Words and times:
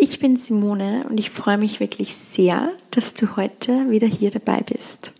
Ich 0.00 0.20
bin 0.20 0.36
Simone 0.36 1.04
und 1.10 1.18
ich 1.18 1.30
freue 1.30 1.58
mich 1.58 1.80
wirklich 1.80 2.14
sehr, 2.14 2.70
dass 2.92 3.14
du 3.14 3.34
heute 3.34 3.90
wieder 3.90 4.06
hier 4.06 4.30
dabei 4.30 4.60
bist. 4.60 5.12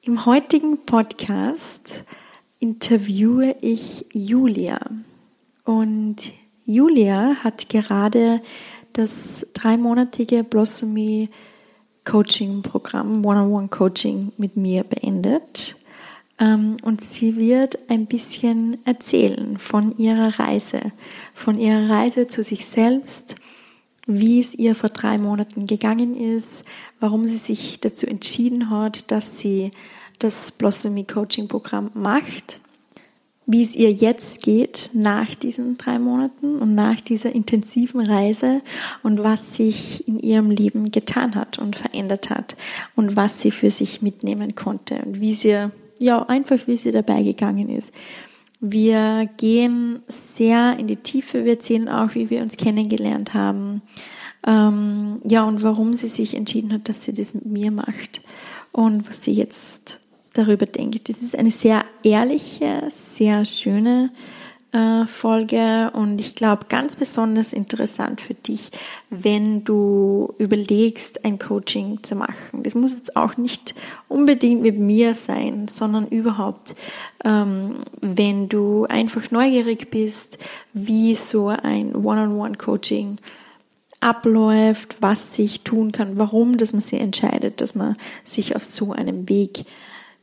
Im 0.00 0.24
heutigen 0.24 0.86
Podcast 0.86 2.02
interviewe 2.60 3.54
ich 3.60 4.06
Julia 4.14 4.78
und 5.64 6.32
Julia 6.64 7.36
hat 7.44 7.68
gerade 7.68 8.40
das 8.94 9.46
dreimonatige 9.52 10.44
Blossomy 10.44 11.28
Coaching 12.06 12.62
Programm, 12.62 13.22
One-on-One 13.22 13.68
Coaching 13.68 14.32
mit 14.38 14.56
mir 14.56 14.82
beendet. 14.82 15.76
Ähm, 16.38 16.76
und 16.82 17.00
sie 17.00 17.36
wird 17.36 17.78
ein 17.88 18.06
bisschen 18.06 18.78
erzählen 18.86 19.58
von 19.58 19.96
ihrer 19.96 20.38
Reise, 20.38 20.92
von 21.34 21.58
ihrer 21.58 21.88
Reise 21.90 22.26
zu 22.26 22.42
sich 22.42 22.66
selbst, 22.66 23.36
wie 24.06 24.40
es 24.40 24.54
ihr 24.54 24.74
vor 24.74 24.90
drei 24.90 25.18
Monaten 25.18 25.66
gegangen 25.66 26.16
ist, 26.16 26.64
warum 27.00 27.24
sie 27.24 27.36
sich 27.36 27.78
dazu 27.80 28.06
entschieden 28.06 28.70
hat, 28.70 29.10
dass 29.10 29.38
sie 29.38 29.70
das 30.18 30.52
Blossomy 30.52 31.04
Coaching 31.04 31.48
Programm 31.48 31.90
macht, 31.94 32.60
wie 33.46 33.62
es 33.62 33.74
ihr 33.74 33.90
jetzt 33.90 34.40
geht 34.40 34.90
nach 34.92 35.34
diesen 35.34 35.76
drei 35.76 35.98
Monaten 35.98 36.58
und 36.58 36.74
nach 36.74 37.00
dieser 37.00 37.32
intensiven 37.32 38.00
Reise 38.00 38.62
und 39.02 39.24
was 39.24 39.56
sich 39.56 40.06
in 40.06 40.18
ihrem 40.18 40.50
Leben 40.50 40.90
getan 40.90 41.34
hat 41.34 41.58
und 41.58 41.74
verändert 41.76 42.30
hat 42.30 42.56
und 42.94 43.16
was 43.16 43.40
sie 43.40 43.50
für 43.50 43.70
sich 43.70 44.00
mitnehmen 44.00 44.54
konnte 44.54 44.96
und 45.04 45.20
wie 45.20 45.34
sie, 45.34 45.70
ja, 46.02 46.22
einfach 46.22 46.66
wie 46.66 46.76
sie 46.76 46.90
dabei 46.90 47.22
gegangen 47.22 47.68
ist. 47.68 47.92
Wir 48.60 49.28
gehen 49.36 50.00
sehr 50.08 50.76
in 50.78 50.86
die 50.86 50.96
Tiefe. 50.96 51.44
Wir 51.44 51.52
erzählen 51.52 51.88
auch, 51.88 52.14
wie 52.14 52.30
wir 52.30 52.42
uns 52.42 52.56
kennengelernt 52.56 53.34
haben. 53.34 53.82
Ähm, 54.46 55.20
ja, 55.24 55.44
und 55.44 55.62
warum 55.62 55.94
sie 55.94 56.08
sich 56.08 56.36
entschieden 56.36 56.72
hat, 56.72 56.88
dass 56.88 57.02
sie 57.02 57.12
das 57.12 57.34
mit 57.34 57.46
mir 57.46 57.70
macht 57.70 58.20
und 58.72 59.08
was 59.08 59.22
sie 59.22 59.32
jetzt 59.32 60.00
darüber 60.32 60.66
denkt. 60.66 61.08
Das 61.08 61.22
ist 61.22 61.36
eine 61.36 61.50
sehr 61.50 61.84
ehrliche, 62.02 62.88
sehr 62.92 63.44
schöne 63.44 64.10
äh, 64.72 65.06
Folge 65.06 65.90
und 65.94 66.20
ich 66.20 66.34
glaube 66.34 66.66
ganz 66.68 66.96
besonders 66.96 67.52
interessant 67.52 68.20
für 68.20 68.34
dich, 68.34 68.70
wenn 69.10 69.64
du 69.64 70.32
überlegst, 70.38 71.24
ein 71.24 71.38
Coaching 71.38 72.02
zu 72.02 72.14
machen. 72.14 72.62
Das 72.62 72.74
muss 72.74 72.94
jetzt 72.94 73.16
auch 73.16 73.36
nicht 73.36 73.74
unbedingt 74.08 74.62
mit 74.62 74.78
mir 74.78 75.14
sein, 75.14 75.68
sondern 75.68 76.06
überhaupt, 76.08 76.74
ähm, 77.24 77.76
wenn 78.00 78.48
du 78.48 78.86
einfach 78.86 79.30
neugierig 79.30 79.90
bist, 79.90 80.38
wie 80.72 81.14
so 81.14 81.48
ein 81.48 81.94
One-on-One-Coaching 81.94 83.18
abläuft, 84.00 84.96
was 85.00 85.36
sich 85.36 85.60
tun 85.60 85.92
kann, 85.92 86.18
warum, 86.18 86.56
dass 86.56 86.72
man 86.72 86.80
sich 86.80 87.00
entscheidet, 87.00 87.60
dass 87.60 87.74
man 87.74 87.96
sich 88.24 88.56
auf 88.56 88.64
so 88.64 88.92
einem 88.92 89.28
Weg 89.28 89.64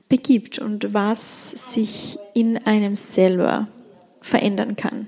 begibt 0.09 0.57
und 0.57 0.93
was 0.93 1.51
sich 1.71 2.17
in 2.33 2.57
einem 2.65 2.95
selber 2.95 3.67
verändern 4.21 4.75
kann. 4.75 5.07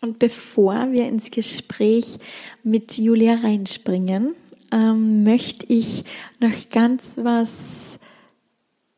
Und 0.00 0.18
bevor 0.18 0.92
wir 0.92 1.06
ins 1.06 1.30
Gespräch 1.30 2.18
mit 2.62 2.96
Julia 2.96 3.34
reinspringen, 3.42 4.34
ähm, 4.72 5.24
möchte 5.24 5.66
ich 5.68 6.04
noch 6.38 6.70
ganz 6.70 7.18
was 7.18 7.98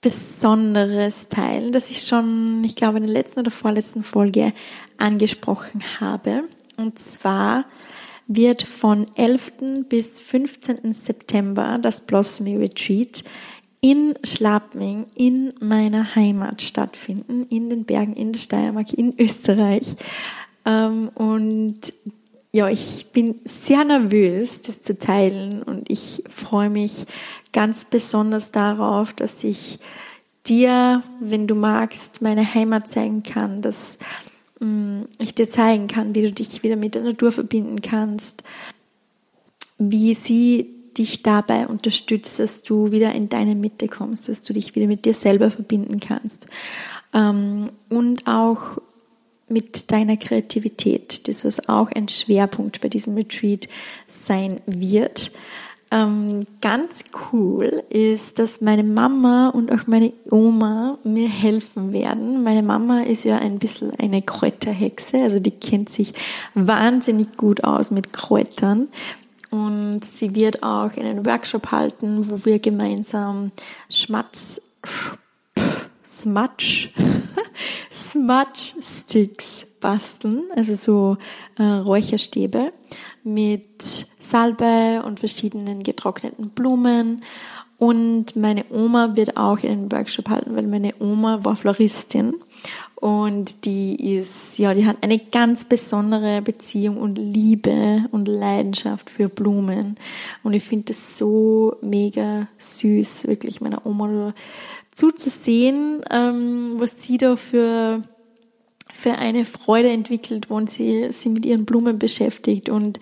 Besonderes 0.01 1.29
teilen, 1.29 1.73
das 1.73 1.91
ich 1.91 2.03
schon, 2.03 2.63
ich 2.65 2.77
glaube, 2.77 2.99
in 2.99 3.05
der 3.05 3.13
letzten 3.13 3.41
oder 3.41 3.51
vorletzten 3.51 4.03
Folge 4.03 4.53
angesprochen 4.99 5.83
habe. 6.01 6.45
Und 6.77 6.99
zwar 6.99 7.65
wird 8.27 8.63
von 8.63 9.07
11. 9.15 9.89
bis 9.89 10.21
15. 10.21 10.93
September 10.93 11.79
das 11.81 12.01
Blossomy 12.01 12.57
Retreat 12.57 13.23
in 13.83 14.15
Schlappming, 14.25 15.07
in 15.17 15.53
meiner 15.61 16.15
Heimat 16.15 16.63
stattfinden, 16.63 17.45
in 17.51 17.69
den 17.69 17.85
Bergen, 17.85 18.15
in 18.15 18.33
der 18.33 18.41
Steiermark, 18.41 18.93
in 18.93 19.13
Österreich. 19.19 19.97
Ähm, 20.65 21.11
und 21.15 21.93
ja, 22.53 22.69
ich 22.69 23.09
bin 23.13 23.41
sehr 23.45 23.85
nervös, 23.85 24.61
das 24.61 24.83
zu 24.83 24.97
teilen 24.97 25.63
und 25.63 25.91
ich 25.91 26.23
freue 26.29 26.71
mich 26.71 27.07
ganz 27.53 27.85
besonders 27.85 28.53
darauf, 28.53 29.13
dass 29.13 29.43
ich 29.43 29.81
dir, 30.47 31.03
wenn 31.19 31.49
du 31.49 31.57
magst, 31.57 32.23
meine 32.23 32.55
Heimat 32.55 32.89
zeigen 32.89 33.25
kann, 33.25 33.63
dass 33.63 33.99
mm, 34.61 35.03
ich 35.19 35.35
dir 35.35 35.49
zeigen 35.49 35.89
kann, 35.89 36.15
wie 36.15 36.23
du 36.23 36.33
dich 36.33 36.63
wieder 36.63 36.77
mit 36.77 36.95
der 36.95 37.03
Natur 37.03 37.33
verbinden 37.33 37.81
kannst, 37.83 38.45
wie 39.79 40.15
sie 40.15 40.82
dich 40.99 41.23
dabei 41.23 41.67
unterstützt, 41.67 42.39
dass 42.39 42.63
du 42.63 42.93
wieder 42.93 43.13
in 43.15 43.29
deine 43.29 43.55
Mitte 43.55 43.89
kommst, 43.89 44.29
dass 44.29 44.43
du 44.43 44.53
dich 44.53 44.75
wieder 44.75 44.87
mit 44.87 45.05
dir 45.05 45.15
selber 45.15 45.51
verbinden 45.51 46.01
kannst. 46.01 46.47
Ähm, 47.15 47.71
und 47.89 48.27
auch 48.27 48.79
mit 49.49 49.93
deiner 49.93 50.17
Kreativität, 50.17 51.29
das 51.29 51.45
was 51.45 51.69
auch 51.69 51.91
ein 51.93 52.09
Schwerpunkt 52.09 52.81
bei 52.81 52.89
diesem 52.89 53.15
Retreat 53.15 53.69
sein 54.09 54.61
wird. 54.67 55.31
Ähm, 55.93 56.47
ganz 56.63 57.05
cool 57.33 57.83
ist, 57.91 58.39
dass 58.39 58.63
meine 58.63 58.83
Mama 58.83 59.51
und 59.51 59.71
auch 59.71 59.87
meine 59.87 60.15
Oma 60.31 60.97
mir 61.05 61.29
helfen 61.29 61.93
werden. 61.93 62.43
Meine 62.43 62.63
Mama 62.63 63.03
ist 63.03 63.25
ja 63.25 63.37
ein 63.37 63.59
bisschen 63.59 63.93
eine 63.97 64.23
Kräuterhexe, 64.23 65.19
also 65.19 65.39
die 65.39 65.51
kennt 65.51 65.91
sich 65.91 66.15
wahnsinnig 66.55 67.37
gut 67.37 67.63
aus 67.65 67.91
mit 67.91 68.11
Kräutern 68.15 68.89
und 69.53 70.03
sie 70.03 70.35
wird 70.35 70.63
auch 70.63 70.97
einen 70.97 71.27
Workshop 71.27 71.71
halten, 71.73 72.31
wo 72.31 72.43
wir 72.47 72.59
gemeinsam 72.59 73.53
Schmatz, 73.91 74.63
Smudge, 76.03 76.89
Smudge 77.93 78.73
Sticks 78.81 79.67
basteln, 79.79 80.45
also 80.57 80.75
so 80.75 81.19
äh, 81.59 81.65
Räucherstäbe 81.65 82.73
mit 83.25 84.07
Salbei 84.21 85.03
und 85.03 85.21
verschiedenen 85.21 85.83
getrockneten 85.83 86.49
Blumen. 86.51 87.23
Und 87.77 88.35
meine 88.37 88.65
Oma 88.71 89.17
wird 89.17 89.37
auch 89.37 89.63
einen 89.63 89.93
Workshop 89.93 90.31
halten, 90.31 90.57
weil 90.57 90.67
meine 90.67 90.95
Oma 90.99 91.45
war 91.45 91.57
Floristin 91.57 92.33
und 93.03 93.65
die 93.65 94.17
ist, 94.17 94.59
ja, 94.59 94.75
die 94.75 94.87
hat 94.87 94.99
eine 95.01 95.19
ganz 95.19 95.65
besondere 95.65 96.41
Beziehung 96.41 96.99
und 96.99 97.19
Liebe 97.19 98.05
und 98.13 98.29
Leidenschaft 98.29 99.11
für 99.11 99.29
Blumen. 99.29 99.97
Und 100.45 100.53
ich 100.53 100.63
finde 100.63 100.93
das 100.93 101.19
so 101.19 101.75
mega 101.83 102.47
süß, 102.59 103.27
wirklich 103.27 103.61
meiner 103.61 103.85
Oma 103.85 104.35
zuzusehen, 104.93 106.01
ähm, 106.13 106.75
was 106.77 107.03
sie 107.03 107.19
da 107.19 107.35
für, 107.35 108.03
für 108.93 109.19
eine 109.19 109.45
Freude 109.45 109.91
entwickelt, 109.91 110.49
wenn 110.49 110.69
sie 110.69 111.11
sie 111.11 111.29
mit 111.29 111.45
ihren 111.45 111.65
Blumen 111.65 111.99
beschäftigt. 111.99 112.69
Und 112.69 113.01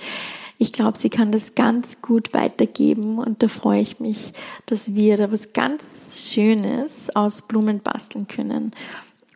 ich 0.56 0.72
glaube, 0.72 0.96
sie 0.96 1.10
kann 1.10 1.30
das 1.30 1.54
ganz 1.54 2.00
gut 2.00 2.32
weitergeben 2.32 3.18
und 3.18 3.42
da 3.42 3.48
freue 3.48 3.82
ich 3.82 4.00
mich, 4.00 4.32
dass 4.64 4.94
wir 4.94 5.18
da 5.18 5.30
was 5.30 5.52
ganz 5.52 6.30
Schönes 6.32 7.14
aus 7.14 7.42
Blumen 7.42 7.80
basteln 7.80 8.26
können. 8.28 8.72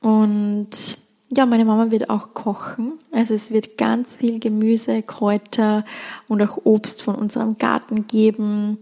Und 0.04 0.98
ja, 1.34 1.46
meine 1.46 1.64
Mama 1.64 1.90
wird 1.90 2.10
auch 2.10 2.34
kochen. 2.34 2.92
Also 3.10 3.32
es 3.32 3.52
wird 3.52 3.78
ganz 3.78 4.16
viel 4.16 4.38
Gemüse, 4.38 5.02
Kräuter 5.02 5.82
und 6.28 6.42
auch 6.42 6.58
Obst 6.64 7.00
von 7.00 7.14
unserem 7.14 7.56
Garten 7.56 8.06
geben. 8.06 8.76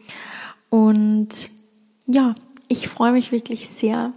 Und 0.69 1.29
ja, 2.07 2.35
ich 2.67 2.89
freue 2.89 3.13
mich 3.13 3.31
wirklich 3.31 3.69
sehr, 3.69 4.13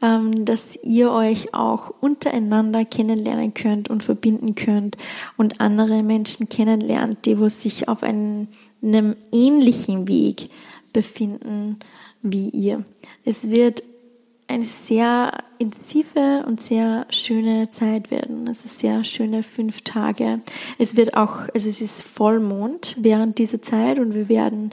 ähm, 0.00 0.44
dass 0.44 0.78
ihr 0.84 1.10
euch 1.10 1.54
auch 1.54 1.90
untereinander 2.00 2.84
kennenlernen 2.84 3.52
könnt 3.52 3.90
und 3.90 4.04
verbinden 4.04 4.54
könnt 4.54 4.96
und 5.36 5.60
andere 5.60 6.04
Menschen 6.04 6.48
kennenlernt, 6.48 7.26
die 7.26 7.36
wo 7.40 7.48
sich 7.48 7.88
auf 7.88 8.04
einem, 8.04 8.46
einem 8.80 9.16
ähnlichen 9.32 10.06
Weg 10.06 10.50
befinden 10.92 11.80
wie 12.22 12.50
ihr. 12.50 12.84
Es 13.24 13.50
wird 13.50 13.82
eine 14.46 14.64
sehr 14.64 15.32
intensive 15.58 16.44
und 16.46 16.60
sehr 16.60 17.06
schöne 17.08 17.70
Zeit 17.70 18.10
werden. 18.10 18.46
Es 18.46 18.64
ist 18.64 18.78
sehr 18.78 19.04
schöne 19.04 19.42
fünf 19.42 19.82
Tage. 19.82 20.40
Es 20.78 20.96
wird 20.96 21.16
auch, 21.16 21.48
also 21.54 21.68
es 21.68 21.80
ist 21.80 22.02
Vollmond 22.02 22.96
während 22.98 23.38
dieser 23.38 23.62
Zeit 23.62 23.98
und 23.98 24.14
wir 24.14 24.28
werden 24.28 24.70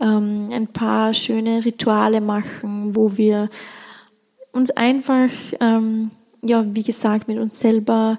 ähm, 0.00 0.50
ein 0.52 0.68
paar 0.68 1.14
schöne 1.14 1.64
Rituale 1.64 2.20
machen, 2.20 2.96
wo 2.96 3.16
wir 3.16 3.48
uns 4.52 4.70
einfach, 4.70 5.30
ähm, 5.60 6.10
ja, 6.42 6.64
wie 6.74 6.82
gesagt, 6.82 7.28
mit 7.28 7.38
uns 7.38 7.60
selber 7.60 8.18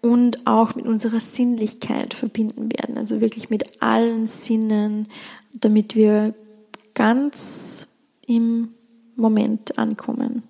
und 0.00 0.46
auch 0.46 0.74
mit 0.74 0.86
unserer 0.86 1.20
Sinnlichkeit 1.20 2.14
verbinden 2.14 2.70
werden. 2.72 2.98
Also 2.98 3.20
wirklich 3.20 3.50
mit 3.50 3.82
allen 3.82 4.26
Sinnen, 4.26 5.08
damit 5.52 5.94
wir 5.94 6.34
ganz 6.94 7.86
im 8.26 8.74
Moment 9.16 9.78
ankommen. 9.78 10.42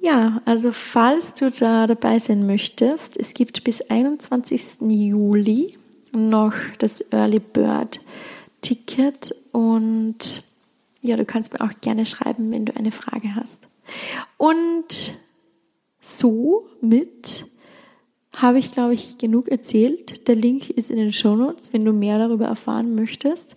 Ja, 0.00 0.40
also 0.44 0.72
falls 0.72 1.34
du 1.34 1.50
da 1.50 1.86
dabei 1.86 2.18
sein 2.18 2.46
möchtest, 2.46 3.16
es 3.16 3.34
gibt 3.34 3.64
bis 3.64 3.80
21. 3.82 4.78
Juli 4.88 5.76
noch 6.12 6.54
das 6.78 7.00
Early 7.12 7.40
Bird 7.40 8.00
Ticket 8.60 9.34
und 9.52 10.42
ja, 11.00 11.16
du 11.16 11.24
kannst 11.24 11.52
mir 11.52 11.60
auch 11.60 11.72
gerne 11.80 12.06
schreiben, 12.06 12.50
wenn 12.52 12.64
du 12.64 12.76
eine 12.76 12.90
Frage 12.92 13.34
hast. 13.34 13.68
Und 14.36 15.18
so 16.00 16.64
mit 16.80 17.46
habe 18.34 18.58
ich, 18.58 18.70
glaube 18.70 18.94
ich, 18.94 19.18
genug 19.18 19.48
erzählt. 19.48 20.28
Der 20.28 20.36
Link 20.36 20.70
ist 20.70 20.90
in 20.90 20.96
den 20.96 21.12
Show 21.12 21.34
Notes, 21.34 21.72
wenn 21.72 21.84
du 21.84 21.92
mehr 21.92 22.18
darüber 22.18 22.46
erfahren 22.46 22.94
möchtest. 22.94 23.56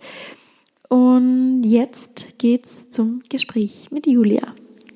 Und 0.92 1.62
jetzt 1.64 2.38
geht's 2.38 2.90
zum 2.90 3.22
Gespräch 3.30 3.90
mit 3.90 4.06
Julia. 4.06 4.42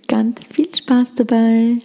Ganz 0.06 0.46
viel 0.46 0.68
Spaß 0.74 1.14
dabei. 1.14 1.78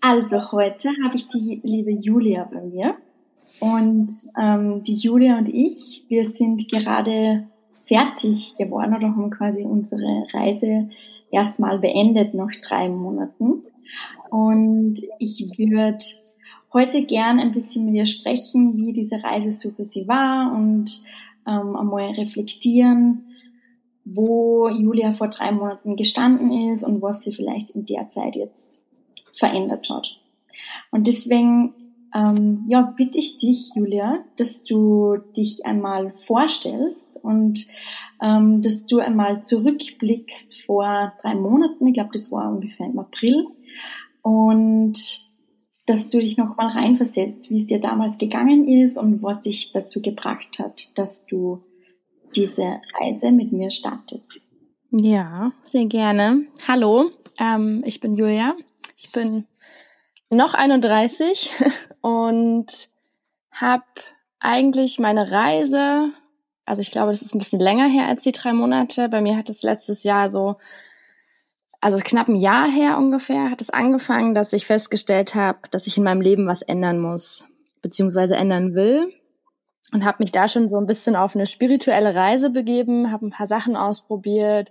Also 0.00 0.50
heute 0.50 0.88
habe 1.04 1.14
ich 1.14 1.28
die 1.28 1.60
liebe 1.62 1.92
Julia 1.92 2.50
bei 2.52 2.62
mir. 2.62 2.96
Und 3.60 4.10
ähm, 4.42 4.82
die 4.82 4.96
Julia 4.96 5.38
und 5.38 5.50
ich, 5.50 6.04
wir 6.08 6.26
sind 6.26 6.68
gerade 6.68 7.46
fertig 7.84 8.56
geworden 8.56 8.96
oder 8.96 9.14
haben 9.14 9.30
quasi 9.30 9.62
unsere 9.62 10.26
Reise 10.34 10.90
erstmal 11.30 11.78
beendet 11.78 12.34
nach 12.34 12.50
drei 12.66 12.88
Monaten. 12.88 13.62
Und 14.30 14.94
ich 15.20 15.48
würde 15.56 15.98
heute 16.72 17.06
gern 17.06 17.38
ein 17.38 17.52
bisschen 17.52 17.84
mit 17.84 17.94
ihr 17.94 18.06
sprechen, 18.06 18.76
wie 18.76 18.92
diese 18.92 19.22
Reise 19.22 19.52
so 19.52 19.70
für 19.70 19.84
sie 19.84 20.08
war 20.08 20.52
und 20.52 20.90
ähm, 21.46 21.76
einmal 21.76 22.10
reflektieren, 22.12 23.36
wo 24.04 24.68
Julia 24.68 25.12
vor 25.12 25.28
drei 25.28 25.52
Monaten 25.52 25.96
gestanden 25.96 26.72
ist 26.72 26.82
und 26.82 27.02
was 27.02 27.22
sie 27.22 27.32
vielleicht 27.32 27.70
in 27.70 27.84
der 27.86 28.08
Zeit 28.08 28.36
jetzt 28.36 28.80
verändert 29.34 29.88
hat. 29.90 30.18
Und 30.90 31.06
deswegen 31.06 31.74
ähm, 32.14 32.64
ja, 32.68 32.92
bitte 32.96 33.18
ich 33.18 33.38
dich, 33.38 33.70
Julia, 33.74 34.24
dass 34.36 34.64
du 34.64 35.16
dich 35.36 35.64
einmal 35.64 36.12
vorstellst 36.26 37.18
und 37.22 37.66
ähm, 38.20 38.60
dass 38.62 38.86
du 38.86 38.98
einmal 38.98 39.42
zurückblickst 39.42 40.62
vor 40.62 41.12
drei 41.22 41.34
Monaten, 41.34 41.86
ich 41.86 41.94
glaube, 41.94 42.10
das 42.12 42.30
war 42.30 42.50
ungefähr 42.52 42.86
im 42.86 42.98
April, 42.98 43.46
und 44.20 44.92
dass 45.86 46.08
du 46.08 46.18
dich 46.18 46.36
nochmal 46.36 46.68
reinversetzt, 46.68 47.50
wie 47.50 47.58
es 47.58 47.66
dir 47.66 47.80
damals 47.80 48.18
gegangen 48.18 48.68
ist 48.68 48.96
und 48.96 49.22
was 49.22 49.40
dich 49.40 49.72
dazu 49.72 50.00
gebracht 50.00 50.58
hat, 50.58 50.96
dass 50.96 51.26
du 51.26 51.60
diese 52.36 52.80
Reise 53.00 53.32
mit 53.32 53.52
mir 53.52 53.70
startest. 53.70 54.30
Ja, 54.90 55.52
sehr 55.64 55.86
gerne. 55.86 56.46
Hallo, 56.66 57.10
ähm, 57.38 57.82
ich 57.84 58.00
bin 58.00 58.14
Julia. 58.14 58.54
Ich 58.96 59.10
bin 59.10 59.46
noch 60.30 60.54
31 60.54 61.50
und 62.00 62.88
habe 63.50 63.84
eigentlich 64.38 64.98
meine 64.98 65.30
Reise, 65.30 66.10
also 66.64 66.80
ich 66.80 66.90
glaube, 66.90 67.12
das 67.12 67.22
ist 67.22 67.34
ein 67.34 67.38
bisschen 67.38 67.60
länger 67.60 67.88
her 67.88 68.06
als 68.06 68.22
die 68.22 68.32
drei 68.32 68.52
Monate. 68.52 69.08
Bei 69.08 69.20
mir 69.20 69.36
hat 69.36 69.50
es 69.50 69.62
letztes 69.62 70.04
Jahr 70.04 70.30
so 70.30 70.56
also 71.82 71.98
knapp 71.98 72.28
ein 72.28 72.36
Jahr 72.36 72.70
her 72.70 72.96
ungefähr 72.96 73.50
hat 73.50 73.60
es 73.60 73.68
angefangen, 73.68 74.34
dass 74.34 74.52
ich 74.52 74.66
festgestellt 74.66 75.34
habe, 75.34 75.58
dass 75.72 75.88
ich 75.88 75.98
in 75.98 76.04
meinem 76.04 76.20
Leben 76.20 76.46
was 76.46 76.62
ändern 76.62 77.00
muss, 77.00 77.44
beziehungsweise 77.82 78.36
ändern 78.36 78.74
will. 78.74 79.12
Und 79.92 80.04
habe 80.04 80.18
mich 80.20 80.30
da 80.30 80.46
schon 80.46 80.68
so 80.68 80.78
ein 80.78 80.86
bisschen 80.86 81.16
auf 81.16 81.34
eine 81.34 81.44
spirituelle 81.44 82.14
Reise 82.14 82.50
begeben, 82.50 83.10
habe 83.10 83.26
ein 83.26 83.30
paar 83.30 83.48
Sachen 83.48 83.76
ausprobiert, 83.76 84.70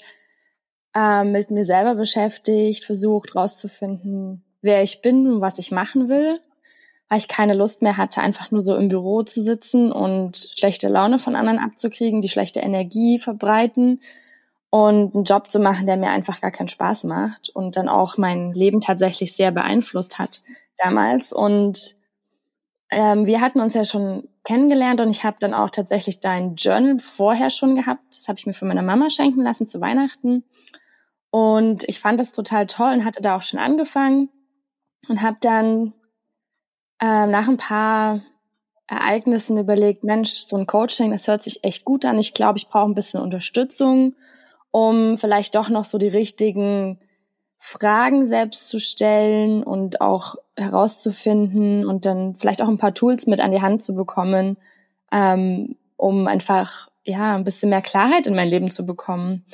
äh, 0.95 1.25
mit 1.25 1.51
mir 1.51 1.65
selber 1.65 1.95
beschäftigt, 1.95 2.85
versucht 2.85 3.35
rauszufinden, 3.35 4.45
wer 4.61 4.81
ich 4.81 5.01
bin 5.01 5.29
und 5.29 5.41
was 5.41 5.59
ich 5.59 5.69
machen 5.69 6.07
will, 6.07 6.39
weil 7.09 7.17
ich 7.17 7.27
keine 7.27 7.55
Lust 7.55 7.81
mehr 7.81 7.97
hatte, 7.97 8.21
einfach 8.21 8.51
nur 8.51 8.63
so 8.63 8.73
im 8.77 8.87
Büro 8.87 9.21
zu 9.23 9.43
sitzen 9.43 9.91
und 9.91 10.37
schlechte 10.37 10.87
Laune 10.87 11.19
von 11.19 11.35
anderen 11.35 11.59
abzukriegen, 11.59 12.21
die 12.21 12.29
schlechte 12.29 12.61
Energie 12.61 13.19
verbreiten 13.19 13.99
und 14.71 15.13
einen 15.13 15.25
Job 15.25 15.51
zu 15.51 15.59
machen, 15.59 15.85
der 15.85 15.97
mir 15.97 16.09
einfach 16.09 16.39
gar 16.39 16.49
keinen 16.49 16.69
Spaß 16.69 17.03
macht 17.03 17.49
und 17.49 17.75
dann 17.75 17.89
auch 17.89 18.17
mein 18.17 18.53
Leben 18.53 18.79
tatsächlich 18.79 19.35
sehr 19.35 19.51
beeinflusst 19.51 20.17
hat 20.17 20.41
damals. 20.77 21.33
Und 21.33 21.97
ähm, 22.89 23.25
wir 23.25 23.41
hatten 23.41 23.59
uns 23.59 23.73
ja 23.73 23.83
schon 23.83 24.29
kennengelernt 24.45 25.01
und 25.01 25.09
ich 25.09 25.25
habe 25.25 25.35
dann 25.41 25.53
auch 25.53 25.71
tatsächlich 25.71 26.21
dein 26.21 26.55
Journal 26.55 26.99
vorher 26.99 27.49
schon 27.49 27.75
gehabt. 27.75 28.01
Das 28.11 28.29
habe 28.29 28.39
ich 28.39 28.45
mir 28.45 28.53
von 28.53 28.69
meiner 28.69 28.81
Mama 28.81 29.09
schenken 29.09 29.41
lassen 29.41 29.67
zu 29.67 29.81
Weihnachten. 29.81 30.45
Und 31.31 31.83
ich 31.89 31.99
fand 31.99 32.17
das 32.17 32.31
total 32.31 32.65
toll 32.65 32.93
und 32.93 33.05
hatte 33.05 33.21
da 33.21 33.35
auch 33.35 33.41
schon 33.41 33.59
angefangen 33.59 34.29
und 35.09 35.21
habe 35.21 35.37
dann 35.41 35.91
äh, 37.01 37.27
nach 37.27 37.49
ein 37.49 37.57
paar 37.57 38.21
Ereignissen 38.87 39.57
überlegt, 39.57 40.05
Mensch, 40.05 40.31
so 40.31 40.55
ein 40.55 40.65
Coaching, 40.65 41.11
das 41.11 41.27
hört 41.27 41.43
sich 41.43 41.65
echt 41.65 41.83
gut 41.83 42.05
an. 42.05 42.17
Ich 42.19 42.33
glaube, 42.33 42.57
ich 42.57 42.69
brauche 42.69 42.89
ein 42.89 42.95
bisschen 42.95 43.21
Unterstützung 43.21 44.15
um 44.71 45.17
vielleicht 45.17 45.55
doch 45.55 45.69
noch 45.69 45.85
so 45.85 45.97
die 45.97 46.07
richtigen 46.07 46.99
Fragen 47.57 48.25
selbst 48.25 48.69
zu 48.69 48.79
stellen 48.79 49.63
und 49.63 50.01
auch 50.01 50.35
herauszufinden 50.57 51.85
und 51.85 52.05
dann 52.05 52.35
vielleicht 52.35 52.61
auch 52.61 52.67
ein 52.67 52.79
paar 52.79 52.93
Tools 52.95 53.27
mit 53.27 53.39
an 53.39 53.51
die 53.51 53.61
Hand 53.61 53.83
zu 53.83 53.93
bekommen, 53.95 54.57
ähm, 55.11 55.75
um 55.95 56.27
einfach 56.27 56.89
ja 57.03 57.35
ein 57.35 57.43
bisschen 57.43 57.69
mehr 57.69 57.81
Klarheit 57.81 58.25
in 58.25 58.35
mein 58.35 58.49
Leben 58.49 58.71
zu 58.71 58.85
bekommen. 58.85 59.45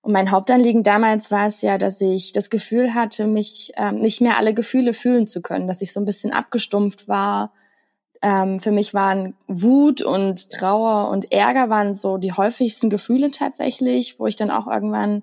Und 0.00 0.12
mein 0.12 0.30
Hauptanliegen 0.30 0.84
damals 0.84 1.32
war 1.32 1.46
es 1.46 1.62
ja, 1.62 1.78
dass 1.78 2.00
ich 2.00 2.30
das 2.30 2.50
Gefühl 2.50 2.94
hatte, 2.94 3.26
mich 3.26 3.72
ähm, 3.76 3.98
nicht 3.98 4.20
mehr 4.20 4.36
alle 4.36 4.54
Gefühle 4.54 4.94
fühlen 4.94 5.26
zu 5.26 5.42
können, 5.42 5.66
dass 5.66 5.82
ich 5.82 5.92
so 5.92 5.98
ein 5.98 6.06
bisschen 6.06 6.32
abgestumpft 6.32 7.08
war, 7.08 7.52
ähm, 8.22 8.60
für 8.60 8.72
mich 8.72 8.94
waren 8.94 9.34
Wut 9.46 10.02
und 10.02 10.50
Trauer 10.50 11.10
und 11.10 11.32
Ärger 11.32 11.68
waren 11.68 11.94
so 11.94 12.18
die 12.18 12.32
häufigsten 12.32 12.90
Gefühle 12.90 13.30
tatsächlich, 13.30 14.18
wo 14.18 14.26
ich 14.26 14.36
dann 14.36 14.50
auch 14.50 14.66
irgendwann 14.66 15.22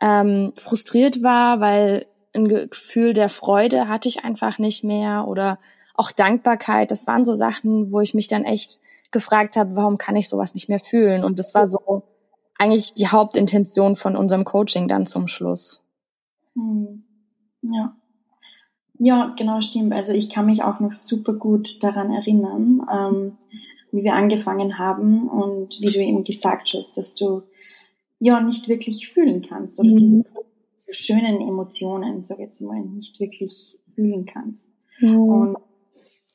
ähm, 0.00 0.52
frustriert 0.56 1.22
war, 1.22 1.60
weil 1.60 2.06
ein 2.34 2.48
Gefühl 2.48 3.12
der 3.12 3.28
Freude 3.28 3.88
hatte 3.88 4.08
ich 4.08 4.24
einfach 4.24 4.58
nicht 4.58 4.84
mehr 4.84 5.26
oder 5.26 5.58
auch 5.94 6.12
Dankbarkeit. 6.12 6.90
Das 6.90 7.06
waren 7.06 7.24
so 7.24 7.34
Sachen, 7.34 7.92
wo 7.92 8.00
ich 8.00 8.14
mich 8.14 8.28
dann 8.28 8.44
echt 8.44 8.80
gefragt 9.10 9.56
habe, 9.56 9.76
warum 9.76 9.98
kann 9.98 10.16
ich 10.16 10.28
sowas 10.28 10.54
nicht 10.54 10.68
mehr 10.68 10.80
fühlen? 10.80 11.24
Und 11.24 11.38
das 11.38 11.54
war 11.54 11.66
so 11.66 12.02
eigentlich 12.58 12.94
die 12.94 13.08
Hauptintention 13.08 13.96
von 13.96 14.16
unserem 14.16 14.44
Coaching 14.44 14.88
dann 14.88 15.06
zum 15.06 15.26
Schluss. 15.26 15.80
Hm. 16.54 17.04
Ja. 17.62 17.96
Ja, 18.98 19.34
genau, 19.36 19.60
stimmt. 19.60 19.92
Also 19.92 20.12
ich 20.12 20.30
kann 20.30 20.46
mich 20.46 20.62
auch 20.62 20.80
noch 20.80 20.92
super 20.92 21.34
gut 21.34 21.82
daran 21.82 22.12
erinnern, 22.12 22.86
ähm, 22.92 23.32
wie 23.92 24.02
wir 24.02 24.14
angefangen 24.14 24.78
haben 24.78 25.28
und 25.28 25.80
wie 25.80 25.92
du 25.92 26.02
eben 26.02 26.24
gesagt 26.24 26.72
hast, 26.74 26.96
dass 26.96 27.14
du 27.14 27.42
ja 28.18 28.40
nicht 28.40 28.68
wirklich 28.68 29.08
fühlen 29.08 29.42
kannst 29.42 29.78
oder 29.78 29.90
mhm. 29.90 30.24
diese 30.88 30.94
schönen 30.94 31.40
Emotionen, 31.40 32.24
sag 32.24 32.38
jetzt 32.38 32.60
mal, 32.62 32.80
nicht 32.80 33.20
wirklich 33.20 33.78
fühlen 33.94 34.26
kannst. 34.26 34.66
Mhm. 35.00 35.18
Und 35.18 35.56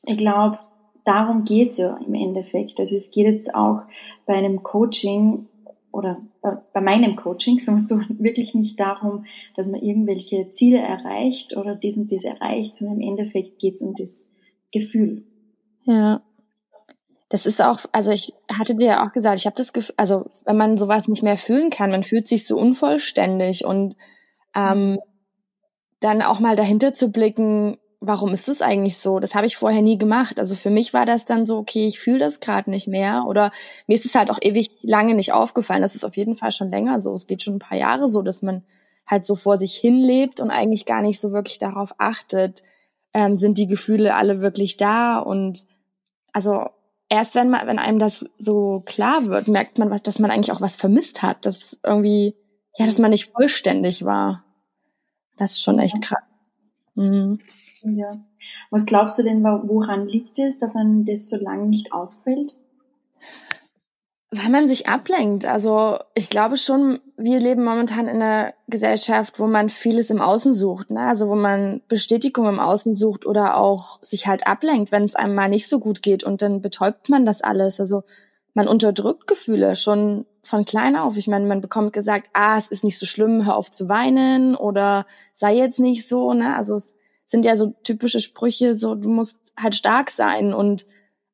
ich 0.06 0.16
glaube, 0.16 0.58
darum 1.04 1.44
geht's 1.44 1.78
ja 1.78 1.96
im 1.96 2.14
Endeffekt. 2.14 2.78
Also 2.78 2.96
es 2.96 3.10
geht 3.10 3.26
jetzt 3.26 3.54
auch 3.54 3.82
bei 4.26 4.34
einem 4.34 4.62
Coaching 4.62 5.48
oder 5.90 6.20
bei 6.42 6.80
meinem 6.80 7.16
Coaching, 7.16 7.60
sagen 7.60 7.78
wir 7.78 7.86
so, 7.86 8.00
wirklich 8.22 8.54
nicht 8.54 8.78
darum, 8.78 9.26
dass 9.56 9.68
man 9.68 9.80
irgendwelche 9.80 10.50
Ziele 10.50 10.78
erreicht 10.78 11.56
oder 11.56 11.76
dies 11.76 11.96
und 11.96 12.10
dies 12.10 12.24
erreicht, 12.24 12.76
sondern 12.76 13.00
im 13.00 13.08
Endeffekt 13.08 13.58
geht 13.60 13.74
es 13.74 13.82
um 13.82 13.94
das 13.94 14.28
Gefühl. 14.72 15.22
Ja. 15.84 16.22
Das 17.28 17.46
ist 17.46 17.62
auch, 17.62 17.78
also 17.92 18.10
ich 18.10 18.34
hatte 18.52 18.74
dir 18.74 18.86
ja 18.86 19.06
auch 19.06 19.12
gesagt, 19.12 19.38
ich 19.38 19.46
habe 19.46 19.56
das 19.56 19.72
Gefühl, 19.72 19.94
also 19.96 20.26
wenn 20.44 20.56
man 20.56 20.76
sowas 20.76 21.08
nicht 21.08 21.22
mehr 21.22 21.38
fühlen 21.38 21.70
kann, 21.70 21.90
man 21.90 22.02
fühlt 22.02 22.28
sich 22.28 22.46
so 22.46 22.58
unvollständig 22.58 23.64
und 23.64 23.96
ähm, 24.54 24.98
dann 26.00 26.20
auch 26.20 26.40
mal 26.40 26.56
dahinter 26.56 26.92
zu 26.92 27.10
blicken, 27.10 27.78
warum 28.02 28.32
ist 28.32 28.48
das 28.48 28.62
eigentlich 28.62 28.98
so? 28.98 29.20
Das 29.20 29.34
habe 29.34 29.46
ich 29.46 29.56
vorher 29.56 29.80
nie 29.80 29.96
gemacht. 29.96 30.38
Also 30.38 30.56
für 30.56 30.70
mich 30.70 30.92
war 30.92 31.06
das 31.06 31.24
dann 31.24 31.46
so, 31.46 31.56
okay, 31.58 31.86
ich 31.86 32.00
fühle 32.00 32.18
das 32.18 32.40
gerade 32.40 32.68
nicht 32.68 32.88
mehr. 32.88 33.24
Oder 33.26 33.52
mir 33.86 33.94
ist 33.94 34.04
es 34.04 34.14
halt 34.14 34.30
auch 34.30 34.38
ewig 34.42 34.70
lange 34.82 35.14
nicht 35.14 35.32
aufgefallen. 35.32 35.82
Das 35.82 35.94
ist 35.94 36.04
auf 36.04 36.16
jeden 36.16 36.34
Fall 36.34 36.52
schon 36.52 36.70
länger 36.70 37.00
so. 37.00 37.14
Es 37.14 37.26
geht 37.26 37.42
schon 37.42 37.54
ein 37.54 37.60
paar 37.60 37.78
Jahre 37.78 38.08
so, 38.08 38.22
dass 38.22 38.42
man 38.42 38.64
halt 39.06 39.24
so 39.24 39.36
vor 39.36 39.56
sich 39.56 39.74
hin 39.74 39.98
lebt 39.98 40.40
und 40.40 40.50
eigentlich 40.50 40.84
gar 40.84 41.00
nicht 41.00 41.20
so 41.20 41.32
wirklich 41.32 41.58
darauf 41.58 41.94
achtet, 41.98 42.62
ähm, 43.14 43.36
sind 43.36 43.58
die 43.58 43.66
Gefühle 43.66 44.14
alle 44.14 44.40
wirklich 44.40 44.76
da 44.76 45.18
und 45.18 45.66
also 46.32 46.66
erst 47.08 47.34
wenn 47.34 47.50
man, 47.50 47.66
wenn 47.66 47.78
einem 47.78 47.98
das 47.98 48.24
so 48.38 48.82
klar 48.86 49.26
wird, 49.26 49.48
merkt 49.48 49.78
man 49.78 49.90
was, 49.90 50.02
dass 50.02 50.18
man 50.18 50.30
eigentlich 50.30 50.52
auch 50.52 50.60
was 50.60 50.76
vermisst 50.76 51.22
hat, 51.22 51.44
dass 51.44 51.78
irgendwie, 51.84 52.34
ja, 52.76 52.86
dass 52.86 52.98
man 52.98 53.10
nicht 53.10 53.30
vollständig 53.32 54.04
war. 54.04 54.44
Das 55.36 55.52
ist 55.52 55.62
schon 55.62 55.78
echt 55.78 56.00
krass. 56.00 56.22
Mhm. 56.94 57.40
Ja. 57.82 58.16
Was 58.70 58.86
glaubst 58.86 59.18
du 59.18 59.22
denn, 59.22 59.42
woran 59.42 60.06
liegt 60.06 60.38
es, 60.38 60.56
dass 60.56 60.74
man 60.74 61.04
das 61.04 61.28
so 61.28 61.36
lange 61.36 61.66
nicht 61.66 61.92
auffällt? 61.92 62.56
weil 64.34 64.48
man 64.48 64.66
sich 64.66 64.88
ablenkt. 64.88 65.44
Also 65.44 65.98
ich 66.14 66.30
glaube 66.30 66.56
schon, 66.56 67.00
wir 67.18 67.38
leben 67.38 67.64
momentan 67.64 68.08
in 68.08 68.22
einer 68.22 68.54
Gesellschaft, 68.66 69.38
wo 69.38 69.46
man 69.46 69.68
vieles 69.68 70.08
im 70.08 70.22
Außen 70.22 70.54
sucht, 70.54 70.90
ne? 70.90 71.02
also 71.06 71.28
wo 71.28 71.34
man 71.34 71.82
Bestätigung 71.86 72.48
im 72.48 72.58
Außen 72.58 72.96
sucht 72.96 73.26
oder 73.26 73.58
auch 73.58 74.02
sich 74.02 74.26
halt 74.26 74.46
ablenkt, 74.46 74.90
wenn 74.90 75.04
es 75.04 75.14
einem 75.14 75.34
mal 75.34 75.50
nicht 75.50 75.68
so 75.68 75.78
gut 75.78 76.02
geht 76.02 76.24
und 76.24 76.40
dann 76.40 76.62
betäubt 76.62 77.10
man 77.10 77.26
das 77.26 77.42
alles. 77.42 77.78
Also 77.78 78.04
man 78.54 78.68
unterdrückt 78.68 79.26
Gefühle 79.26 79.76
schon 79.76 80.24
von 80.42 80.64
klein 80.64 80.96
auf. 80.96 81.18
Ich 81.18 81.28
meine, 81.28 81.46
man 81.46 81.60
bekommt 81.60 81.92
gesagt, 81.92 82.30
ah, 82.32 82.56
es 82.56 82.68
ist 82.68 82.84
nicht 82.84 82.98
so 82.98 83.04
schlimm, 83.04 83.44
hör 83.44 83.56
auf 83.56 83.70
zu 83.70 83.90
weinen 83.90 84.56
oder 84.56 85.04
sei 85.34 85.54
jetzt 85.56 85.78
nicht 85.78 86.08
so. 86.08 86.32
Ne? 86.32 86.56
Also 86.56 86.76
es 86.76 86.94
sind 87.32 87.44
ja 87.44 87.56
so 87.56 87.74
typische 87.82 88.20
Sprüche, 88.20 88.76
so 88.76 88.94
du 88.94 89.08
musst 89.08 89.52
halt 89.58 89.74
stark 89.74 90.10
sein 90.10 90.54
und 90.54 90.86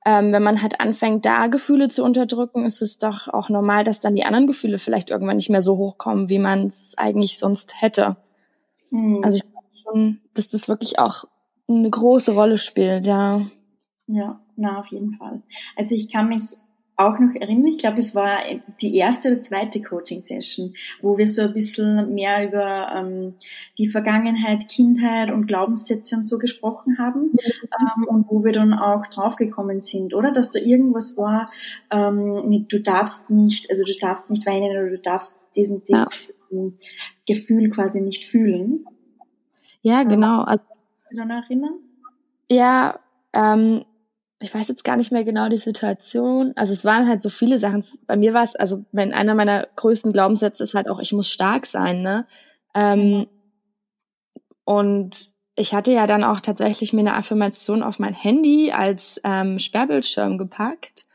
ähm, 0.06 0.32
wenn 0.32 0.44
man 0.44 0.62
halt 0.62 0.80
anfängt, 0.80 1.26
da 1.26 1.48
Gefühle 1.48 1.88
zu 1.88 2.04
unterdrücken, 2.04 2.64
ist 2.64 2.80
es 2.80 2.98
doch 2.98 3.28
auch 3.28 3.48
normal, 3.48 3.82
dass 3.84 4.00
dann 4.00 4.14
die 4.14 4.24
anderen 4.24 4.46
Gefühle 4.46 4.78
vielleicht 4.78 5.10
irgendwann 5.10 5.36
nicht 5.36 5.50
mehr 5.50 5.60
so 5.60 5.76
hochkommen, 5.76 6.28
wie 6.28 6.38
man 6.38 6.68
es 6.68 6.96
eigentlich 6.96 7.38
sonst 7.38 7.82
hätte. 7.82 8.16
Mhm. 8.90 9.22
Also 9.24 9.36
ich 9.38 9.42
glaube 9.42 9.66
schon, 9.82 10.20
dass 10.34 10.48
das 10.48 10.68
wirklich 10.68 10.98
auch 11.00 11.24
eine 11.68 11.90
große 11.90 12.32
Rolle 12.32 12.58
spielt, 12.58 13.06
ja. 13.06 13.42
Ja, 14.06 14.40
na, 14.56 14.78
auf 14.78 14.86
jeden 14.86 15.14
Fall. 15.14 15.42
Also 15.76 15.96
ich 15.96 16.10
kann 16.10 16.28
mich 16.28 16.56
auch 16.98 17.18
noch 17.20 17.34
erinnern, 17.34 17.66
ich 17.66 17.78
glaube, 17.78 17.98
es 17.98 18.14
war 18.14 18.40
die 18.80 18.96
erste 18.96 19.30
oder 19.30 19.40
zweite 19.40 19.80
Coaching-Session, 19.80 20.74
wo 21.00 21.16
wir 21.16 21.28
so 21.28 21.42
ein 21.42 21.54
bisschen 21.54 22.12
mehr 22.12 22.46
über 22.46 22.90
ähm, 22.92 23.34
die 23.78 23.86
Vergangenheit, 23.86 24.68
Kindheit 24.68 25.30
und 25.30 25.46
Glaubenssätze 25.46 26.16
und 26.16 26.24
so 26.24 26.38
gesprochen 26.38 26.98
haben 26.98 27.32
ähm, 27.62 28.04
und 28.08 28.26
wo 28.28 28.44
wir 28.44 28.52
dann 28.52 28.74
auch 28.74 29.06
draufgekommen 29.06 29.80
sind, 29.80 30.12
oder? 30.12 30.32
Dass 30.32 30.50
da 30.50 30.58
irgendwas 30.58 31.16
war 31.16 31.50
ähm, 31.92 32.48
mit 32.48 32.72
du 32.72 32.80
darfst 32.80 33.30
nicht, 33.30 33.70
also 33.70 33.84
du 33.84 33.92
darfst 34.00 34.28
nicht 34.28 34.44
weinen 34.44 34.70
oder 34.70 34.90
du 34.90 34.98
darfst 34.98 35.46
diesen 35.54 35.84
dieses 35.84 36.34
ja. 36.50 36.70
Gefühl 37.26 37.70
quasi 37.70 38.00
nicht 38.00 38.24
fühlen. 38.24 38.84
Ja, 39.82 40.02
genau. 40.02 40.44
Kannst 40.44 40.64
du 40.64 40.74
dich 41.10 41.16
daran 41.16 41.30
erinnern? 41.30 41.78
Ja, 42.50 42.98
ähm, 43.32 43.84
ich 44.40 44.54
weiß 44.54 44.68
jetzt 44.68 44.84
gar 44.84 44.96
nicht 44.96 45.10
mehr 45.10 45.24
genau 45.24 45.48
die 45.48 45.56
Situation. 45.56 46.52
Also 46.54 46.72
es 46.72 46.84
waren 46.84 47.08
halt 47.08 47.22
so 47.22 47.28
viele 47.28 47.58
Sachen. 47.58 47.84
Bei 48.06 48.16
mir 48.16 48.34
war 48.34 48.44
es, 48.44 48.54
also 48.54 48.84
wenn 48.92 49.12
einer 49.12 49.34
meiner 49.34 49.66
größten 49.76 50.12
Glaubenssätze 50.12 50.62
ist 50.62 50.74
halt 50.74 50.88
auch, 50.88 51.00
ich 51.00 51.12
muss 51.12 51.28
stark 51.28 51.66
sein, 51.66 52.02
ne? 52.02 52.26
Ähm. 52.74 53.26
Und 54.64 55.30
ich 55.56 55.74
hatte 55.74 55.92
ja 55.92 56.06
dann 56.06 56.22
auch 56.22 56.40
tatsächlich 56.40 56.92
mir 56.92 57.00
eine 57.00 57.14
Affirmation 57.14 57.82
auf 57.82 57.98
mein 57.98 58.14
Handy 58.14 58.70
als 58.70 59.20
ähm, 59.24 59.58
Sperrbildschirm 59.58 60.38
gepackt, 60.38 61.06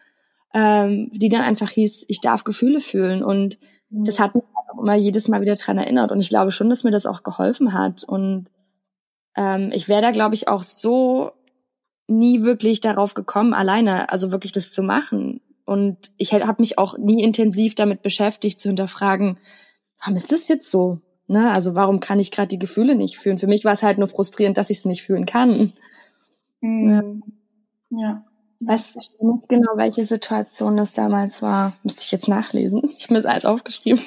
ähm, 0.53 1.09
die 1.13 1.29
dann 1.29 1.41
einfach 1.41 1.69
hieß, 1.69 2.05
ich 2.09 2.19
darf 2.19 2.43
Gefühle 2.43 2.81
fühlen. 2.81 3.23
Und 3.23 3.57
mhm. 3.89 4.03
das 4.03 4.19
hat 4.19 4.35
mich 4.35 4.43
auch 4.53 4.81
immer 4.81 4.95
jedes 4.95 5.29
Mal 5.29 5.39
wieder 5.39 5.55
dran 5.55 5.77
erinnert. 5.77 6.11
Und 6.11 6.19
ich 6.19 6.29
glaube 6.29 6.51
schon, 6.51 6.69
dass 6.69 6.83
mir 6.83 6.91
das 6.91 7.05
auch 7.05 7.23
geholfen 7.23 7.73
hat. 7.73 8.03
Und 8.03 8.47
ähm, 9.37 9.71
ich 9.71 9.87
wäre 9.87 10.01
da, 10.01 10.11
glaube 10.11 10.35
ich, 10.35 10.49
auch 10.49 10.63
so 10.63 11.31
nie 12.17 12.43
wirklich 12.43 12.79
darauf 12.79 13.13
gekommen, 13.13 13.53
alleine, 13.53 14.09
also 14.09 14.31
wirklich 14.31 14.51
das 14.51 14.71
zu 14.71 14.83
machen. 14.83 15.41
Und 15.65 16.11
ich 16.17 16.33
habe 16.33 16.61
mich 16.61 16.77
auch 16.77 16.97
nie 16.97 17.23
intensiv 17.23 17.75
damit 17.75 18.01
beschäftigt, 18.01 18.59
zu 18.59 18.69
hinterfragen, 18.69 19.37
warum 19.99 20.15
ist 20.15 20.31
das 20.31 20.47
jetzt 20.47 20.69
so? 20.69 20.99
Ne? 21.27 21.51
Also 21.51 21.75
warum 21.75 21.99
kann 21.99 22.19
ich 22.19 22.31
gerade 22.31 22.49
die 22.49 22.59
Gefühle 22.59 22.95
nicht 22.95 23.17
fühlen? 23.17 23.37
Für 23.37 23.47
mich 23.47 23.63
war 23.63 23.73
es 23.73 23.83
halt 23.83 23.97
nur 23.97 24.07
frustrierend, 24.07 24.57
dass 24.57 24.69
ich 24.69 24.79
es 24.79 24.85
nicht 24.85 25.03
fühlen 25.03 25.25
kann. 25.25 25.73
Mhm. 26.61 27.23
Ja. 27.89 27.99
ja. 27.99 28.25
Weißt 28.65 29.17
du 29.19 29.33
nicht 29.33 29.49
genau, 29.49 29.71
welche 29.75 30.05
Situation 30.05 30.77
das 30.77 30.93
damals 30.93 31.41
war? 31.41 31.73
Müsste 31.83 32.03
ich 32.03 32.11
jetzt 32.11 32.27
nachlesen. 32.27 32.81
Ich 32.97 33.03
habe 33.03 33.13
mir 33.13 33.19
das 33.19 33.25
alles 33.25 33.45
aufgeschrieben. 33.45 34.01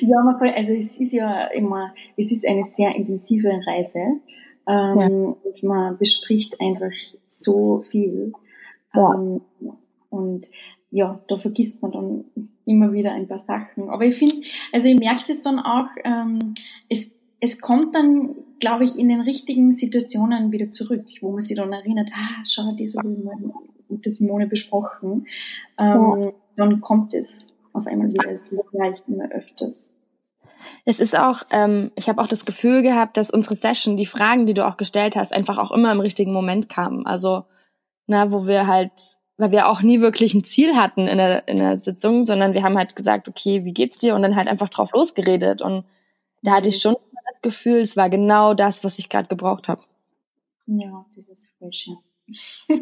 ja, 0.00 0.18
also 0.38 0.74
es 0.74 0.98
ist 0.98 1.12
ja 1.12 1.46
immer, 1.46 1.94
es 2.16 2.30
ist 2.30 2.46
eine 2.46 2.64
sehr 2.64 2.94
intensive 2.94 3.48
Reise. 3.66 4.20
Ähm, 4.68 4.98
ja. 4.98 5.06
Und 5.06 5.62
man 5.62 5.98
bespricht 5.98 6.60
einfach 6.60 6.92
so 7.26 7.78
viel. 7.78 8.32
Ja. 8.94 9.14
Ähm, 9.14 9.40
und 10.10 10.50
ja, 10.90 11.20
da 11.28 11.36
vergisst 11.36 11.82
man 11.82 11.92
dann 11.92 12.24
immer 12.64 12.92
wieder 12.92 13.12
ein 13.12 13.28
paar 13.28 13.38
Sachen. 13.38 13.90
Aber 13.90 14.04
ich 14.04 14.16
finde, 14.16 14.36
also 14.72 14.88
ich 14.88 14.98
merke 14.98 15.24
das 15.28 15.40
dann 15.40 15.58
auch, 15.58 15.88
ähm, 16.04 16.54
es, 16.88 17.10
es 17.40 17.60
kommt 17.60 17.94
dann, 17.94 18.34
glaube 18.58 18.84
ich, 18.84 18.98
in 18.98 19.08
den 19.08 19.20
richtigen 19.20 19.72
Situationen 19.72 20.52
wieder 20.52 20.70
zurück, 20.70 21.04
wo 21.20 21.30
man 21.30 21.40
sich 21.40 21.56
dann 21.56 21.72
erinnert, 21.72 22.10
ah, 22.12 22.42
schau, 22.44 22.74
das 22.76 22.96
habe 22.96 23.08
ich 23.88 24.00
das 24.02 24.14
Simone 24.16 24.46
besprochen. 24.46 25.26
Ähm, 25.78 26.22
ja. 26.22 26.32
Dann 26.56 26.80
kommt 26.80 27.14
es 27.14 27.46
auf 27.72 27.86
einmal 27.86 28.08
wieder, 28.08 28.30
es 28.30 28.52
ist 28.52 28.64
vielleicht 28.70 29.08
immer 29.08 29.30
öfters. 29.30 29.89
Es 30.84 31.00
ist 31.00 31.18
auch, 31.18 31.42
ähm, 31.50 31.92
ich 31.96 32.08
habe 32.08 32.20
auch 32.20 32.26
das 32.26 32.44
Gefühl 32.44 32.82
gehabt, 32.82 33.16
dass 33.16 33.30
unsere 33.30 33.56
Session, 33.56 33.96
die 33.96 34.06
Fragen, 34.06 34.46
die 34.46 34.54
du 34.54 34.66
auch 34.66 34.76
gestellt 34.76 35.16
hast, 35.16 35.32
einfach 35.32 35.58
auch 35.58 35.70
immer 35.70 35.92
im 35.92 36.00
richtigen 36.00 36.32
Moment 36.32 36.68
kamen. 36.68 37.06
Also, 37.06 37.44
na, 38.06 38.32
wo 38.32 38.46
wir 38.46 38.66
halt, 38.66 38.92
weil 39.36 39.50
wir 39.52 39.68
auch 39.68 39.82
nie 39.82 40.00
wirklich 40.00 40.34
ein 40.34 40.44
Ziel 40.44 40.76
hatten 40.76 41.06
in 41.06 41.18
der, 41.18 41.48
in 41.48 41.58
der 41.58 41.78
Sitzung, 41.78 42.26
sondern 42.26 42.54
wir 42.54 42.62
haben 42.62 42.76
halt 42.76 42.96
gesagt, 42.96 43.28
okay, 43.28 43.64
wie 43.64 43.72
geht's 43.72 43.98
dir? 43.98 44.14
Und 44.14 44.22
dann 44.22 44.36
halt 44.36 44.48
einfach 44.48 44.68
drauf 44.68 44.92
losgeredet. 44.92 45.62
Und 45.62 45.84
da 46.42 46.52
hatte 46.52 46.68
ich 46.68 46.76
mhm. 46.76 46.80
schon 46.80 46.96
das 47.30 47.42
Gefühl, 47.42 47.80
es 47.80 47.96
war 47.96 48.10
genau 48.10 48.54
das, 48.54 48.84
was 48.84 48.98
ich 48.98 49.08
gerade 49.08 49.28
gebraucht 49.28 49.68
habe. 49.68 49.82
Ja, 50.66 51.04
das 51.16 51.68
ist 51.68 51.76
schön. 51.76 51.98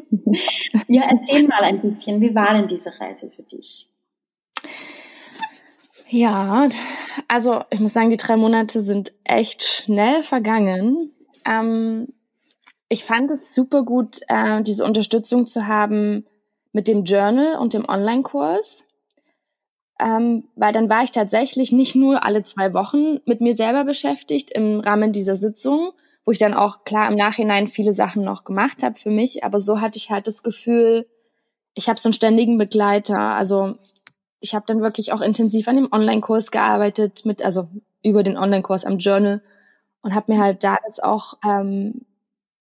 ja, 0.89 1.03
erzähl 1.09 1.47
mal 1.47 1.63
ein 1.63 1.81
bisschen, 1.81 2.21
wie 2.21 2.35
war 2.35 2.53
denn 2.53 2.67
diese 2.67 2.99
Reise 3.01 3.31
für 3.31 3.43
dich? 3.43 3.89
Ja, 6.11 6.69
also 7.29 7.65
ich 7.71 7.81
muss 7.81 7.93
sagen, 7.93 8.09
die 8.09 8.17
drei 8.17 8.37
Monate 8.39 8.83
sind 8.83 9.13
echt 9.25 9.63
schnell 9.63 10.23
vergangen. 10.23 11.13
Ähm, 11.45 12.09
ich 12.89 13.05
fand 13.05 13.31
es 13.31 13.55
super 13.55 13.83
gut, 13.83 14.21
äh, 14.29 14.63
diese 14.63 14.85
Unterstützung 14.85 15.47
zu 15.47 15.67
haben 15.67 16.25
mit 16.73 16.89
dem 16.89 17.05
Journal 17.05 17.59
und 17.59 17.75
dem 17.75 17.87
Online-Kurs. 17.87 18.85
Ähm, 20.01 20.45
weil 20.55 20.73
dann 20.73 20.89
war 20.89 21.05
ich 21.05 21.11
tatsächlich 21.11 21.73
nicht 21.73 21.95
nur 21.95 22.25
alle 22.25 22.43
zwei 22.43 22.73
Wochen 22.73 23.19
mit 23.27 23.43
mir 23.43 23.53
selber 23.53 23.85
beschäftigt 23.85 24.51
im 24.53 24.81
Rahmen 24.81 25.13
dieser 25.13 25.37
Sitzung, 25.37 25.91
wo 26.25 26.33
ich 26.33 26.39
dann 26.39 26.55
auch 26.55 26.85
klar 26.85 27.11
im 27.11 27.17
Nachhinein 27.17 27.69
viele 27.69 27.93
Sachen 27.93 28.25
noch 28.25 28.45
gemacht 28.45 28.83
habe 28.83 28.95
für 28.95 29.11
mich, 29.11 29.45
aber 29.45 29.61
so 29.61 29.81
hatte 29.81 29.99
ich 29.99 30.11
halt 30.11 30.27
das 30.27 30.43
Gefühl, 30.43 31.07
ich 31.75 31.89
habe 31.89 32.01
so 32.01 32.09
einen 32.09 32.15
ständigen 32.15 32.59
Begleiter. 32.59 33.19
Also 33.19 33.77
ich 34.41 34.55
habe 34.55 34.65
dann 34.67 34.81
wirklich 34.81 35.13
auch 35.13 35.21
intensiv 35.21 35.69
an 35.69 35.77
dem 35.77 35.93
Online-Kurs 35.93 36.51
gearbeitet, 36.51 37.25
mit, 37.25 37.43
also 37.43 37.69
über 38.03 38.23
den 38.23 38.37
Online-Kurs 38.37 38.85
am 38.85 38.99
Journal 38.99 39.43
und 40.03 40.15
habe 40.15 40.33
mir 40.33 40.41
halt 40.41 40.63
da 40.63 40.77
jetzt 40.87 41.03
auch 41.03 41.39
ähm, 41.45 42.07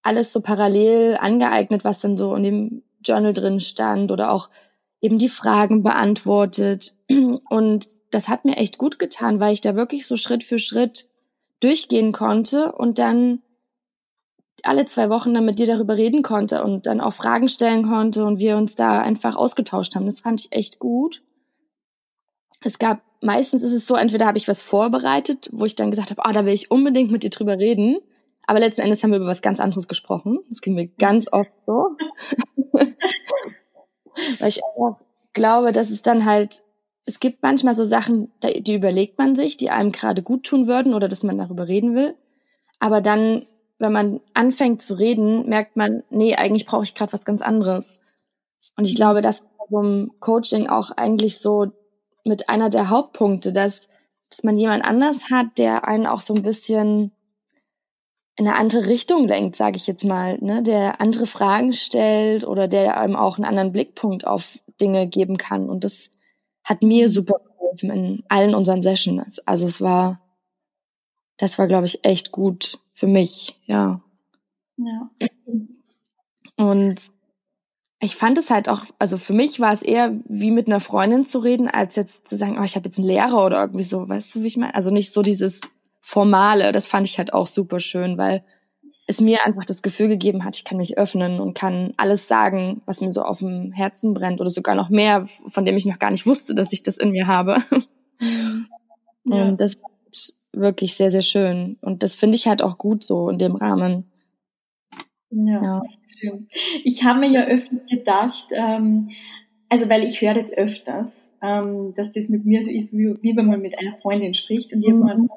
alles 0.01 0.31
so 0.31 0.41
parallel 0.41 1.17
angeeignet, 1.17 1.83
was 1.83 1.99
dann 1.99 2.17
so 2.17 2.35
in 2.35 2.43
dem 2.43 2.83
Journal 3.03 3.33
drin 3.33 3.59
stand 3.59 4.11
oder 4.11 4.31
auch 4.31 4.49
eben 5.01 5.19
die 5.19 5.29
Fragen 5.29 5.83
beantwortet. 5.83 6.95
Und 7.49 7.87
das 8.09 8.27
hat 8.27 8.45
mir 8.45 8.57
echt 8.57 8.77
gut 8.77 8.99
getan, 8.99 9.39
weil 9.39 9.53
ich 9.53 9.61
da 9.61 9.75
wirklich 9.75 10.07
so 10.07 10.15
Schritt 10.15 10.43
für 10.43 10.59
Schritt 10.59 11.07
durchgehen 11.59 12.13
konnte 12.13 12.71
und 12.71 12.99
dann 12.99 13.41
alle 14.63 14.85
zwei 14.85 15.09
Wochen 15.09 15.33
dann 15.33 15.45
mit 15.45 15.59
dir 15.59 15.65
darüber 15.65 15.97
reden 15.97 16.21
konnte 16.21 16.63
und 16.63 16.85
dann 16.85 17.01
auch 17.01 17.13
Fragen 17.13 17.49
stellen 17.49 17.83
konnte 17.83 18.23
und 18.23 18.39
wir 18.39 18.57
uns 18.57 18.75
da 18.75 19.01
einfach 19.01 19.35
ausgetauscht 19.35 19.95
haben. 19.95 20.05
Das 20.05 20.19
fand 20.19 20.39
ich 20.39 20.51
echt 20.51 20.79
gut 20.79 21.21
es 22.61 22.79
gab, 22.79 23.01
meistens 23.21 23.61
ist 23.63 23.71
es 23.71 23.85
so, 23.87 23.95
entweder 23.95 24.25
habe 24.25 24.37
ich 24.37 24.47
was 24.47 24.61
vorbereitet, 24.61 25.49
wo 25.51 25.65
ich 25.65 25.75
dann 25.75 25.91
gesagt 25.91 26.09
habe, 26.09 26.25
ah, 26.25 26.29
oh, 26.29 26.33
da 26.33 26.45
will 26.45 26.53
ich 26.53 26.71
unbedingt 26.71 27.11
mit 27.11 27.23
dir 27.23 27.29
drüber 27.29 27.57
reden. 27.57 27.97
Aber 28.45 28.59
letzten 28.59 28.81
Endes 28.81 29.03
haben 29.03 29.11
wir 29.11 29.17
über 29.17 29.27
was 29.27 29.41
ganz 29.41 29.59
anderes 29.59 29.87
gesprochen. 29.87 30.39
Das 30.49 30.61
ging 30.61 30.73
mir 30.73 30.87
ganz 30.87 31.31
oft 31.31 31.51
so. 31.65 31.97
Weil 34.39 34.49
ich 34.49 34.63
auch 34.63 34.97
glaube, 35.33 35.71
dass 35.71 35.89
es 35.89 36.01
dann 36.01 36.25
halt, 36.25 36.63
es 37.05 37.19
gibt 37.19 37.43
manchmal 37.43 37.75
so 37.75 37.83
Sachen, 37.83 38.31
die 38.41 38.73
überlegt 38.73 39.17
man 39.17 39.35
sich, 39.35 39.57
die 39.57 39.69
einem 39.69 39.91
gerade 39.91 40.23
gut 40.23 40.45
tun 40.45 40.67
würden 40.67 40.93
oder 40.93 41.09
dass 41.09 41.23
man 41.23 41.37
darüber 41.37 41.67
reden 41.67 41.93
will. 41.93 42.15
Aber 42.79 43.01
dann, 43.01 43.43
wenn 43.79 43.91
man 43.91 44.21
anfängt 44.33 44.81
zu 44.81 44.93
reden, 44.95 45.47
merkt 45.47 45.75
man, 45.75 46.03
nee, 46.09 46.35
eigentlich 46.35 46.65
brauche 46.65 46.83
ich 46.83 46.95
gerade 46.95 47.13
was 47.13 47.25
ganz 47.25 47.41
anderes. 47.41 48.01
Und 48.77 48.85
ich 48.85 48.95
glaube, 48.95 49.21
das 49.21 49.41
ist 49.41 49.47
so 49.69 49.81
ein 49.81 50.11
Coaching 50.19 50.67
auch 50.67 50.91
eigentlich 50.91 51.39
so 51.39 51.67
mit 52.27 52.49
einer 52.49 52.69
der 52.69 52.89
Hauptpunkte, 52.89 53.53
dass, 53.53 53.89
dass 54.29 54.43
man 54.43 54.57
jemand 54.57 54.83
anders 54.83 55.29
hat, 55.29 55.57
der 55.57 55.87
einen 55.87 56.05
auch 56.05 56.21
so 56.21 56.33
ein 56.33 56.43
bisschen 56.43 57.11
in 58.35 58.47
eine 58.47 58.55
andere 58.55 58.87
Richtung 58.87 59.27
lenkt, 59.27 59.55
sage 59.55 59.77
ich 59.77 59.87
jetzt 59.87 60.05
mal, 60.05 60.37
ne? 60.39 60.61
der 60.61 61.01
andere 61.01 61.25
Fragen 61.25 61.73
stellt 61.73 62.45
oder 62.45 62.67
der 62.67 62.97
einem 62.97 63.15
auch 63.15 63.37
einen 63.37 63.45
anderen 63.45 63.71
Blickpunkt 63.71 64.27
auf 64.27 64.59
Dinge 64.79 65.07
geben 65.07 65.37
kann. 65.37 65.69
Und 65.69 65.83
das 65.83 66.11
hat 66.63 66.83
mir 66.83 67.09
super 67.09 67.39
geholfen 67.39 67.89
in 67.89 68.23
allen 68.29 68.53
unseren 68.53 68.83
Sessions. 68.83 69.39
Also 69.39 69.65
es 69.65 69.81
war, 69.81 70.21
das 71.37 71.57
war, 71.57 71.67
glaube 71.67 71.87
ich, 71.87 72.03
echt 72.03 72.31
gut 72.31 72.79
für 72.93 73.07
mich, 73.07 73.59
ja. 73.65 74.01
Ja. 74.77 75.09
Und 76.57 77.01
ich 77.99 78.15
fand 78.15 78.37
es 78.37 78.49
halt 78.49 78.69
auch, 78.69 78.83
also 78.99 79.17
für 79.17 79.33
mich 79.33 79.59
war 79.59 79.73
es 79.73 79.81
eher 79.81 80.13
wie 80.25 80.51
mit 80.51 80.67
einer 80.67 80.79
Freundin 80.79 81.25
zu 81.25 81.39
reden, 81.39 81.67
als 81.67 81.95
jetzt 81.95 82.27
zu 82.27 82.35
sagen, 82.35 82.57
oh, 82.59 82.63
ich 82.63 82.75
habe 82.75 82.87
jetzt 82.87 82.99
einen 82.99 83.07
Lehrer 83.07 83.43
oder 83.43 83.59
irgendwie 83.59 83.83
so, 83.83 84.07
weißt 84.07 84.35
du, 84.35 84.43
wie 84.43 84.47
ich 84.47 84.57
meine? 84.57 84.75
Also 84.75 84.91
nicht 84.91 85.11
so 85.11 85.23
dieses 85.23 85.61
Formale, 86.01 86.71
das 86.71 86.87
fand 86.87 87.07
ich 87.07 87.17
halt 87.17 87.33
auch 87.33 87.47
super 87.47 87.79
schön, 87.79 88.17
weil 88.17 88.43
es 89.07 89.21
mir 89.21 89.45
einfach 89.45 89.65
das 89.65 89.81
Gefühl 89.81 90.09
gegeben 90.09 90.43
hat, 90.43 90.57
ich 90.57 90.63
kann 90.63 90.77
mich 90.77 90.97
öffnen 90.97 91.39
und 91.39 91.53
kann 91.53 91.93
alles 91.97 92.27
sagen, 92.27 92.81
was 92.85 93.01
mir 93.01 93.11
so 93.11 93.21
auf 93.23 93.39
dem 93.39 93.71
Herzen 93.71 94.13
brennt 94.13 94.41
oder 94.41 94.49
sogar 94.49 94.75
noch 94.75 94.89
mehr, 94.89 95.25
von 95.47 95.65
dem 95.65 95.77
ich 95.77 95.85
noch 95.85 95.97
gar 95.97 96.11
nicht 96.11 96.25
wusste, 96.25 96.53
dass 96.53 96.73
ich 96.73 96.83
das 96.83 96.97
in 96.97 97.11
mir 97.11 97.25
habe. 97.25 97.63
Ja. 99.29 99.43
Und 99.43 99.59
das 99.59 99.75
war 99.81 99.89
wirklich 100.53 100.95
sehr, 100.95 101.11
sehr 101.11 101.21
schön. 101.21 101.77
Und 101.81 102.03
das 102.03 102.15
finde 102.15 102.37
ich 102.37 102.47
halt 102.47 102.61
auch 102.61 102.77
gut 102.77 103.03
so 103.03 103.29
in 103.29 103.37
dem 103.37 103.55
Rahmen. 103.55 104.11
Ja. 105.29 105.81
ja. 106.21 106.39
Ich 106.83 107.03
habe 107.03 107.19
mir 107.19 107.29
ja 107.29 107.45
öfters 107.45 107.85
gedacht, 107.87 108.47
ähm, 108.51 109.09
also 109.69 109.89
weil 109.89 110.03
ich 110.03 110.21
höre 110.21 110.33
das 110.33 110.55
öfters, 110.55 111.29
ähm, 111.41 111.93
dass 111.95 112.11
das 112.11 112.29
mit 112.29 112.45
mir 112.45 112.61
so 112.61 112.71
ist, 112.71 112.93
wie, 112.93 113.13
wie 113.21 113.35
wenn 113.35 113.47
man 113.47 113.61
mit 113.61 113.77
einer 113.77 113.97
Freundin 113.97 114.33
spricht 114.33 114.73
und 114.73 114.79
mhm. 114.79 114.85
jemand 114.85 115.29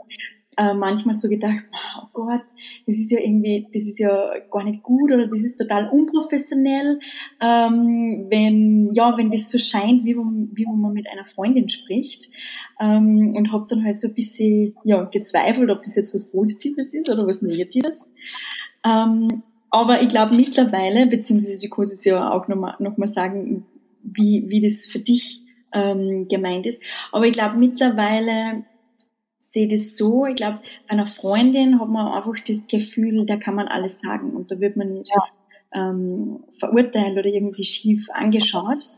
äh, 0.56 0.74
manchmal 0.74 1.16
so 1.16 1.28
gedacht, 1.28 1.64
oh 1.96 2.06
Gott, 2.12 2.42
das 2.86 2.96
ist 2.98 3.10
ja 3.10 3.18
irgendwie, 3.20 3.66
das 3.72 3.86
ist 3.86 3.98
ja 3.98 4.30
gar 4.50 4.64
nicht 4.64 4.82
gut 4.82 5.10
oder 5.10 5.26
das 5.26 5.44
ist 5.44 5.56
total 5.56 5.88
unprofessionell, 5.88 7.00
ähm, 7.40 8.26
wenn, 8.28 8.92
ja, 8.92 9.16
wenn 9.16 9.30
das 9.30 9.50
so 9.50 9.58
scheint, 9.58 10.04
wie, 10.04 10.14
wie 10.16 10.66
wenn 10.66 10.80
man 10.80 10.92
mit 10.92 11.08
einer 11.08 11.24
Freundin 11.24 11.68
spricht. 11.68 12.28
Ähm, 12.80 13.34
und 13.36 13.52
habe 13.52 13.66
dann 13.68 13.84
halt 13.84 13.98
so 13.98 14.08
ein 14.08 14.14
bisschen, 14.14 14.74
ja, 14.84 15.04
gezweifelt, 15.04 15.70
ob 15.70 15.82
das 15.82 15.96
jetzt 15.96 16.14
was 16.14 16.30
Positives 16.30 16.92
ist 16.94 17.10
oder 17.10 17.26
was 17.26 17.42
Negatives. 17.42 18.06
Ähm, 18.84 19.42
aber 19.70 20.02
ich 20.02 20.08
glaube 20.08 20.34
mittlerweile, 20.34 21.06
beziehungsweise 21.06 21.64
ich 21.64 21.70
kann 21.70 21.84
es 21.84 22.04
ja 22.04 22.32
auch 22.32 22.48
nochmal 22.48 22.76
noch 22.80 22.96
mal 22.96 23.08
sagen, 23.08 23.66
wie, 24.02 24.44
wie 24.48 24.60
das 24.60 24.86
für 24.86 24.98
dich 24.98 25.40
ähm, 25.72 26.26
gemeint 26.28 26.66
ist. 26.66 26.82
Aber 27.12 27.26
ich 27.26 27.32
glaube 27.32 27.56
mittlerweile 27.56 28.64
sehe 29.38 29.68
das 29.68 29.96
so, 29.96 30.26
ich 30.26 30.36
glaube, 30.36 30.60
bei 30.86 30.92
einer 30.92 31.06
Freundin 31.06 31.80
hat 31.80 31.88
man 31.88 32.08
einfach 32.08 32.38
das 32.46 32.66
Gefühl, 32.66 33.26
da 33.26 33.36
kann 33.36 33.54
man 33.54 33.68
alles 33.68 33.98
sagen 34.00 34.34
und 34.34 34.50
da 34.50 34.60
wird 34.60 34.76
man 34.76 34.92
nicht 34.94 35.12
ähm, 35.74 36.44
verurteilt 36.58 37.18
oder 37.18 37.26
irgendwie 37.26 37.64
schief 37.64 38.08
angeschaut. 38.12 38.90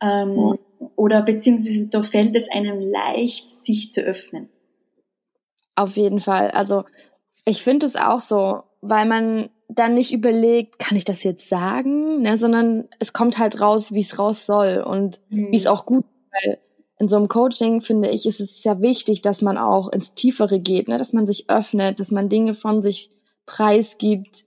Ähm, 0.00 0.36
ja. 0.36 0.54
Oder 0.94 1.22
beziehungsweise 1.22 1.86
da 1.88 2.02
fällt 2.02 2.36
es 2.36 2.48
einem 2.48 2.80
leicht, 2.80 3.64
sich 3.64 3.90
zu 3.90 4.00
öffnen. 4.02 4.48
Auf 5.74 5.96
jeden 5.96 6.20
Fall. 6.20 6.50
Also 6.52 6.84
ich 7.44 7.62
finde 7.62 7.86
es 7.86 7.96
auch 7.96 8.20
so, 8.20 8.62
weil 8.80 9.06
man 9.06 9.50
dann 9.68 9.94
nicht 9.94 10.12
überlegt, 10.12 10.78
kann 10.78 10.96
ich 10.96 11.04
das 11.04 11.22
jetzt 11.22 11.48
sagen, 11.48 12.22
ne, 12.22 12.36
sondern 12.36 12.88
es 12.98 13.12
kommt 13.12 13.38
halt 13.38 13.60
raus, 13.60 13.92
wie 13.92 14.00
es 14.00 14.18
raus 14.18 14.46
soll 14.46 14.82
und 14.84 15.20
mhm. 15.28 15.52
wie 15.52 15.56
es 15.56 15.66
auch 15.66 15.84
gut, 15.84 16.04
weil 16.32 16.58
in 16.98 17.08
so 17.08 17.16
einem 17.16 17.28
Coaching 17.28 17.80
finde 17.80 18.08
ich, 18.08 18.26
ist 18.26 18.40
es 18.40 18.62
sehr 18.62 18.80
wichtig, 18.80 19.22
dass 19.22 19.42
man 19.42 19.56
auch 19.56 19.88
ins 19.88 20.14
Tiefere 20.14 20.58
geht, 20.58 20.88
ne? 20.88 20.98
dass 20.98 21.12
man 21.12 21.26
sich 21.26 21.48
öffnet, 21.48 22.00
dass 22.00 22.10
man 22.10 22.28
Dinge 22.28 22.54
von 22.54 22.82
sich 22.82 23.10
preisgibt, 23.46 24.46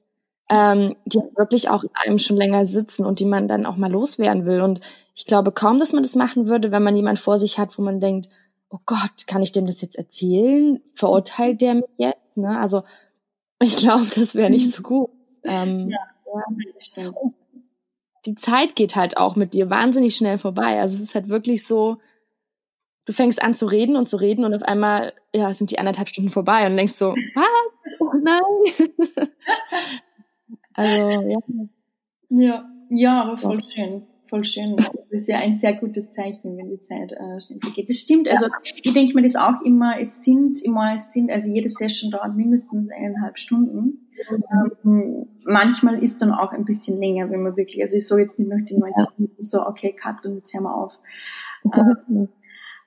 ähm, 0.50 0.96
die 1.06 1.20
wirklich 1.38 1.70
auch 1.70 1.84
in 1.84 1.92
einem 1.94 2.20
schon 2.20 2.36
länger 2.36 2.66
sitzen 2.66 3.06
und 3.06 3.20
die 3.20 3.26
man 3.26 3.48
dann 3.48 3.66
auch 3.66 3.78
mal 3.78 3.92
loswerden 3.92 4.46
will. 4.46 4.62
Und 4.62 4.82
ich 5.16 5.26
glaube 5.26 5.54
kaum, 5.54 5.80
dass 5.80 5.94
man 5.94 6.04
das 6.04 6.16
machen 6.16 6.48
würde, 6.48 6.72
wenn 6.72 6.84
man 6.84 6.96
jemand 6.96 7.20
vor 7.20 7.40
sich 7.40 7.58
hat, 7.58 7.78
wo 7.78 7.84
man 7.84 8.02
denkt, 8.02 8.28
oh 8.70 8.80
Gott, 8.86 9.28
kann 9.28 9.44
ich 9.44 9.54
dem 9.54 9.66
das 9.66 9.82
jetzt 9.82 9.96
erzählen? 9.96 10.82
Verurteilt 10.94 11.62
der 11.62 11.76
mich 11.76 11.86
jetzt? 11.98 12.36
Ne? 12.36 12.60
Also 12.60 12.84
ich 13.62 13.78
glaube, 13.78 14.08
das 14.14 14.36
wäre 14.36 14.50
nicht 14.50 14.72
so 14.72 14.82
gut. 14.82 15.10
Ähm, 15.44 15.90
ja, 15.90 15.98
ja. 16.96 17.12
Die 18.26 18.36
Zeit 18.36 18.76
geht 18.76 18.96
halt 18.96 19.18
auch 19.18 19.36
mit 19.36 19.54
dir 19.54 19.70
wahnsinnig 19.70 20.16
schnell 20.16 20.38
vorbei. 20.38 20.80
Also 20.80 20.96
es 20.96 21.02
ist 21.02 21.16
halt 21.16 21.30
wirklich 21.30 21.66
so, 21.66 21.98
du 23.06 23.14
fängst 23.14 23.42
an 23.42 23.54
zu 23.54 23.66
reden 23.66 23.96
und 23.96 24.08
zu 24.08 24.18
reden 24.18 24.46
und 24.46 24.54
auf 24.54 24.64
einmal, 24.64 25.14
ja, 25.34 25.54
sind 25.54 25.72
die 25.72 25.80
anderthalb 25.80 26.10
Stunden 26.10 26.30
vorbei 26.30 26.68
und 26.68 26.78
denkst 26.78 26.94
so, 26.94 27.12
was? 27.36 28.00
Oh 28.00 28.12
nein. 28.22 29.28
also, 30.74 31.12
ja. 31.22 31.40
Ja, 32.30 32.70
ja, 32.90 33.24
aber 33.24 33.38
voll 33.38 33.62
schön. 33.64 34.04
Voll 34.26 34.46
schön. 34.46 34.78
Das 34.78 34.94
ist 35.10 35.28
ja 35.28 35.40
ein 35.40 35.56
sehr 35.56 35.74
gutes 35.74 36.10
Zeichen, 36.10 36.58
wenn 36.58 36.70
die 36.70 36.82
Zeit 36.82 37.12
äh, 37.12 37.42
schnell 37.42 37.60
vergeht. 37.62 37.90
Das 37.90 37.98
stimmt. 37.98 38.30
Also 38.30 38.48
ich 38.82 38.94
denke 38.94 39.14
mir 39.14 39.24
das 39.24 39.36
auch 39.36 39.62
immer, 39.66 40.00
es 40.00 40.24
sind 40.24 40.62
immer, 40.64 40.94
es 40.96 41.12
sind, 41.12 41.30
also 41.30 41.52
jede 41.52 41.68
Session 41.68 42.12
dauert 42.12 42.38
mindestens 42.38 42.90
eineinhalb 42.92 43.38
Stunden. 43.38 44.10
Ähm, 44.84 45.28
manchmal 45.46 46.04
ist 46.04 46.22
dann 46.22 46.32
auch 46.32 46.52
ein 46.52 46.66
bisschen 46.66 47.00
länger, 47.00 47.30
wenn 47.30 47.44
man 47.44 47.58
wirklich, 47.58 47.82
also 47.82 47.98
ich 47.98 48.08
so 48.08 48.18
jetzt 48.18 48.40
nicht 48.40 48.50
nach 48.50 48.64
den 48.66 48.80
90 48.80 49.18
Minuten 49.18 49.44
so, 49.44 49.66
okay, 49.66 49.94
cut 49.94 50.26
und 50.26 50.36
jetzt 50.36 50.54
hören 50.54 50.64
wir 50.64 50.76
auf. 50.76 50.94
Ähm, 52.10 52.28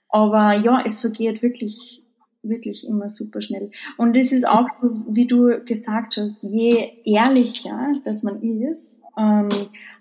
aber 0.08 0.54
ja, 0.54 0.82
es 0.84 1.00
vergeht 1.00 1.42
wirklich, 1.42 2.04
wirklich 2.42 2.86
immer 2.86 3.08
super 3.08 3.40
schnell. 3.40 3.70
Und 3.96 4.16
es 4.16 4.32
ist 4.32 4.46
auch 4.46 4.68
so, 4.68 5.02
wie 5.08 5.26
du 5.26 5.60
gesagt 5.64 6.16
hast, 6.16 6.38
je 6.42 6.90
ehrlicher, 7.04 7.94
dass 8.04 8.22
man 8.22 8.40
ist 8.42 9.00
ähm, 9.16 9.48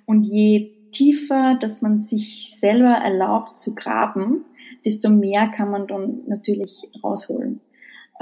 und 0.05 0.23
je 0.23 0.71
tiefer, 0.91 1.57
dass 1.59 1.81
man 1.81 1.99
sich 1.99 2.55
selber 2.59 2.93
erlaubt 2.93 3.57
zu 3.57 3.75
graben, 3.75 4.45
desto 4.85 5.09
mehr 5.09 5.47
kann 5.47 5.71
man 5.71 5.87
dann 5.87 6.21
natürlich 6.27 6.87
rausholen. 7.03 7.59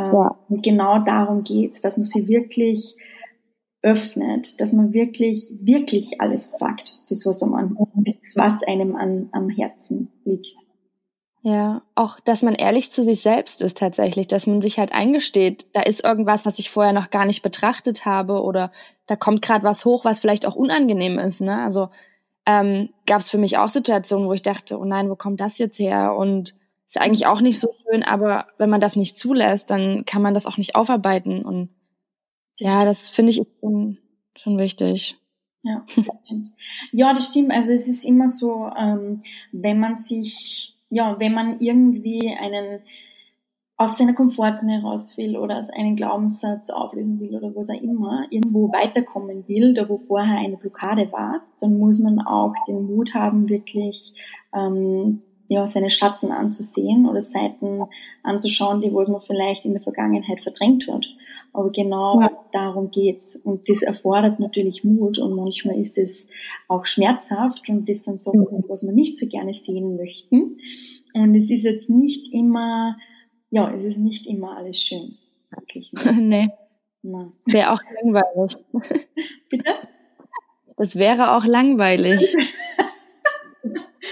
Ähm, 0.01 0.13
ja. 0.13 0.37
Und 0.49 0.63
genau 0.63 0.99
darum 0.99 1.43
geht's, 1.43 1.81
dass 1.81 1.97
man 1.97 2.03
sie 2.03 2.27
wirklich 2.27 2.95
öffnet, 3.81 4.61
dass 4.61 4.73
man 4.73 4.93
wirklich, 4.93 5.49
wirklich 5.59 6.21
alles 6.21 6.51
sagt, 6.57 6.99
das 7.09 7.25
was, 7.25 7.41
einem, 7.41 7.77
was 8.35 8.63
einem 8.63 8.95
an, 8.95 9.29
am 9.31 9.49
Herzen 9.49 10.11
liegt. 10.23 10.53
Ja, 11.43 11.81
auch, 11.95 12.19
dass 12.19 12.43
man 12.43 12.53
ehrlich 12.53 12.91
zu 12.91 13.03
sich 13.03 13.21
selbst 13.21 13.61
ist 13.61 13.77
tatsächlich, 13.77 14.27
dass 14.27 14.45
man 14.45 14.61
sich 14.61 14.77
halt 14.77 14.91
eingesteht, 14.91 15.67
da 15.73 15.81
ist 15.81 16.03
irgendwas, 16.03 16.45
was 16.45 16.59
ich 16.59 16.69
vorher 16.69 16.93
noch 16.93 17.09
gar 17.09 17.25
nicht 17.25 17.41
betrachtet 17.41 18.05
habe 18.05 18.43
oder 18.43 18.71
da 19.07 19.15
kommt 19.15 19.41
gerade 19.41 19.63
was 19.63 19.83
hoch, 19.83 20.05
was 20.05 20.19
vielleicht 20.19 20.45
auch 20.45 20.55
unangenehm 20.55 21.17
ist. 21.17 21.41
Ne? 21.41 21.63
Also 21.63 21.89
ähm, 22.45 22.89
gab 23.07 23.21
es 23.21 23.31
für 23.31 23.39
mich 23.39 23.57
auch 23.57 23.69
Situationen, 23.69 24.27
wo 24.27 24.33
ich 24.33 24.43
dachte, 24.43 24.77
oh 24.77 24.85
nein, 24.85 25.09
wo 25.09 25.15
kommt 25.15 25.41
das 25.41 25.57
jetzt 25.57 25.79
her? 25.79 26.15
Und 26.15 26.55
ist 26.95 27.01
eigentlich 27.01 27.25
auch 27.25 27.41
nicht 27.41 27.59
so 27.59 27.73
schön, 27.83 28.03
aber 28.03 28.47
wenn 28.57 28.69
man 28.69 28.81
das 28.81 28.95
nicht 28.95 29.17
zulässt, 29.17 29.71
dann 29.71 30.05
kann 30.05 30.21
man 30.21 30.33
das 30.33 30.45
auch 30.45 30.57
nicht 30.57 30.75
aufarbeiten. 30.75 31.43
Und 31.43 31.69
ja, 32.59 32.83
das 32.85 33.09
finde 33.09 33.31
ich 33.31 33.41
schon, 33.59 33.97
schon 34.37 34.57
wichtig. 34.57 35.17
Ja, 35.63 35.85
ja, 36.91 37.13
das 37.13 37.27
stimmt. 37.27 37.51
Also 37.51 37.71
es 37.71 37.87
ist 37.87 38.03
immer 38.03 38.27
so, 38.27 38.69
ähm, 38.77 39.21
wenn 39.51 39.79
man 39.79 39.95
sich 39.95 40.75
ja, 40.91 41.17
wenn 41.19 41.33
man 41.33 41.59
irgendwie 41.59 42.35
einen 42.39 42.81
aus 43.77 43.97
seiner 43.97 44.13
Komfortzone 44.13 44.83
raus 44.83 45.17
will 45.17 45.37
oder 45.37 45.57
aus 45.57 45.71
einem 45.71 45.95
Glaubenssatz 45.95 46.69
auflösen 46.69 47.19
will 47.19 47.35
oder 47.35 47.55
was 47.55 47.69
auch 47.69 47.81
immer, 47.81 48.27
irgendwo 48.29 48.71
weiterkommen 48.71 49.47
will, 49.47 49.73
da 49.73 49.89
wo 49.89 49.97
vorher 49.97 50.37
eine 50.37 50.57
Blockade 50.57 51.11
war, 51.11 51.41
dann 51.59 51.79
muss 51.79 51.99
man 51.99 52.19
auch 52.19 52.53
den 52.67 52.85
Mut 52.85 53.15
haben, 53.15 53.49
wirklich 53.49 54.13
ähm, 54.53 55.23
ja, 55.51 55.67
seine 55.67 55.89
Schatten 55.89 56.31
anzusehen 56.31 57.09
oder 57.09 57.21
Seiten 57.21 57.81
anzuschauen, 58.23 58.79
die 58.79 58.93
wo 58.93 59.01
man 59.11 59.19
vielleicht 59.19 59.65
in 59.65 59.73
der 59.73 59.81
Vergangenheit 59.81 60.41
verdrängt 60.41 60.87
hat. 60.89 61.05
Aber 61.51 61.69
genau 61.71 62.21
ja. 62.21 62.31
darum 62.53 62.89
geht's. 62.89 63.35
Und 63.35 63.67
das 63.67 63.81
erfordert 63.81 64.39
natürlich 64.39 64.85
Mut 64.85 65.19
und 65.19 65.35
manchmal 65.35 65.77
ist 65.77 65.97
es 65.97 66.25
auch 66.69 66.85
schmerzhaft 66.85 67.67
und 67.67 67.89
das 67.89 68.05
sind 68.05 68.21
Sachen, 68.21 68.39
mhm. 68.39 68.63
was 68.69 68.83
man 68.83 68.95
nicht 68.95 69.17
so 69.17 69.27
gerne 69.27 69.53
sehen 69.53 69.97
möchten. 69.97 70.57
Und 71.13 71.35
es 71.35 71.51
ist 71.51 71.65
jetzt 71.65 71.89
nicht 71.89 72.33
immer, 72.33 72.95
ja, 73.49 73.73
es 73.75 73.83
ist 73.83 73.97
nicht 73.97 74.27
immer 74.27 74.55
alles 74.55 74.79
schön. 74.81 75.17
Wirklich. 75.49 75.91
nee. 76.17 76.47
Nein. 77.01 77.33
Wäre 77.45 77.73
auch 77.73 77.81
langweilig. 78.01 78.55
Bitte? 79.49 79.73
Das 80.77 80.95
wäre 80.95 81.35
auch 81.35 81.43
langweilig. 81.43 82.37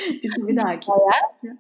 die 0.09 0.27
sind 0.27 0.47
wieder 0.47 0.77
klar. 0.77 0.99
Ja? 1.41 1.51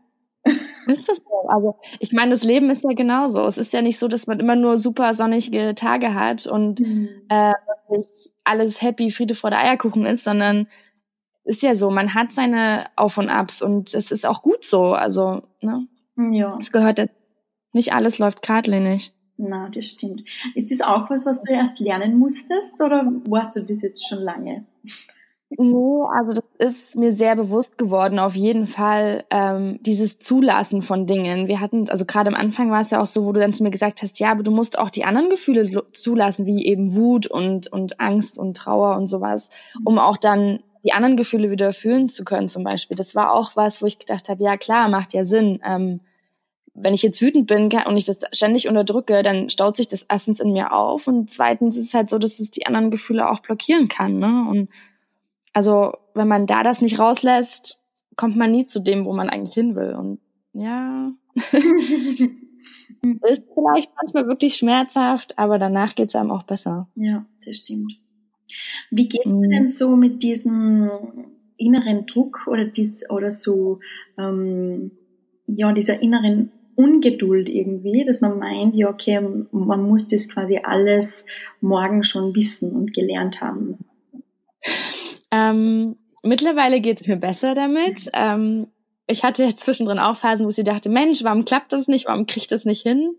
ist 0.87 1.09
das 1.09 1.17
so? 1.17 1.47
Also, 1.47 1.75
ich 1.99 2.11
meine, 2.11 2.31
das 2.31 2.43
Leben 2.43 2.69
ist 2.69 2.83
ja 2.83 2.91
genauso. 2.91 3.45
Es 3.45 3.57
ist 3.57 3.73
ja 3.73 3.81
nicht 3.81 3.99
so, 3.99 4.07
dass 4.07 4.27
man 4.27 4.39
immer 4.39 4.55
nur 4.55 4.77
super 4.77 5.13
sonnige 5.13 5.75
Tage 5.75 6.13
hat 6.13 6.47
und 6.47 6.79
mhm. 6.79 7.09
äh, 7.29 7.53
alles 8.43 8.81
happy, 8.81 9.11
Friede 9.11 9.35
vor 9.35 9.49
der 9.49 9.59
Eierkuchen 9.59 10.05
ist, 10.05 10.23
sondern 10.23 10.67
es 11.43 11.57
ist 11.57 11.63
ja 11.63 11.75
so, 11.75 11.89
man 11.89 12.13
hat 12.13 12.31
seine 12.31 12.85
Auf 12.95 13.17
und 13.17 13.29
Abs 13.29 13.61
und 13.61 13.93
es 13.93 14.11
ist 14.11 14.25
auch 14.25 14.41
gut 14.41 14.63
so. 14.63 14.93
Also, 14.93 15.43
ne? 15.61 15.87
Ja. 16.31 16.57
Es 16.59 16.71
gehört, 16.71 17.09
nicht 17.73 17.93
alles 17.93 18.19
läuft 18.19 18.41
geradlinig. 18.41 19.13
Na, 19.37 19.69
das 19.69 19.85
stimmt. 19.85 20.23
Ist 20.53 20.69
das 20.69 20.81
auch 20.81 21.09
was, 21.09 21.25
was 21.25 21.41
du 21.41 21.53
erst 21.53 21.79
lernen 21.79 22.17
musstest 22.17 22.81
oder 22.81 23.09
warst 23.27 23.55
du 23.55 23.61
das 23.61 23.81
jetzt 23.81 24.07
schon 24.07 24.19
lange? 24.19 24.65
Nee, 25.57 26.03
also 26.13 26.41
das 26.59 26.75
ist 26.75 26.95
mir 26.95 27.11
sehr 27.11 27.35
bewusst 27.35 27.77
geworden, 27.79 28.19
auf 28.19 28.35
jeden 28.35 28.67
Fall, 28.67 29.25
ähm, 29.31 29.79
dieses 29.81 30.19
Zulassen 30.19 30.83
von 30.83 31.07
Dingen. 31.07 31.47
Wir 31.47 31.59
hatten, 31.59 31.89
also 31.89 32.05
gerade 32.05 32.27
am 32.29 32.35
Anfang 32.35 32.69
war 32.69 32.81
es 32.81 32.91
ja 32.91 33.01
auch 33.01 33.07
so, 33.07 33.25
wo 33.25 33.31
du 33.31 33.39
dann 33.39 33.53
zu 33.53 33.63
mir 33.63 33.71
gesagt 33.71 34.03
hast, 34.03 34.19
ja, 34.19 34.31
aber 34.31 34.43
du 34.43 34.51
musst 34.51 34.77
auch 34.77 34.91
die 34.91 35.05
anderen 35.05 35.29
Gefühle 35.29 35.83
zulassen, 35.93 36.45
wie 36.45 36.65
eben 36.67 36.93
Wut 36.95 37.25
und, 37.25 37.67
und 37.71 37.99
Angst 37.99 38.37
und 38.37 38.57
Trauer 38.57 38.95
und 38.95 39.07
sowas, 39.07 39.49
um 39.83 39.97
auch 39.97 40.17
dann 40.17 40.59
die 40.83 40.93
anderen 40.93 41.17
Gefühle 41.17 41.49
wieder 41.49 41.73
fühlen 41.73 42.09
zu 42.09 42.23
können, 42.23 42.47
zum 42.47 42.63
Beispiel. 42.63 42.95
Das 42.95 43.15
war 43.15 43.33
auch 43.33 43.55
was, 43.55 43.81
wo 43.81 43.87
ich 43.87 43.97
gedacht 43.97 44.29
habe, 44.29 44.43
ja 44.43 44.55
klar, 44.55 44.87
macht 44.87 45.13
ja 45.13 45.25
Sinn. 45.25 45.59
Ähm, 45.65 45.99
wenn 46.75 46.93
ich 46.93 47.01
jetzt 47.01 47.21
wütend 47.21 47.47
bin 47.47 47.69
und 47.87 47.97
ich 47.97 48.05
das 48.05 48.19
ständig 48.31 48.67
unterdrücke, 48.67 49.23
dann 49.23 49.49
staut 49.49 49.77
sich 49.77 49.87
das 49.87 50.03
erstens 50.03 50.39
in 50.39 50.53
mir 50.53 50.71
auf 50.71 51.07
und 51.07 51.31
zweitens 51.31 51.75
ist 51.75 51.87
es 51.87 51.93
halt 51.93 52.09
so, 52.09 52.17
dass 52.19 52.39
es 52.39 52.51
die 52.51 52.67
anderen 52.67 52.91
Gefühle 52.91 53.29
auch 53.29 53.39
blockieren 53.41 53.87
kann. 53.89 54.19
Ne? 54.19 54.45
Und 54.49 54.69
also 55.53 55.93
wenn 56.13 56.27
man 56.27 56.47
da 56.47 56.63
das 56.63 56.81
nicht 56.81 56.99
rauslässt, 56.99 57.79
kommt 58.15 58.35
man 58.35 58.51
nie 58.51 58.65
zu 58.65 58.79
dem, 58.79 59.05
wo 59.05 59.13
man 59.13 59.29
eigentlich 59.29 59.53
hin 59.53 59.75
will. 59.75 59.93
Und 59.93 60.19
ja, 60.53 61.11
ist 61.35 63.43
vielleicht 63.53 63.91
manchmal 63.95 64.27
wirklich 64.27 64.57
schmerzhaft, 64.57 65.37
aber 65.37 65.57
danach 65.57 65.95
geht 65.95 66.09
es 66.09 66.15
einem 66.15 66.31
auch 66.31 66.43
besser. 66.43 66.89
Ja, 66.95 67.25
das 67.45 67.57
stimmt. 67.57 67.93
Wie 68.91 69.07
geht 69.07 69.25
man 69.25 69.39
mhm. 69.39 69.49
denn 69.49 69.67
so 69.67 69.95
mit 69.95 70.23
diesem 70.23 70.89
inneren 71.57 72.05
Druck 72.05 72.47
oder 72.47 72.65
dies 72.65 73.09
oder 73.09 73.31
so 73.31 73.79
ähm, 74.17 74.91
ja 75.45 75.71
dieser 75.73 76.01
inneren 76.01 76.51
Ungeduld 76.75 77.49
irgendwie, 77.49 78.05
dass 78.05 78.21
man 78.21 78.39
meint, 78.39 78.75
ja 78.75 78.89
okay, 78.89 79.19
man 79.51 79.83
muss 79.83 80.07
das 80.07 80.29
quasi 80.29 80.59
alles 80.63 81.25
morgen 81.59 82.03
schon 82.03 82.33
wissen 82.35 82.71
und 82.71 82.93
gelernt 82.93 83.41
haben. 83.41 83.79
Ähm, 85.31 85.97
mittlerweile 86.23 86.81
geht 86.81 87.01
es 87.01 87.07
mir 87.07 87.17
besser 87.17 87.55
damit. 87.55 88.09
Ähm, 88.13 88.67
ich 89.07 89.23
hatte 89.23 89.43
ja 89.43 89.55
zwischendrin 89.55 89.99
auch 89.99 90.17
Phasen, 90.17 90.45
wo 90.45 90.49
ich 90.49 90.63
dachte, 90.63 90.89
Mensch, 90.89 91.23
warum 91.23 91.45
klappt 91.45 91.73
das 91.73 91.87
nicht? 91.87 92.07
Warum 92.07 92.25
kriegt 92.25 92.51
das 92.51 92.65
nicht 92.65 92.83
hin? 92.83 93.15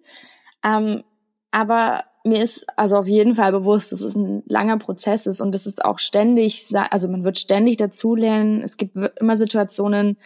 Ähm, 0.64 1.02
aber 1.50 2.04
mir 2.24 2.42
ist 2.42 2.66
also 2.78 2.96
auf 2.96 3.08
jeden 3.08 3.34
Fall 3.34 3.52
bewusst, 3.52 3.92
dass 3.92 4.02
es 4.02 4.14
ein 4.14 4.42
langer 4.46 4.78
Prozess 4.78 5.26
ist 5.26 5.40
und 5.40 5.54
es 5.54 5.66
ist 5.66 5.84
auch 5.84 5.98
ständig, 5.98 6.68
also 6.90 7.08
man 7.08 7.24
wird 7.24 7.38
ständig 7.38 7.78
dazulernen. 7.78 8.62
Es 8.62 8.76
gibt 8.76 8.96
immer 9.18 9.36
Situationen, 9.36 10.18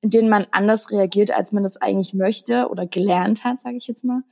in 0.00 0.10
denen 0.10 0.28
man 0.28 0.46
anders 0.52 0.90
reagiert, 0.90 1.30
als 1.32 1.52
man 1.52 1.62
das 1.62 1.76
eigentlich 1.76 2.14
möchte 2.14 2.68
oder 2.68 2.86
gelernt 2.86 3.44
hat, 3.44 3.60
sage 3.60 3.76
ich 3.76 3.86
jetzt 3.86 4.04
mal. 4.04 4.22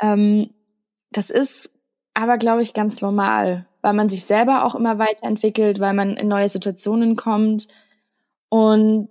Ähm, 0.00 0.50
das 1.10 1.30
ist 1.30 1.70
aber, 2.12 2.38
glaube 2.38 2.62
ich, 2.62 2.74
ganz 2.74 3.00
normal 3.00 3.66
weil 3.84 3.92
man 3.92 4.08
sich 4.08 4.24
selber 4.24 4.64
auch 4.64 4.74
immer 4.74 4.98
weiterentwickelt, 4.98 5.78
weil 5.78 5.92
man 5.92 6.16
in 6.16 6.26
neue 6.26 6.48
Situationen 6.48 7.16
kommt. 7.16 7.68
Und 8.48 9.10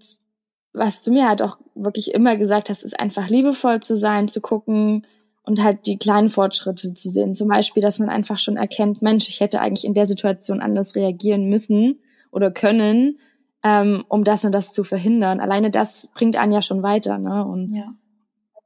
was 0.74 1.04
du 1.04 1.12
mir 1.12 1.30
halt 1.30 1.44
auch 1.44 1.60
wirklich 1.76 2.12
immer 2.12 2.38
gesagt 2.38 2.72
hast, 2.72 2.82
ist 2.82 3.00
einfach 3.00 3.30
liebevoll 3.30 3.82
zu 3.82 3.96
sein, 3.96 4.28
zu 4.28 4.42
gucken 4.42 5.06
und 5.44 5.62
halt 5.62 5.86
die 5.86 6.00
kleinen 6.00 6.32
Fortschritte 6.32 6.96
zu 6.96 7.12
sehen. 7.12 7.36
Zum 7.36 7.50
Beispiel, 7.50 7.84
dass 7.84 8.00
man 8.00 8.10
einfach 8.10 8.40
schon 8.40 8.58
erkennt, 8.58 9.04
Mensch, 9.04 9.30
ich 9.30 9.42
hätte 9.42 9.62
eigentlich 9.62 9.86
in 9.86 9.94
der 9.94 10.08
Situation 10.08 10.60
anders 10.60 10.96
reagieren 10.96 11.50
müssen 11.50 12.00
oder 12.32 12.50
können, 12.50 13.20
ähm, 13.62 14.04
um 14.08 14.24
das 14.24 14.44
und 14.44 14.54
das 14.54 14.72
zu 14.72 14.84
verhindern. 14.84 15.40
Alleine 15.40 15.70
das 15.70 16.10
bringt 16.16 16.36
einen 16.36 16.52
ja 16.52 16.64
schon 16.64 16.82
weiter. 16.82 17.20
Ne? 17.20 17.46
Und 17.46 17.76
ja. 17.76 17.94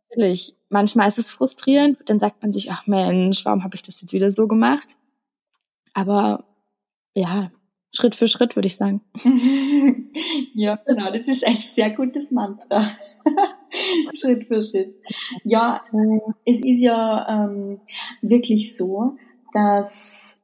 natürlich, 0.10 0.56
manchmal 0.70 1.10
ist 1.10 1.20
es 1.20 1.30
frustrierend, 1.30 1.98
dann 2.06 2.22
sagt 2.22 2.42
man 2.42 2.54
sich, 2.54 2.72
ach 2.72 2.88
Mensch, 2.88 3.44
warum 3.44 3.66
habe 3.66 3.76
ich 3.76 3.84
das 3.84 4.00
jetzt 4.00 4.14
wieder 4.14 4.32
so 4.32 4.48
gemacht? 4.48 4.96
Aber 5.98 6.44
ja, 7.16 7.50
Schritt 7.92 8.14
für 8.14 8.28
Schritt 8.28 8.56
würde 8.56 8.68
ich 8.68 8.76
sagen. 8.76 9.02
ja, 10.54 10.76
genau, 10.86 11.12
das 11.12 11.28
ist 11.28 11.44
ein 11.44 11.56
sehr 11.56 11.90
gutes 11.90 12.30
Mantra. 12.30 12.84
Schritt 14.14 14.46
für 14.46 14.62
Schritt. 14.62 14.94
Ja, 15.44 15.84
es 16.46 16.62
ist 16.62 16.82
ja 16.82 17.46
ähm, 17.46 17.80
wirklich 18.22 18.78
so, 18.78 19.18
dass 19.54 20.38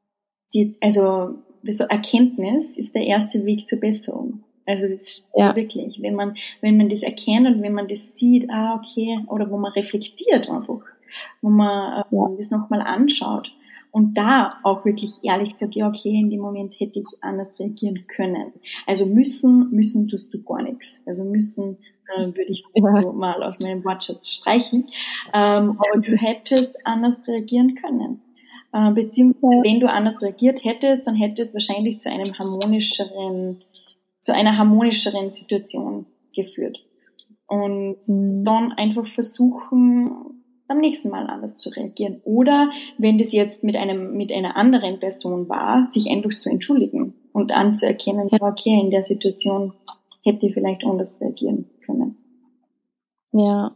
die, 0.55 0.75
also 0.81 1.35
so 1.69 1.83
Erkenntnis 1.83 2.75
ist 2.79 2.95
der 2.95 3.03
erste 3.03 3.45
Weg 3.45 3.67
zur 3.67 3.79
Besserung. 3.79 4.43
Also 4.65 4.87
das 4.87 5.29
ja. 5.35 5.55
wirklich, 5.55 6.01
wenn 6.01 6.15
man, 6.15 6.35
wenn 6.61 6.77
man 6.77 6.89
das 6.89 7.03
erkennt 7.03 7.45
und 7.45 7.61
wenn 7.61 7.73
man 7.73 7.87
das 7.87 8.17
sieht, 8.17 8.49
ah 8.49 8.73
okay, 8.73 9.19
oder 9.27 9.51
wo 9.51 9.57
man 9.57 9.73
reflektiert 9.73 10.49
einfach, 10.49 10.81
wo 11.43 11.49
man 11.49 12.01
äh, 12.01 12.05
ja. 12.09 12.37
das 12.37 12.49
nochmal 12.49 12.81
anschaut 12.81 13.51
und 13.93 14.15
da 14.15 14.56
auch 14.63 14.86
wirklich 14.86 15.19
ehrlich 15.21 15.56
sagt, 15.56 15.75
ja, 15.75 15.88
okay, 15.88 16.10
in 16.10 16.32
dem 16.32 16.39
Moment 16.39 16.73
hätte 16.79 16.99
ich 16.99 17.06
anders 17.21 17.60
reagieren 17.60 18.08
können. 18.08 18.51
Also 18.88 19.06
müssen, 19.06 19.69
müssen 19.69 20.08
tust 20.08 20.34
du 20.34 20.41
gar 20.41 20.63
nichts. 20.63 20.99
Also 21.06 21.23
müssen 21.23 21.77
äh, 22.15 22.25
würde 22.25 22.41
ich 22.47 22.63
so 22.75 23.12
mal 23.13 23.43
aus 23.43 23.60
meinem 23.60 23.86
Wortschatz 23.86 24.32
streichen. 24.32 24.88
Ähm, 25.32 25.77
aber 25.79 26.01
du 26.01 26.15
hättest 26.17 26.75
anders 26.88 27.27
reagieren 27.27 27.75
können. 27.75 28.21
Äh, 28.73 28.91
beziehungsweise 28.93 29.62
wenn 29.63 29.79
du 29.79 29.88
anders 29.88 30.23
reagiert 30.23 30.63
hättest, 30.63 31.06
dann 31.06 31.15
hätte 31.15 31.43
es 31.43 31.53
wahrscheinlich 31.53 31.99
zu 31.99 32.10
einem 32.10 32.34
harmonischeren, 32.39 33.60
zu 34.23 34.34
einer 34.34 34.58
harmonischeren 34.58 35.29
Situation 35.29 36.08
geführt. 36.36 36.84
Und 37.45 37.97
mhm. 38.08 38.43
dann 38.43 38.71
einfach 38.71 39.06
versuchen, 39.06 40.33
beim 40.73 40.81
nächsten 40.81 41.09
Mal 41.09 41.27
anders 41.27 41.55
zu 41.55 41.69
reagieren. 41.69 42.21
Oder 42.23 42.71
wenn 42.97 43.17
das 43.17 43.31
jetzt 43.31 43.63
mit 43.63 43.75
einem, 43.75 44.13
mit 44.13 44.31
einer 44.31 44.57
anderen 44.57 44.99
Person 44.99 45.47
war, 45.47 45.88
sich 45.91 46.09
einfach 46.09 46.31
zu 46.31 46.49
entschuldigen 46.49 47.13
und 47.31 47.51
anzuerkennen, 47.51 48.29
okay, 48.39 48.79
in 48.81 48.89
der 48.89 49.03
Situation 49.03 49.73
hätte 50.23 50.47
ich 50.47 50.53
vielleicht 50.53 50.83
anders 50.83 51.19
reagieren 51.21 51.69
können. 51.86 52.17
Ja. 53.31 53.75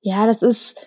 Ja, 0.00 0.26
das 0.26 0.42
ist, 0.42 0.86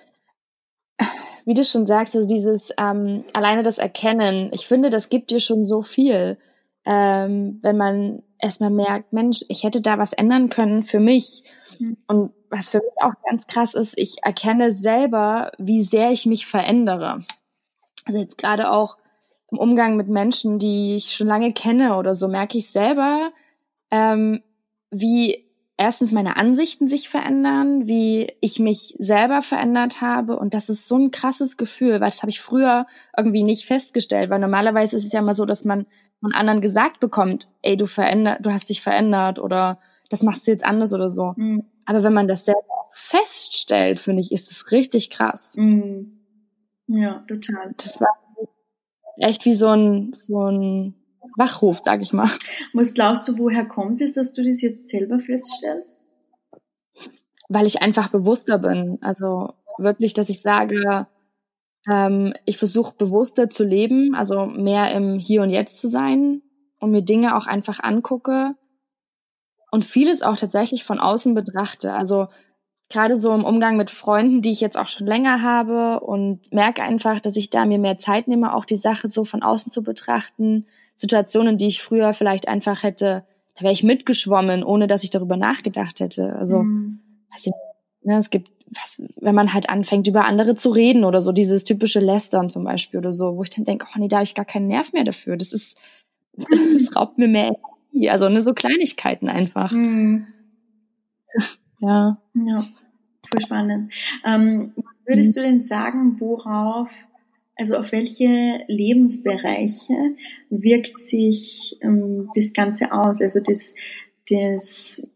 wie 1.45 1.53
du 1.53 1.63
schon 1.63 1.87
sagst, 1.87 2.15
also 2.15 2.27
dieses 2.27 2.71
ähm, 2.77 3.23
alleine 3.33 3.63
das 3.63 3.77
Erkennen, 3.77 4.51
ich 4.53 4.67
finde, 4.67 4.89
das 4.89 5.09
gibt 5.09 5.31
dir 5.31 5.39
schon 5.39 5.65
so 5.65 5.81
viel, 5.81 6.37
ähm, 6.85 7.59
wenn 7.61 7.77
man 7.77 8.23
erstmal 8.39 8.71
merkt, 8.71 9.13
Mensch, 9.13 9.43
ich 9.49 9.63
hätte 9.63 9.81
da 9.81 9.97
was 9.97 10.13
ändern 10.13 10.49
können 10.49 10.83
für 10.83 10.99
mich. 10.99 11.43
Mhm. 11.79 11.97
Und 12.07 12.31
was 12.51 12.69
für 12.69 12.79
mich 12.79 12.93
auch 13.01 13.13
ganz 13.27 13.47
krass 13.47 13.73
ist, 13.73 13.97
ich 13.97 14.17
erkenne 14.23 14.71
selber, 14.71 15.51
wie 15.57 15.81
sehr 15.81 16.11
ich 16.11 16.25
mich 16.25 16.45
verändere. 16.45 17.19
Also 18.05 18.19
jetzt 18.19 18.37
gerade 18.37 18.69
auch 18.69 18.97
im 19.51 19.57
Umgang 19.57 19.95
mit 19.95 20.09
Menschen, 20.09 20.59
die 20.59 20.95
ich 20.95 21.13
schon 21.13 21.27
lange 21.27 21.53
kenne 21.53 21.97
oder 21.97 22.13
so, 22.13 22.27
merke 22.27 22.57
ich 22.57 22.69
selber, 22.69 23.31
ähm, 23.89 24.41
wie 24.91 25.45
erstens 25.77 26.11
meine 26.11 26.35
Ansichten 26.35 26.89
sich 26.89 27.09
verändern, 27.09 27.87
wie 27.87 28.33
ich 28.41 28.59
mich 28.59 28.95
selber 28.99 29.41
verändert 29.41 30.01
habe. 30.01 30.37
Und 30.37 30.53
das 30.53 30.69
ist 30.69 30.87
so 30.87 30.97
ein 30.97 31.11
krasses 31.11 31.57
Gefühl, 31.57 31.93
weil 31.93 32.09
das 32.09 32.21
habe 32.21 32.29
ich 32.29 32.41
früher 32.41 32.85
irgendwie 33.17 33.43
nicht 33.43 33.65
festgestellt, 33.65 34.29
weil 34.29 34.39
normalerweise 34.39 34.95
ist 34.97 35.05
es 35.05 35.13
ja 35.13 35.21
immer 35.21 35.33
so, 35.33 35.45
dass 35.45 35.65
man 35.65 35.85
von 36.19 36.33
anderen 36.33 36.61
gesagt 36.61 36.99
bekommt, 36.99 37.47
ey, 37.61 37.77
du 37.77 37.87
verändert, 37.87 38.45
du 38.45 38.51
hast 38.51 38.69
dich 38.69 38.81
verändert 38.81 39.39
oder 39.39 39.79
das 40.11 40.23
machst 40.23 40.45
du 40.45 40.51
jetzt 40.51 40.65
anders 40.65 40.93
oder 40.93 41.09
so. 41.09 41.33
Mhm. 41.37 41.63
Aber 41.85 42.03
wenn 42.03 42.13
man 42.13 42.27
das 42.27 42.45
selber 42.45 42.61
feststellt, 42.91 43.99
finde 43.99 44.21
ich, 44.21 44.31
ist 44.31 44.51
es 44.51 44.71
richtig 44.71 45.09
krass. 45.09 45.53
Mhm. 45.55 46.19
Ja, 46.87 47.23
total. 47.27 47.73
Das 47.77 47.99
war 48.01 48.09
echt 49.17 49.45
wie 49.45 49.55
so 49.55 49.67
ein, 49.67 50.11
so 50.13 50.49
ein 50.49 50.95
Wachruf, 51.37 51.79
sag 51.83 52.01
ich 52.01 52.11
mal. 52.11 52.29
Was 52.73 52.93
glaubst 52.93 53.27
du, 53.27 53.37
woher 53.37 53.65
kommt 53.65 54.01
es, 54.01 54.13
dass 54.13 54.33
du 54.33 54.43
das 54.43 54.61
jetzt 54.61 54.89
selber 54.89 55.19
feststellst? 55.19 55.89
Weil 57.47 57.65
ich 57.65 57.81
einfach 57.81 58.09
bewusster 58.09 58.59
bin. 58.59 58.97
Also 59.01 59.53
wirklich, 59.77 60.13
dass 60.13 60.29
ich 60.29 60.41
sage, 60.41 61.07
ähm, 61.89 62.33
ich 62.45 62.57
versuche 62.57 62.95
bewusster 62.97 63.49
zu 63.49 63.63
leben, 63.63 64.13
also 64.13 64.45
mehr 64.45 64.93
im 64.93 65.19
Hier 65.19 65.41
und 65.41 65.51
Jetzt 65.51 65.79
zu 65.79 65.87
sein 65.87 66.41
und 66.79 66.91
mir 66.91 67.01
Dinge 67.01 67.37
auch 67.37 67.45
einfach 67.45 67.79
angucke 67.79 68.55
und 69.71 69.85
vieles 69.85 70.21
auch 70.21 70.35
tatsächlich 70.35 70.83
von 70.83 70.99
außen 70.99 71.33
betrachte. 71.33 71.93
Also 71.93 72.27
gerade 72.89 73.15
so 73.15 73.33
im 73.33 73.45
Umgang 73.45 73.77
mit 73.77 73.89
Freunden, 73.89 74.41
die 74.41 74.51
ich 74.51 74.61
jetzt 74.61 74.77
auch 74.77 74.89
schon 74.89 75.07
länger 75.07 75.41
habe 75.41 76.01
und 76.01 76.51
merke 76.51 76.83
einfach, 76.83 77.19
dass 77.21 77.37
ich 77.37 77.49
da 77.49 77.65
mir 77.65 77.79
mehr 77.79 77.97
Zeit 77.97 78.27
nehme, 78.27 78.53
auch 78.53 78.65
die 78.65 78.77
Sache 78.77 79.09
so 79.09 79.23
von 79.23 79.41
außen 79.41 79.71
zu 79.71 79.81
betrachten. 79.81 80.67
Situationen, 80.95 81.57
die 81.57 81.67
ich 81.67 81.81
früher 81.81 82.13
vielleicht 82.13 82.47
einfach 82.47 82.83
hätte, 82.83 83.23
da 83.55 83.63
wäre 83.63 83.73
ich 83.73 83.83
mitgeschwommen, 83.83 84.63
ohne 84.63 84.87
dass 84.87 85.03
ich 85.03 85.09
darüber 85.09 85.37
nachgedacht 85.37 85.99
hätte. 86.01 86.35
Also, 86.35 86.63
mhm. 86.63 86.99
weiß 87.31 87.47
ich, 87.47 87.53
ne, 88.03 88.17
es 88.17 88.29
gibt, 88.29 88.51
was, 88.67 89.01
wenn 89.19 89.35
man 89.35 89.53
halt 89.53 89.69
anfängt, 89.69 90.07
über 90.07 90.25
andere 90.25 90.55
zu 90.55 90.69
reden 90.69 91.05
oder 91.05 91.21
so, 91.21 91.31
dieses 91.31 91.63
typische 91.63 91.99
Lästern 91.99 92.49
zum 92.49 92.63
Beispiel 92.65 92.99
oder 92.99 93.13
so, 93.13 93.37
wo 93.37 93.43
ich 93.43 93.49
dann 93.49 93.65
denke, 93.65 93.87
oh 93.89 93.99
nee, 93.99 94.09
da 94.09 94.17
habe 94.17 94.25
ich 94.25 94.35
gar 94.35 94.45
keinen 94.45 94.67
Nerv 94.67 94.93
mehr 94.93 95.05
dafür. 95.05 95.37
Das 95.37 95.53
ist, 95.53 95.77
das 96.33 96.95
raubt 96.95 97.17
mir 97.17 97.27
mehr 97.27 97.53
Energie. 97.91 98.09
Also 98.09 98.29
ne, 98.29 98.41
so 98.41 98.53
Kleinigkeiten 98.53 99.29
einfach. 99.29 99.71
Mhm. 99.71 100.27
Ja. 101.79 102.21
Ja, 102.33 102.63
voll 103.29 103.41
spannend. 103.41 103.93
Ähm, 104.25 104.73
würdest 105.05 105.29
mhm. 105.29 105.33
du 105.33 105.41
denn 105.41 105.61
sagen, 105.61 106.19
worauf 106.19 106.95
also 107.57 107.75
auf 107.75 107.91
welche 107.91 108.63
Lebensbereiche 108.67 110.15
wirkt 110.49 110.97
sich 110.97 111.77
ähm, 111.81 112.29
das 112.33 112.53
Ganze 112.53 112.91
aus? 112.91 113.21
Also 113.21 113.39
das, 113.39 113.75
das 114.29 115.07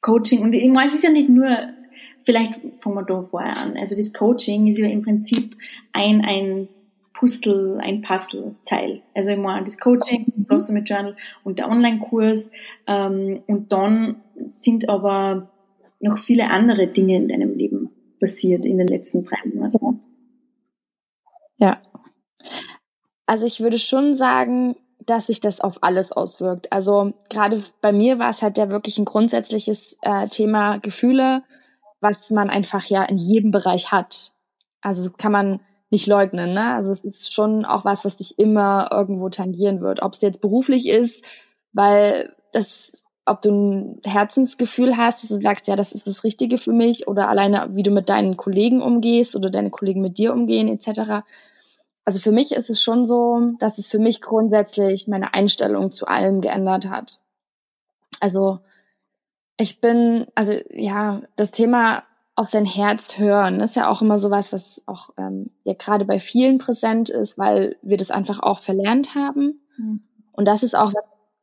Coaching, 0.00 0.42
und 0.42 0.54
ich 0.54 0.70
meine, 0.70 0.88
es 0.88 0.94
ist 0.94 1.04
ja 1.04 1.10
nicht 1.10 1.30
nur, 1.30 1.48
vielleicht 2.24 2.60
fangen 2.80 2.96
wir 2.96 3.04
da 3.04 3.22
vorher 3.22 3.56
an. 3.56 3.76
Also 3.76 3.96
das 3.96 4.12
Coaching 4.12 4.66
ist 4.66 4.78
ja 4.78 4.86
im 4.86 5.02
Prinzip 5.02 5.56
ein, 5.92 6.20
ein 6.22 6.68
Puzzle, 7.18 7.78
ein 7.80 8.02
Puzzleteil. 8.02 9.02
Also 9.14 9.30
ich 9.30 9.38
meine, 9.38 9.64
das 9.64 9.78
Coaching, 9.78 10.26
das 10.36 10.46
Blossom 10.46 10.76
Journal 10.84 11.16
und 11.44 11.58
der 11.58 11.68
Online-Kurs. 11.68 12.50
Ähm, 12.86 13.42
und 13.46 13.72
dann 13.72 14.22
sind 14.50 14.88
aber 14.88 15.50
noch 16.00 16.18
viele 16.18 16.50
andere 16.50 16.86
Dinge 16.86 17.16
in 17.16 17.28
deinem 17.28 17.54
Leben 17.54 17.90
passiert 18.20 18.64
in 18.66 18.78
den 18.78 18.88
letzten 18.88 19.24
drei 19.24 19.36
Monaten. 19.52 20.00
Ja. 21.56 21.80
Also 23.26 23.46
ich 23.46 23.60
würde 23.60 23.78
schon 23.78 24.14
sagen, 24.14 24.76
dass 25.04 25.26
sich 25.26 25.40
das 25.40 25.60
auf 25.60 25.82
alles 25.82 26.12
auswirkt. 26.12 26.72
Also 26.72 27.12
gerade 27.30 27.62
bei 27.80 27.92
mir 27.92 28.18
war 28.18 28.30
es 28.30 28.42
halt 28.42 28.58
ja 28.58 28.70
wirklich 28.70 28.98
ein 28.98 29.04
grundsätzliches 29.04 29.98
äh, 30.02 30.28
Thema 30.28 30.78
Gefühle, 30.78 31.42
was 32.00 32.30
man 32.30 32.50
einfach 32.50 32.84
ja 32.86 33.04
in 33.04 33.18
jedem 33.18 33.50
Bereich 33.50 33.90
hat. 33.90 34.32
Also 34.80 35.10
kann 35.10 35.32
man 35.32 35.60
nicht 35.90 36.06
leugnen. 36.06 36.54
Ne? 36.54 36.74
Also 36.74 36.92
es 36.92 37.04
ist 37.04 37.32
schon 37.32 37.64
auch 37.64 37.84
was, 37.84 38.04
was 38.04 38.16
dich 38.16 38.38
immer 38.38 38.88
irgendwo 38.92 39.28
tangieren 39.28 39.80
wird. 39.80 40.02
Ob 40.02 40.14
es 40.14 40.20
jetzt 40.20 40.40
beruflich 40.40 40.88
ist, 40.88 41.24
weil 41.72 42.34
das, 42.52 42.92
ob 43.24 43.42
du 43.42 43.50
ein 43.50 44.00
Herzensgefühl 44.04 44.96
hast, 44.96 45.22
dass 45.22 45.30
du 45.30 45.40
sagst, 45.40 45.66
ja, 45.66 45.76
das 45.76 45.92
ist 45.92 46.06
das 46.06 46.24
Richtige 46.24 46.58
für 46.58 46.72
mich, 46.72 47.08
oder 47.08 47.28
alleine, 47.28 47.68
wie 47.72 47.82
du 47.82 47.90
mit 47.90 48.08
deinen 48.08 48.36
Kollegen 48.36 48.82
umgehst 48.82 49.36
oder 49.36 49.50
deine 49.50 49.70
Kollegen 49.70 50.00
mit 50.00 50.18
dir 50.18 50.32
umgehen, 50.32 50.68
etc 50.68 51.24
also 52.08 52.20
für 52.20 52.32
mich 52.32 52.52
ist 52.52 52.70
es 52.70 52.82
schon 52.82 53.04
so, 53.04 53.52
dass 53.58 53.76
es 53.76 53.86
für 53.86 53.98
mich 53.98 54.22
grundsätzlich 54.22 55.08
meine 55.08 55.34
Einstellung 55.34 55.92
zu 55.92 56.06
allem 56.06 56.40
geändert 56.40 56.88
hat. 56.88 57.20
Also 58.18 58.60
ich 59.58 59.82
bin, 59.82 60.26
also 60.34 60.54
ja, 60.70 61.20
das 61.36 61.50
Thema 61.50 62.04
auf 62.38 62.46
sein 62.46 62.66
Herz 62.66 63.18
hören 63.18 63.58
ist 63.58 63.74
ja 63.74 63.90
auch 63.90 64.00
immer 64.00 64.20
sowas, 64.20 64.52
was 64.52 64.80
auch 64.86 65.10
ähm, 65.16 65.50
ja 65.64 65.74
gerade 65.74 66.04
bei 66.04 66.20
vielen 66.20 66.58
präsent 66.58 67.08
ist, 67.08 67.36
weil 67.36 67.76
wir 67.82 67.96
das 67.96 68.12
einfach 68.12 68.38
auch 68.38 68.60
verlernt 68.60 69.16
haben. 69.16 69.60
Mhm. 69.76 70.02
Und 70.30 70.44
das 70.44 70.62
ist 70.62 70.76
auch 70.76 70.92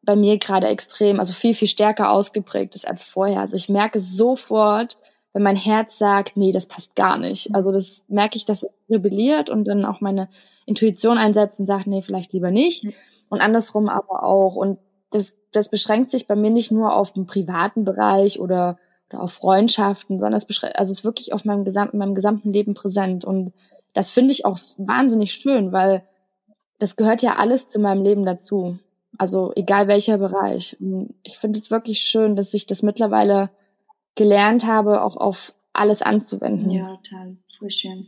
bei 0.03 0.15
mir 0.15 0.37
gerade 0.37 0.67
extrem, 0.67 1.19
also 1.19 1.33
viel, 1.33 1.53
viel 1.53 1.67
stärker 1.67 2.11
ausgeprägt 2.11 2.75
ist 2.75 2.87
als 2.87 3.03
vorher. 3.03 3.41
Also 3.41 3.57
ich 3.57 3.67
merke 3.67 3.99
sofort, 3.99 4.97
wenn 5.33 5.43
mein 5.43 5.57
Herz 5.57 5.97
sagt, 5.97 6.37
nee, 6.37 6.53
das 6.53 6.65
passt 6.65 6.95
gar 6.95 7.17
nicht. 7.17 7.53
Also 7.53 7.73
das 7.73 8.05
merke 8.07 8.37
ich, 8.37 8.45
dass 8.45 8.63
es 8.63 8.69
rebelliert 8.89 9.49
und 9.49 9.65
dann 9.65 9.83
auch 9.83 9.99
meine 9.99 10.29
Intuition 10.65 11.17
einsetzt 11.17 11.59
und 11.59 11.65
sagt, 11.65 11.87
nee, 11.87 12.03
vielleicht 12.03 12.31
lieber 12.31 12.51
nicht. 12.51 12.87
Und 13.27 13.41
andersrum 13.41 13.89
aber 13.89 14.23
auch. 14.23 14.55
Und 14.55 14.79
das, 15.11 15.35
das 15.51 15.67
beschränkt 15.67 16.09
sich 16.09 16.25
bei 16.25 16.37
mir 16.37 16.51
nicht 16.51 16.71
nur 16.71 16.95
auf 16.95 17.11
den 17.11 17.25
privaten 17.25 17.83
Bereich 17.83 18.39
oder, 18.39 18.77
oder 19.15 19.23
auf 19.23 19.33
Freundschaften, 19.33 20.19
sondern 20.19 20.37
es 20.37 20.45
beschränkt, 20.45 20.77
also 20.77 20.91
es 20.91 20.99
ist 20.99 21.05
wirklich 21.05 21.33
auf 21.33 21.45
meinem 21.45 21.65
gesamten, 21.65 21.97
meinem 21.97 22.15
gesamten 22.15 22.51
Leben 22.51 22.73
präsent. 22.73 23.25
Und 23.25 23.53
das 23.93 24.11
finde 24.11 24.33
ich 24.33 24.45
auch 24.45 24.59
wahnsinnig 24.77 25.33
schön, 25.33 25.71
weil 25.71 26.03
das 26.79 26.95
gehört 26.95 27.21
ja 27.21 27.35
alles 27.35 27.67
zu 27.67 27.79
meinem 27.79 28.03
Leben 28.03 28.25
dazu. 28.25 28.77
Also 29.17 29.53
egal 29.55 29.87
welcher 29.87 30.17
Bereich. 30.17 30.75
Und 30.79 31.13
ich 31.23 31.37
finde 31.37 31.59
es 31.59 31.71
wirklich 31.71 32.01
schön, 32.01 32.35
dass 32.35 32.53
ich 32.53 32.65
das 32.65 32.83
mittlerweile 32.83 33.49
gelernt 34.15 34.67
habe, 34.67 35.01
auch 35.01 35.15
auf 35.15 35.53
alles 35.71 36.01
anzuwenden. 36.01 36.71
Ja, 36.71 36.97
total. 37.03 37.37
Voll 37.57 37.71
schön. 37.71 38.07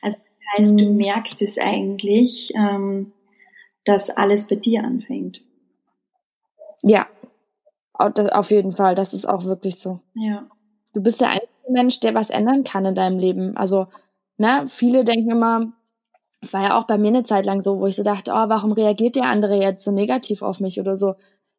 Also 0.00 0.18
heißt, 0.58 0.78
du 0.78 0.84
mhm. 0.84 0.96
merkst 0.96 1.40
es 1.42 1.58
eigentlich, 1.58 2.52
ähm, 2.54 3.12
dass 3.84 4.10
alles 4.10 4.48
bei 4.48 4.56
dir 4.56 4.84
anfängt. 4.84 5.42
Ja, 6.82 7.06
auf 7.94 8.50
jeden 8.50 8.72
Fall. 8.72 8.94
Das 8.94 9.14
ist 9.14 9.28
auch 9.28 9.44
wirklich 9.44 9.78
so. 9.78 10.00
Ja. 10.14 10.46
Du 10.94 11.02
bist 11.02 11.20
der 11.20 11.30
einzige 11.30 11.70
Mensch, 11.70 12.00
der 12.00 12.14
was 12.14 12.30
ändern 12.30 12.64
kann 12.64 12.84
in 12.84 12.94
deinem 12.94 13.18
Leben. 13.18 13.56
Also, 13.56 13.86
ne, 14.36 14.66
viele 14.68 15.04
denken 15.04 15.30
immer, 15.30 15.72
es 16.40 16.52
war 16.52 16.62
ja 16.62 16.78
auch 16.78 16.86
bei 16.86 16.98
mir 16.98 17.08
eine 17.08 17.24
Zeit 17.24 17.46
lang 17.46 17.62
so, 17.62 17.78
wo 17.78 17.86
ich 17.86 17.96
so 17.96 18.02
dachte, 18.02 18.32
oh, 18.32 18.48
warum 18.48 18.72
reagiert 18.72 19.16
der 19.16 19.24
andere 19.24 19.56
jetzt 19.56 19.84
so 19.84 19.92
negativ 19.92 20.42
auf 20.42 20.60
mich 20.60 20.80
oder 20.80 20.98
so? 20.98 21.14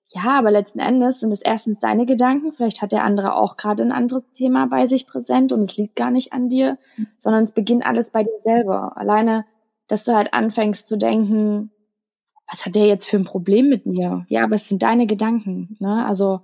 Ja, 0.09 0.37
aber 0.37 0.51
letzten 0.51 0.79
Endes 0.79 1.21
sind 1.21 1.31
es 1.31 1.41
erstens 1.41 1.79
deine 1.79 2.05
Gedanken. 2.05 2.51
Vielleicht 2.51 2.81
hat 2.81 2.91
der 2.91 3.03
andere 3.03 3.35
auch 3.35 3.57
gerade 3.57 3.81
ein 3.81 3.91
anderes 3.91 4.29
Thema 4.33 4.67
bei 4.67 4.85
sich 4.85 5.07
präsent 5.07 5.51
und 5.51 5.61
es 5.61 5.77
liegt 5.77 5.95
gar 5.95 6.11
nicht 6.11 6.33
an 6.33 6.49
dir, 6.49 6.77
mhm. 6.97 7.07
sondern 7.17 7.43
es 7.43 7.53
beginnt 7.53 7.85
alles 7.85 8.11
bei 8.11 8.23
dir 8.23 8.39
selber. 8.39 8.95
Alleine, 8.95 9.45
dass 9.87 10.03
du 10.03 10.13
halt 10.13 10.33
anfängst 10.33 10.87
zu 10.87 10.97
denken, 10.97 11.71
was 12.49 12.65
hat 12.65 12.75
der 12.75 12.87
jetzt 12.87 13.05
für 13.07 13.17
ein 13.17 13.25
Problem 13.25 13.69
mit 13.69 13.85
mir? 13.85 14.25
Ja, 14.27 14.43
aber 14.43 14.55
es 14.55 14.67
sind 14.67 14.83
deine 14.83 15.07
Gedanken. 15.07 15.77
Ne? 15.79 16.05
Also 16.05 16.41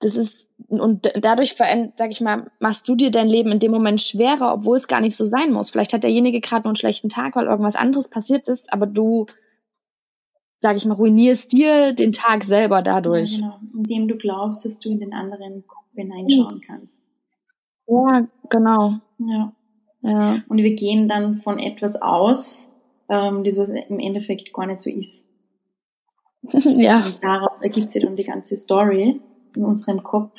das 0.00 0.16
ist 0.16 0.48
und 0.68 1.12
dadurch 1.14 1.56
sag 1.56 2.10
ich 2.10 2.20
mal, 2.20 2.50
machst 2.58 2.88
du 2.88 2.94
dir 2.94 3.10
dein 3.10 3.28
Leben 3.28 3.52
in 3.52 3.58
dem 3.58 3.70
Moment 3.70 4.00
schwerer, 4.00 4.54
obwohl 4.54 4.76
es 4.76 4.88
gar 4.88 5.00
nicht 5.00 5.16
so 5.16 5.26
sein 5.26 5.52
muss. 5.52 5.70
Vielleicht 5.70 5.92
hat 5.92 6.04
derjenige 6.04 6.40
gerade 6.40 6.62
nur 6.62 6.70
einen 6.70 6.76
schlechten 6.76 7.08
Tag, 7.08 7.36
weil 7.36 7.46
irgendwas 7.46 7.76
anderes 7.76 8.08
passiert 8.08 8.48
ist, 8.48 8.72
aber 8.72 8.86
du 8.86 9.26
sage 10.60 10.76
ich 10.76 10.84
mal, 10.84 10.94
ruinierst 10.94 11.52
dir 11.52 11.92
den 11.92 12.12
Tag 12.12 12.44
selber 12.44 12.82
dadurch. 12.82 13.38
Ja, 13.38 13.58
genau. 13.58 13.78
Indem 13.78 14.08
du 14.08 14.16
glaubst, 14.16 14.64
dass 14.64 14.78
du 14.78 14.90
in 14.90 15.00
den 15.00 15.14
anderen 15.14 15.64
hineinschauen 15.94 16.60
kannst. 16.60 16.98
Ja, 17.86 18.28
genau. 18.48 18.94
Ja. 19.18 19.52
ja. 20.02 20.42
Und 20.48 20.58
wir 20.58 20.74
gehen 20.74 21.08
dann 21.08 21.36
von 21.36 21.58
etwas 21.58 22.00
aus, 22.00 22.69
ähm, 23.10 23.44
das 23.44 23.58
was 23.58 23.68
im 23.68 23.98
Endeffekt 23.98 24.52
gar 24.54 24.66
nicht 24.66 24.80
so 24.80 24.90
ist. 24.90 25.24
ja. 26.78 27.04
Und 27.04 27.22
daraus 27.22 27.60
ergibt 27.60 27.90
sich 27.90 28.02
dann 28.02 28.16
die 28.16 28.24
ganze 28.24 28.56
Story 28.56 29.20
in 29.54 29.64
unserem 29.64 30.02
Kopf, 30.02 30.32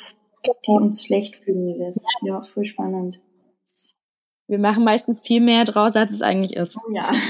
die 0.44 0.70
uns 0.70 1.04
schlecht 1.06 1.36
fühlen 1.36 1.78
lässt. 1.78 2.04
Ja, 2.22 2.42
voll 2.42 2.64
spannend. 2.64 3.20
Wir 4.48 4.58
machen 4.58 4.84
meistens 4.84 5.20
viel 5.20 5.40
mehr 5.40 5.64
draus, 5.64 5.94
als 5.94 6.10
es 6.10 6.22
eigentlich 6.22 6.56
ist. 6.56 6.76
Oh 6.76 6.92
ja. 6.92 7.10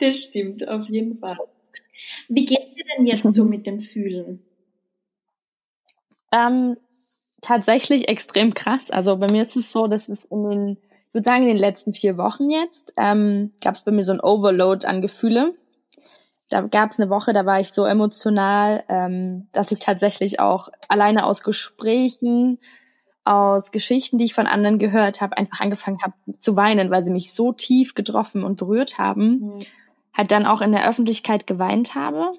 Das 0.00 0.18
stimmt, 0.18 0.66
auf 0.66 0.88
jeden 0.88 1.18
Fall. 1.18 1.38
Wie 2.28 2.44
geht 2.44 2.76
dir 2.76 2.84
denn 2.96 3.06
jetzt 3.06 3.32
so 3.32 3.44
mit 3.44 3.66
dem 3.66 3.78
Fühlen? 3.78 4.42
Ähm, 6.32 6.76
tatsächlich 7.40 8.08
extrem 8.08 8.54
krass. 8.54 8.90
Also 8.90 9.16
bei 9.18 9.30
mir 9.30 9.42
ist 9.42 9.54
es 9.56 9.70
so, 9.70 9.86
dass 9.86 10.08
es 10.08 10.24
in 10.24 10.48
den, 10.48 10.78
ich 11.12 11.14
würde 11.14 11.26
sagen, 11.26 11.42
in 11.42 11.48
den 11.48 11.58
letzten 11.58 11.92
vier 11.92 12.16
Wochen 12.16 12.48
jetzt, 12.48 12.94
ähm, 12.96 13.52
gab 13.60 13.74
es 13.74 13.82
bei 13.84 13.92
mir 13.92 14.02
so 14.02 14.12
ein 14.12 14.20
Overload 14.20 14.86
an 14.86 15.02
Gefühle. 15.02 15.54
Da 16.48 16.62
gab 16.62 16.90
es 16.90 16.98
eine 16.98 17.10
Woche, 17.10 17.34
da 17.34 17.44
war 17.44 17.60
ich 17.60 17.70
so 17.70 17.84
emotional, 17.84 18.82
ähm, 18.88 19.46
dass 19.52 19.72
ich 19.72 19.78
tatsächlich 19.78 20.40
auch 20.40 20.70
alleine 20.88 21.26
aus 21.26 21.42
Gesprächen, 21.42 22.60
aus 23.24 23.72
Geschichten, 23.72 24.16
die 24.16 24.24
ich 24.24 24.32
von 24.32 24.46
anderen 24.46 24.78
gehört 24.78 25.20
habe, 25.20 25.36
einfach 25.36 25.60
angefangen 25.60 26.00
habe 26.02 26.14
zu 26.38 26.56
weinen, 26.56 26.90
weil 26.90 27.02
sie 27.02 27.12
mich 27.12 27.34
so 27.34 27.52
tief 27.52 27.92
getroffen 27.92 28.42
und 28.42 28.56
berührt 28.56 28.96
haben. 28.96 29.56
Mhm. 29.56 29.60
Halt 30.16 30.32
dann 30.32 30.46
auch 30.46 30.62
in 30.62 30.72
der 30.72 30.88
Öffentlichkeit 30.88 31.46
geweint 31.46 31.94
habe, 31.94 32.32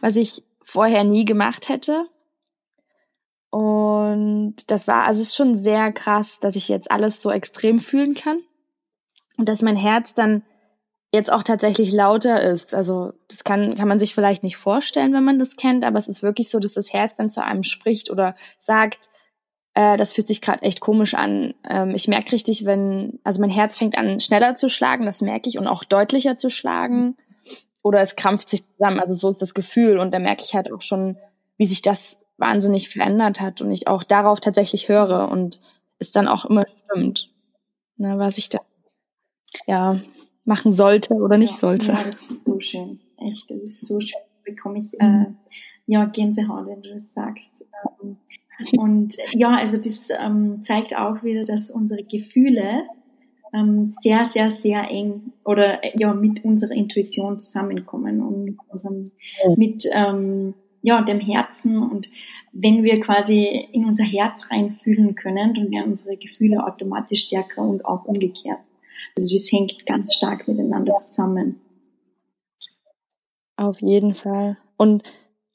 was 0.00 0.16
ich 0.16 0.42
vorher 0.62 1.04
nie 1.04 1.26
gemacht 1.26 1.68
hätte. 1.68 2.06
Und 3.54 4.56
das 4.66 4.88
war, 4.88 5.04
also 5.04 5.22
es 5.22 5.28
ist 5.28 5.36
schon 5.36 5.54
sehr 5.62 5.92
krass, 5.92 6.40
dass 6.40 6.56
ich 6.56 6.66
jetzt 6.66 6.90
alles 6.90 7.22
so 7.22 7.30
extrem 7.30 7.78
fühlen 7.78 8.14
kann. 8.14 8.40
Und 9.38 9.48
dass 9.48 9.62
mein 9.62 9.76
Herz 9.76 10.12
dann 10.12 10.42
jetzt 11.12 11.30
auch 11.30 11.44
tatsächlich 11.44 11.92
lauter 11.92 12.42
ist. 12.42 12.74
Also 12.74 13.12
das 13.28 13.44
kann, 13.44 13.76
kann 13.76 13.86
man 13.86 14.00
sich 14.00 14.12
vielleicht 14.12 14.42
nicht 14.42 14.56
vorstellen, 14.56 15.12
wenn 15.12 15.22
man 15.22 15.38
das 15.38 15.54
kennt, 15.54 15.84
aber 15.84 16.00
es 16.00 16.08
ist 16.08 16.20
wirklich 16.20 16.50
so, 16.50 16.58
dass 16.58 16.74
das 16.74 16.92
Herz 16.92 17.14
dann 17.14 17.30
zu 17.30 17.44
einem 17.44 17.62
spricht 17.62 18.10
oder 18.10 18.34
sagt, 18.58 19.08
äh, 19.74 19.96
das 19.98 20.12
fühlt 20.12 20.26
sich 20.26 20.40
gerade 20.40 20.62
echt 20.62 20.80
komisch 20.80 21.14
an. 21.14 21.54
Ähm, 21.62 21.94
ich 21.94 22.08
merke 22.08 22.32
richtig, 22.32 22.64
wenn, 22.64 23.20
also 23.22 23.40
mein 23.40 23.50
Herz 23.50 23.76
fängt 23.76 23.96
an 23.96 24.18
schneller 24.18 24.56
zu 24.56 24.68
schlagen, 24.68 25.06
das 25.06 25.22
merke 25.22 25.48
ich, 25.48 25.58
und 25.58 25.68
auch 25.68 25.84
deutlicher 25.84 26.36
zu 26.36 26.50
schlagen. 26.50 27.16
Oder 27.84 28.00
es 28.00 28.16
krampft 28.16 28.48
sich 28.48 28.66
zusammen. 28.66 28.98
Also 28.98 29.12
so 29.12 29.28
ist 29.28 29.42
das 29.42 29.54
Gefühl. 29.54 29.98
Und 29.98 30.12
da 30.12 30.18
merke 30.18 30.42
ich 30.42 30.56
halt 30.56 30.72
auch 30.72 30.80
schon, 30.80 31.18
wie 31.56 31.66
sich 31.66 31.82
das 31.82 32.18
wahnsinnig 32.36 32.88
verändert 32.88 33.40
hat 33.40 33.60
und 33.60 33.70
ich 33.70 33.88
auch 33.88 34.02
darauf 34.02 34.40
tatsächlich 34.40 34.88
höre 34.88 35.28
und 35.30 35.60
es 35.98 36.10
dann 36.10 36.28
auch 36.28 36.44
immer 36.44 36.64
stimmt, 36.84 37.32
ne, 37.96 38.18
was 38.18 38.38
ich 38.38 38.48
da 38.48 38.58
ja 39.66 40.00
machen 40.44 40.72
sollte 40.72 41.14
oder 41.14 41.38
nicht 41.38 41.52
ja, 41.52 41.58
sollte. 41.58 41.92
Ja, 41.92 42.04
das 42.04 42.30
ist 42.30 42.44
so 42.44 42.60
schön. 42.60 43.00
Echt, 43.18 43.50
das 43.50 43.58
ist 43.58 43.86
so 43.86 44.00
schön. 44.00 44.20
Da 44.44 44.50
bekomme 44.50 44.78
ich 44.78 44.94
äh, 45.00 45.26
ja 45.86 46.04
Gänsehaut, 46.06 46.66
wenn 46.66 46.82
du 46.82 46.92
das 46.92 47.12
sagst. 47.12 47.64
Ähm, 48.02 48.18
Und 48.76 49.16
ja, 49.32 49.56
also 49.56 49.78
das 49.78 50.08
ähm, 50.10 50.62
zeigt 50.62 50.96
auch 50.96 51.22
wieder, 51.22 51.44
dass 51.44 51.70
unsere 51.70 52.02
Gefühle 52.04 52.84
ähm, 53.52 53.86
sehr, 53.86 54.24
sehr, 54.26 54.50
sehr 54.50 54.90
eng 54.90 55.32
oder 55.44 55.80
ja 55.98 56.12
mit 56.14 56.44
unserer 56.44 56.72
Intuition 56.72 57.38
zusammenkommen 57.38 58.22
und 58.22 58.44
mit 58.44 58.56
unserem, 58.68 59.12
mit 59.56 59.84
ähm, 59.92 60.54
ja 60.84 61.00
dem 61.00 61.18
Herzen 61.18 61.78
und 61.78 62.10
wenn 62.52 62.84
wir 62.84 63.00
quasi 63.00 63.68
in 63.72 63.86
unser 63.86 64.04
Herz 64.04 64.48
reinfühlen 64.50 65.14
können, 65.14 65.54
dann 65.54 65.70
werden 65.70 65.92
unsere 65.92 66.16
Gefühle 66.16 66.64
automatisch 66.64 67.22
stärker 67.22 67.62
und 67.62 67.84
auch 67.84 68.04
umgekehrt. 68.04 68.60
Also 69.16 69.34
das 69.34 69.50
hängt 69.50 69.86
ganz 69.86 70.14
stark 70.14 70.46
miteinander 70.46 70.94
zusammen. 70.96 71.60
Auf 73.56 73.80
jeden 73.80 74.14
Fall. 74.14 74.58
Und 74.76 75.02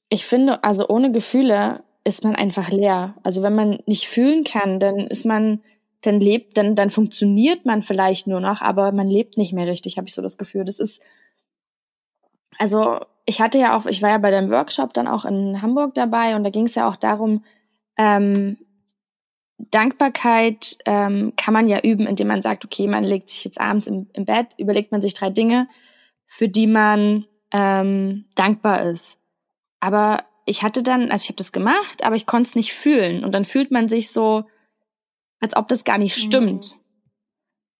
ich 0.09 0.25
finde, 0.25 0.63
also 0.63 0.87
ohne 0.89 1.11
Gefühle 1.11 1.83
ist 2.03 2.23
man 2.23 2.35
einfach 2.35 2.71
leer. 2.71 3.15
Also 3.21 3.43
wenn 3.43 3.55
man 3.55 3.79
nicht 3.85 4.07
fühlen 4.07 4.43
kann, 4.43 4.79
dann 4.79 4.97
ist 4.97 5.25
man, 5.25 5.61
dann 6.01 6.19
lebt, 6.19 6.57
dann, 6.57 6.75
dann 6.75 6.89
funktioniert 6.89 7.65
man 7.65 7.83
vielleicht 7.83 8.25
nur 8.25 8.39
noch, 8.39 8.61
aber 8.61 8.91
man 8.91 9.07
lebt 9.07 9.37
nicht 9.37 9.53
mehr 9.53 9.67
richtig, 9.67 9.97
habe 9.97 10.07
ich 10.07 10.15
so 10.15 10.23
das 10.23 10.37
Gefühl. 10.37 10.65
Das 10.65 10.79
ist, 10.79 11.01
also 12.59 12.99
ich 13.25 13.41
hatte 13.41 13.57
ja 13.57 13.75
auch, 13.75 13.85
ich 13.85 14.01
war 14.01 14.09
ja 14.09 14.17
bei 14.17 14.31
dem 14.31 14.51
Workshop 14.51 14.93
dann 14.93 15.07
auch 15.07 15.25
in 15.25 15.61
Hamburg 15.61 15.95
dabei 15.95 16.35
und 16.35 16.43
da 16.43 16.49
ging 16.49 16.65
es 16.65 16.75
ja 16.75 16.87
auch 16.87 16.95
darum, 16.95 17.43
ähm, 17.97 18.57
Dankbarkeit 19.57 20.77
ähm, 20.85 21.33
kann 21.35 21.53
man 21.53 21.67
ja 21.67 21.81
üben, 21.81 22.07
indem 22.07 22.27
man 22.27 22.41
sagt, 22.41 22.63
okay, 22.63 22.87
man 22.87 23.03
legt 23.03 23.29
sich 23.29 23.43
jetzt 23.43 23.59
abends 23.59 23.87
im, 23.87 24.07
im 24.13 24.25
Bett, 24.25 24.47
überlegt 24.57 24.91
man 24.91 25.01
sich 25.01 25.13
drei 25.13 25.29
Dinge, 25.29 25.67
für 26.27 26.47
die 26.47 26.67
man 26.67 27.25
ähm, 27.51 28.25
dankbar 28.35 28.89
ist. 28.89 29.19
Aber 29.79 30.23
ich 30.45 30.63
hatte 30.63 30.81
dann, 30.81 31.11
also 31.11 31.23
ich 31.23 31.29
habe 31.29 31.37
das 31.37 31.51
gemacht, 31.51 32.03
aber 32.03 32.15
ich 32.15 32.25
konnte 32.25 32.47
es 32.47 32.55
nicht 32.55 32.73
fühlen. 32.73 33.23
Und 33.23 33.33
dann 33.33 33.45
fühlt 33.45 33.69
man 33.69 33.89
sich 33.89 34.11
so, 34.11 34.45
als 35.39 35.55
ob 35.55 35.67
das 35.67 35.83
gar 35.83 35.97
nicht 35.97 36.15
stimmt. 36.15 36.75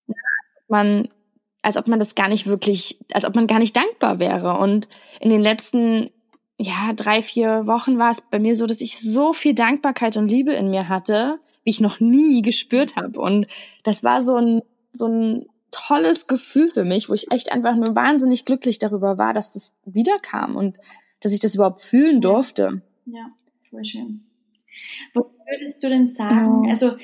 Mhm. 0.08 0.16
Man, 0.68 1.10
als 1.62 1.78
ob 1.78 1.88
man 1.88 2.00
das 2.00 2.16
gar 2.16 2.30
nicht 2.30 2.48
wirklich, 2.48 3.00
als 3.14 3.26
ob 3.26 3.36
man 3.36 3.48
gar 3.48 3.60
nicht 3.60 3.76
dankbar 3.76 4.20
wäre. 4.20 4.58
Und 4.58 4.88
in 5.20 5.30
den 5.30 5.42
letzten, 5.42 6.10
ja, 6.58 6.94
drei, 6.94 7.22
vier 7.22 7.68
Wochen 7.68 7.98
war 7.98 8.12
es 8.12 8.22
bei 8.22 8.40
mir 8.40 8.56
so, 8.56 8.66
dass 8.66 8.82
ich 8.82 9.00
so 9.00 9.34
viel 9.34 9.54
Dankbarkeit 9.54 10.18
und 10.18 10.28
Liebe 10.28 10.54
in 10.54 10.70
mir 10.70 10.88
hatte, 10.88 11.40
wie 11.64 11.72
ich 11.72 11.82
noch 11.82 12.00
nie 12.00 12.42
gespürt 12.42 12.96
habe. 12.96 13.20
Und 13.20 13.48
das 13.84 14.04
war 14.04 14.22
so 14.22 14.36
ein, 14.36 14.62
so 14.94 15.08
ein 15.08 15.46
tolles 15.72 16.28
Gefühl 16.28 16.72
für 16.72 16.86
mich, 16.86 17.10
wo 17.10 17.14
ich 17.14 17.32
echt 17.32 17.52
einfach 17.52 17.76
nur 17.76 17.96
wahnsinnig 17.96 18.46
glücklich 18.46 18.80
darüber 18.80 19.18
war, 19.18 19.34
dass 19.34 19.54
das 19.54 19.74
wiederkam 19.86 20.56
und 20.56 20.80
dass 21.20 21.34
ich 21.34 21.40
das 21.40 21.56
überhaupt 21.56 21.82
fühlen 21.82 22.22
durfte. 22.22 22.82
Ja, 23.06 23.28
voll 23.70 23.86
schön. 23.86 24.24
Was 25.14 25.26
würdest 25.48 25.84
du 25.84 25.90
denn 25.90 26.08
sagen? 26.08 26.70
Also, 26.70 26.96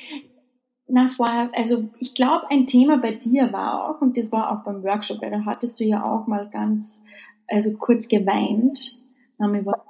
na, 0.88 1.08
vorher, 1.10 1.50
also 1.56 1.90
ich 2.00 2.14
glaube, 2.14 2.50
ein 2.50 2.66
Thema 2.66 2.98
bei 2.98 3.12
dir 3.12 3.52
war 3.52 3.90
auch, 3.90 4.02
und 4.02 4.18
das 4.18 4.32
war 4.32 4.52
auch 4.52 4.64
beim 4.64 4.84
Workshop, 4.84 5.22
weil 5.22 5.32
da 5.32 5.46
hattest 5.46 5.80
du 5.80 5.84
ja 5.84 6.06
auch 6.06 6.28
mal 6.28 6.48
ganz, 6.50 7.02
also 7.48 7.74
kurz 7.78 8.08
geweint. 8.08 9.00
Na, 9.38 9.48
mir 9.48 9.66
war 9.66 9.84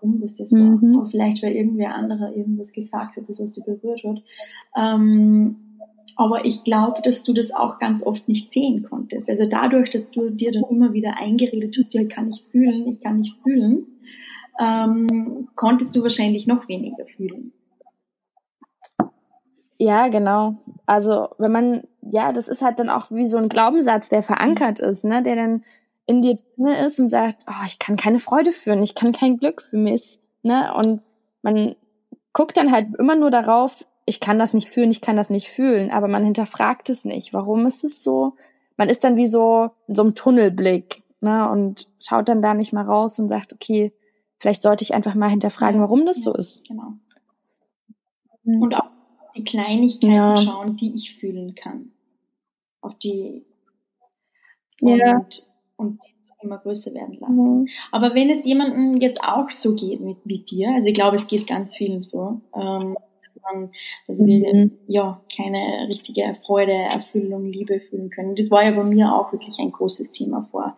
warum 0.00 0.20
das 0.20 0.34
das 0.34 0.50
mhm. 0.50 0.96
war. 0.96 1.06
vielleicht, 1.06 1.42
weil 1.42 1.52
irgendwer 1.52 1.94
anderer 1.94 2.34
irgendwas 2.34 2.72
gesagt 2.72 3.16
hat, 3.16 3.28
das 3.28 3.40
was 3.40 3.52
dich 3.52 3.64
berührt 3.64 4.02
hat. 4.04 4.22
Ähm, 4.76 5.56
aber 6.16 6.44
ich 6.44 6.64
glaube, 6.64 7.00
dass 7.02 7.22
du 7.22 7.32
das 7.32 7.52
auch 7.52 7.78
ganz 7.78 8.04
oft 8.04 8.28
nicht 8.28 8.52
sehen 8.52 8.82
konntest. 8.82 9.30
Also 9.30 9.46
dadurch, 9.46 9.90
dass 9.90 10.10
du 10.10 10.30
dir 10.30 10.50
dann 10.52 10.64
immer 10.68 10.92
wieder 10.92 11.16
eingeredet 11.16 11.76
hast, 11.78 11.94
ja, 11.94 12.02
ich 12.02 12.08
kann 12.08 12.26
nicht 12.26 12.50
fühlen, 12.50 12.88
ich 12.88 13.00
kann 13.00 13.18
nicht 13.18 13.36
fühlen, 13.42 13.86
ähm, 14.58 15.48
konntest 15.54 15.96
du 15.96 16.02
wahrscheinlich 16.02 16.46
noch 16.46 16.68
weniger 16.68 17.06
fühlen. 17.06 17.52
Ja, 19.82 20.08
genau. 20.08 20.56
Also 20.84 21.30
wenn 21.38 21.52
man, 21.52 21.82
ja, 22.02 22.32
das 22.32 22.48
ist 22.48 22.60
halt 22.60 22.78
dann 22.78 22.90
auch 22.90 23.10
wie 23.10 23.24
so 23.24 23.38
ein 23.38 23.48
Glaubenssatz, 23.48 24.10
der 24.10 24.22
verankert 24.22 24.78
ist, 24.78 25.04
ne, 25.04 25.22
der 25.22 25.36
dann 25.36 25.64
in 26.04 26.20
dir 26.20 26.36
drin 26.56 26.66
ist 26.66 27.00
und 27.00 27.08
sagt, 27.08 27.44
oh, 27.48 27.64
ich 27.66 27.78
kann 27.78 27.96
keine 27.96 28.18
Freude 28.18 28.52
fühlen, 28.52 28.82
ich 28.82 28.94
kann 28.94 29.12
kein 29.12 29.38
Glück 29.38 29.62
für 29.62 29.78
mich, 29.78 30.18
ne, 30.42 30.70
und 30.74 31.00
man 31.40 31.76
guckt 32.34 32.58
dann 32.58 32.72
halt 32.72 32.94
immer 32.98 33.14
nur 33.14 33.30
darauf, 33.30 33.86
ich 34.04 34.20
kann 34.20 34.38
das 34.38 34.52
nicht 34.52 34.68
fühlen, 34.68 34.90
ich 34.90 35.00
kann 35.00 35.16
das 35.16 35.30
nicht 35.30 35.48
fühlen, 35.48 35.90
aber 35.90 36.08
man 36.08 36.24
hinterfragt 36.24 36.90
es 36.90 37.06
nicht. 37.06 37.32
Warum 37.32 37.64
ist 37.64 37.82
es 37.82 38.04
so? 38.04 38.34
Man 38.76 38.90
ist 38.90 39.02
dann 39.02 39.16
wie 39.16 39.26
so 39.26 39.70
in 39.86 39.94
so 39.94 40.02
einem 40.02 40.14
Tunnelblick, 40.14 41.04
ne, 41.22 41.50
und 41.50 41.88
schaut 41.98 42.28
dann 42.28 42.42
da 42.42 42.52
nicht 42.52 42.74
mal 42.74 42.84
raus 42.84 43.18
und 43.18 43.30
sagt, 43.30 43.54
okay, 43.54 43.94
vielleicht 44.38 44.62
sollte 44.62 44.84
ich 44.84 44.92
einfach 44.92 45.14
mal 45.14 45.30
hinterfragen, 45.30 45.80
warum 45.80 46.04
das 46.04 46.22
so 46.22 46.34
ist. 46.34 46.68
Genau. 46.68 46.92
Mhm. 48.44 48.60
Und 48.60 48.74
auch 48.74 48.99
die 49.36 49.44
Kleinigkeiten 49.44 50.14
ja. 50.14 50.36
schauen, 50.36 50.76
die 50.76 50.94
ich 50.94 51.16
fühlen 51.16 51.54
kann. 51.54 51.92
Auf 52.80 52.98
die 52.98 53.44
und, 54.80 54.98
ja. 54.98 55.26
und 55.76 56.00
immer 56.42 56.58
größer 56.58 56.94
werden 56.94 57.18
lassen. 57.20 57.60
Mhm. 57.60 57.68
Aber 57.92 58.14
wenn 58.14 58.30
es 58.30 58.44
jemandem 58.44 59.00
jetzt 59.00 59.22
auch 59.22 59.50
so 59.50 59.74
geht 59.74 60.00
mit, 60.00 60.18
wie 60.24 60.40
dir, 60.40 60.72
also 60.74 60.88
ich 60.88 60.94
glaube, 60.94 61.16
es 61.16 61.26
geht 61.26 61.46
ganz 61.46 61.76
vielen 61.76 62.00
so, 62.00 62.40
ähm, 62.54 62.96
man, 63.42 63.70
dass 64.06 64.18
wir 64.24 64.54
mhm. 64.54 64.78
ja 64.86 65.22
keine 65.34 65.88
richtige 65.88 66.36
Freude, 66.44 66.72
Erfüllung, 66.72 67.46
Liebe 67.46 67.80
fühlen 67.80 68.10
können. 68.10 68.36
Das 68.36 68.50
war 68.50 68.64
ja 68.64 68.70
bei 68.72 68.84
mir 68.84 69.14
auch 69.14 69.32
wirklich 69.32 69.58
ein 69.58 69.72
großes 69.72 70.12
Thema 70.12 70.42
vor, 70.42 70.76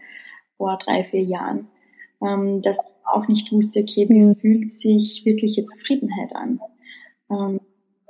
vor 0.56 0.78
drei, 0.78 1.04
vier 1.04 1.22
Jahren, 1.22 1.68
ähm, 2.20 2.62
dass 2.62 2.78
ich 2.78 3.06
auch 3.06 3.26
nicht 3.28 3.50
wusste, 3.52 3.80
okay, 3.80 4.08
wie 4.08 4.22
mhm. 4.22 4.36
fühlt 4.36 4.74
sich 4.74 5.22
wirkliche 5.24 5.64
Zufriedenheit 5.64 6.34
an? 6.34 6.60
Ähm, 7.30 7.60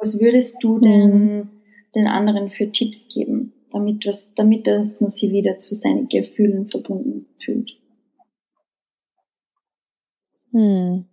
was 0.03 0.21
würdest 0.21 0.63
du 0.63 0.81
denn 0.81 1.49
den 1.95 2.09
anderen 2.09 2.51
für 2.51 2.73
Tipps 2.73 3.05
geben, 3.09 3.53
damit 3.71 4.05
das, 4.05 4.35
damit 4.35 4.67
das 4.67 5.01
man 5.01 5.11
sie 5.11 5.31
wieder 5.31 5.61
zu 5.61 5.77
seinen 5.77 6.09
Gefühlen 6.09 6.69
verbunden 6.69 7.27
fühlt? 7.45 7.71
Hm. 10.51 11.07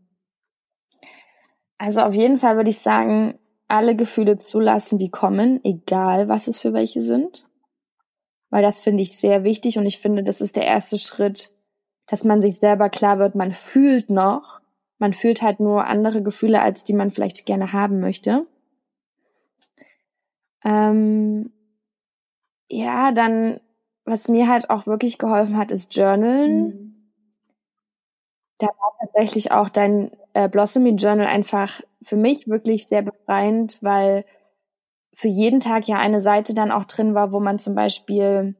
Also 1.78 2.02
auf 2.02 2.15
jeden 2.15 2.39
Fall 2.39 2.56
würde 2.56 2.71
ich 2.71 2.80
sagen, 2.80 3.38
alle 3.67 3.95
Gefühle 3.95 4.39
zulassen, 4.39 4.97
die 4.97 5.12
kommen, 5.12 5.63
egal 5.63 6.28
was 6.28 6.47
es 6.47 6.60
für 6.60 6.73
welche 6.73 7.04
sind. 7.04 7.45
Weil 8.49 8.63
das 8.63 8.80
finde 8.80 9.04
ich 9.04 9.15
sehr 9.15 9.43
wichtig 9.43 9.78
und 9.78 9.86
ich 9.86 9.99
finde, 9.99 10.23
das 10.23 10.41
ist 10.41 10.56
der 10.56 10.65
erste 10.65 10.97
Schritt, 10.97 11.52
dass 12.08 12.23
man 12.23 12.41
sich 12.41 12.56
selber 12.56 12.89
klar 12.89 13.19
wird, 13.19 13.36
man 13.36 13.52
fühlt 13.52 14.10
noch, 14.10 14.62
man 14.97 15.13
fühlt 15.13 15.43
halt 15.43 15.60
nur 15.60 15.86
andere 15.86 16.23
Gefühle, 16.23 16.60
als 16.63 16.84
die 16.84 16.93
man 16.93 17.12
vielleicht 17.12 17.45
gerne 17.45 17.71
haben 17.71 17.99
möchte. 17.99 18.47
Ähm, 20.63 21.52
ja, 22.69 23.12
dann, 23.12 23.60
was 24.06 24.28
mir 24.28 24.48
halt 24.48 24.69
auch 24.69 24.88
wirklich 24.88 25.17
geholfen 25.17 25.58
hat, 25.58 25.72
ist 25.72 25.95
Journalen. 25.95 26.65
Mhm. 26.67 26.95
Da 28.60 28.67
war 28.67 28.93
tatsächlich 29.00 29.52
auch 29.52 29.69
dein 29.69 30.12
äh, 30.34 30.50
Blossoming 30.50 30.98
Journal 30.98 31.28
einfach 31.28 31.82
für 32.02 32.17
mich 32.17 32.48
wirklich 32.48 32.88
sehr 32.88 33.02
befreiend, 33.02 33.78
weil 33.82 34.26
für 35.13 35.28
jeden 35.28 35.60
Tag 35.60 35.88
ja 35.88 35.98
eine 35.98 36.19
Seite 36.19 36.54
dann 36.54 36.72
auch 36.72 36.86
drin 36.86 37.13
war, 37.13 37.32
wo 37.32 37.39
man 37.39 37.60
zum 37.60 37.76
Beispiel 37.76 38.56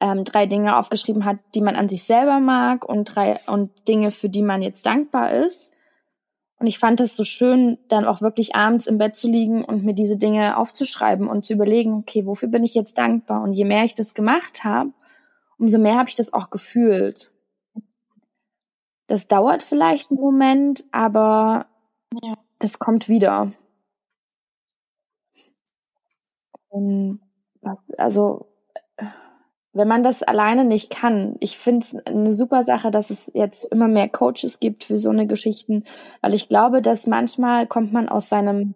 ähm, 0.00 0.24
drei 0.24 0.46
Dinge 0.46 0.76
aufgeschrieben 0.76 1.24
hat, 1.24 1.38
die 1.54 1.60
man 1.60 1.76
an 1.76 1.88
sich 1.88 2.04
selber 2.04 2.40
mag 2.40 2.84
und 2.84 3.04
drei 3.04 3.38
und 3.46 3.88
Dinge, 3.88 4.10
für 4.10 4.28
die 4.28 4.42
man 4.42 4.62
jetzt 4.62 4.86
dankbar 4.86 5.32
ist. 5.32 5.75
Und 6.58 6.66
ich 6.66 6.78
fand 6.78 7.00
es 7.00 7.16
so 7.16 7.24
schön, 7.24 7.78
dann 7.88 8.06
auch 8.06 8.22
wirklich 8.22 8.54
abends 8.54 8.86
im 8.86 8.96
Bett 8.96 9.14
zu 9.14 9.28
liegen 9.28 9.62
und 9.64 9.84
mir 9.84 9.94
diese 9.94 10.16
Dinge 10.16 10.56
aufzuschreiben 10.56 11.28
und 11.28 11.44
zu 11.44 11.52
überlegen, 11.52 11.94
okay, 11.94 12.24
wofür 12.24 12.48
bin 12.48 12.64
ich 12.64 12.74
jetzt 12.74 12.96
dankbar? 12.96 13.42
Und 13.42 13.52
je 13.52 13.66
mehr 13.66 13.84
ich 13.84 13.94
das 13.94 14.14
gemacht 14.14 14.64
habe, 14.64 14.92
umso 15.58 15.78
mehr 15.78 15.96
habe 15.96 16.08
ich 16.08 16.14
das 16.14 16.32
auch 16.32 16.48
gefühlt. 16.48 17.30
Das 19.06 19.28
dauert 19.28 19.62
vielleicht 19.62 20.10
einen 20.10 20.20
Moment, 20.20 20.84
aber 20.92 21.66
ja. 22.22 22.32
das 22.58 22.78
kommt 22.78 23.08
wieder. 23.08 23.52
Und 26.68 27.20
also, 27.98 28.46
wenn 29.76 29.88
man 29.88 30.02
das 30.02 30.22
alleine 30.22 30.64
nicht 30.64 30.90
kann, 30.90 31.36
ich 31.40 31.58
finde 31.58 31.80
es 31.80 31.96
eine 32.06 32.32
super 32.32 32.62
Sache, 32.62 32.90
dass 32.90 33.10
es 33.10 33.30
jetzt 33.34 33.64
immer 33.64 33.88
mehr 33.88 34.08
Coaches 34.08 34.58
gibt 34.58 34.84
für 34.84 34.98
so 34.98 35.10
eine 35.10 35.26
Geschichten, 35.26 35.84
weil 36.22 36.34
ich 36.34 36.48
glaube, 36.48 36.80
dass 36.82 37.06
manchmal 37.06 37.66
kommt 37.66 37.92
man 37.92 38.08
aus 38.08 38.28
seinem 38.28 38.74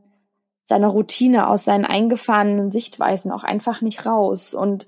seiner 0.64 0.88
Routine, 0.88 1.48
aus 1.48 1.64
seinen 1.64 1.84
eingefahrenen 1.84 2.70
Sichtweisen 2.70 3.32
auch 3.32 3.42
einfach 3.42 3.80
nicht 3.80 4.06
raus 4.06 4.54
und 4.54 4.86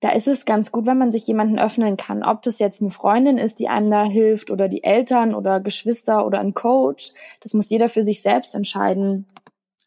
da 0.00 0.10
ist 0.10 0.28
es 0.28 0.44
ganz 0.44 0.72
gut, 0.72 0.86
wenn 0.86 0.98
man 0.98 1.10
sich 1.10 1.26
jemanden 1.26 1.58
öffnen 1.58 1.96
kann. 1.96 2.22
Ob 2.22 2.42
das 2.42 2.58
jetzt 2.58 2.82
eine 2.82 2.90
Freundin 2.90 3.38
ist, 3.38 3.58
die 3.58 3.68
einem 3.68 3.90
da 3.90 4.04
hilft 4.04 4.50
oder 4.50 4.68
die 4.68 4.84
Eltern 4.84 5.34
oder 5.34 5.58
Geschwister 5.60 6.26
oder 6.26 6.38
ein 6.38 6.52
Coach. 6.52 7.12
Das 7.40 7.54
muss 7.54 7.70
jeder 7.70 7.88
für 7.88 8.02
sich 8.02 8.20
selbst 8.20 8.54
entscheiden. 8.54 9.26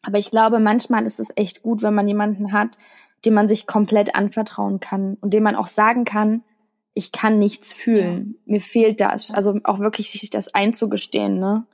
Aber 0.02 0.18
ich 0.18 0.30
glaube, 0.30 0.58
manchmal 0.58 1.06
ist 1.06 1.20
es 1.20 1.28
echt 1.36 1.62
gut, 1.62 1.82
wenn 1.82 1.94
man 1.94 2.08
jemanden 2.08 2.52
hat, 2.52 2.76
dem 3.24 3.34
man 3.34 3.48
sich 3.48 3.66
komplett 3.66 4.14
anvertrauen 4.14 4.80
kann 4.80 5.16
und 5.20 5.34
dem 5.34 5.42
man 5.42 5.56
auch 5.56 5.66
sagen 5.66 6.04
kann, 6.04 6.42
ich 6.94 7.12
kann 7.12 7.38
nichts 7.38 7.72
fühlen. 7.72 8.36
Mir 8.46 8.60
fehlt 8.60 9.00
das. 9.00 9.30
Also 9.30 9.58
auch 9.64 9.78
wirklich 9.78 10.10
sich 10.10 10.30
das 10.30 10.54
einzugestehen, 10.54 11.38
ne? 11.38 11.66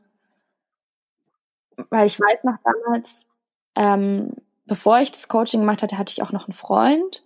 weil 1.91 2.07
ich 2.07 2.19
weiß 2.19 2.45
noch 2.45 2.57
damals, 2.65 3.27
ähm, 3.75 4.33
bevor 4.67 5.01
ich 5.01 5.11
das 5.11 5.29
Coaching 5.29 5.61
gemacht 5.61 5.83
hatte, 5.83 5.99
hatte 5.99 6.13
ich 6.13 6.23
auch 6.23 6.33
noch 6.33 6.47
einen 6.47 6.55
Freund. 6.55 7.25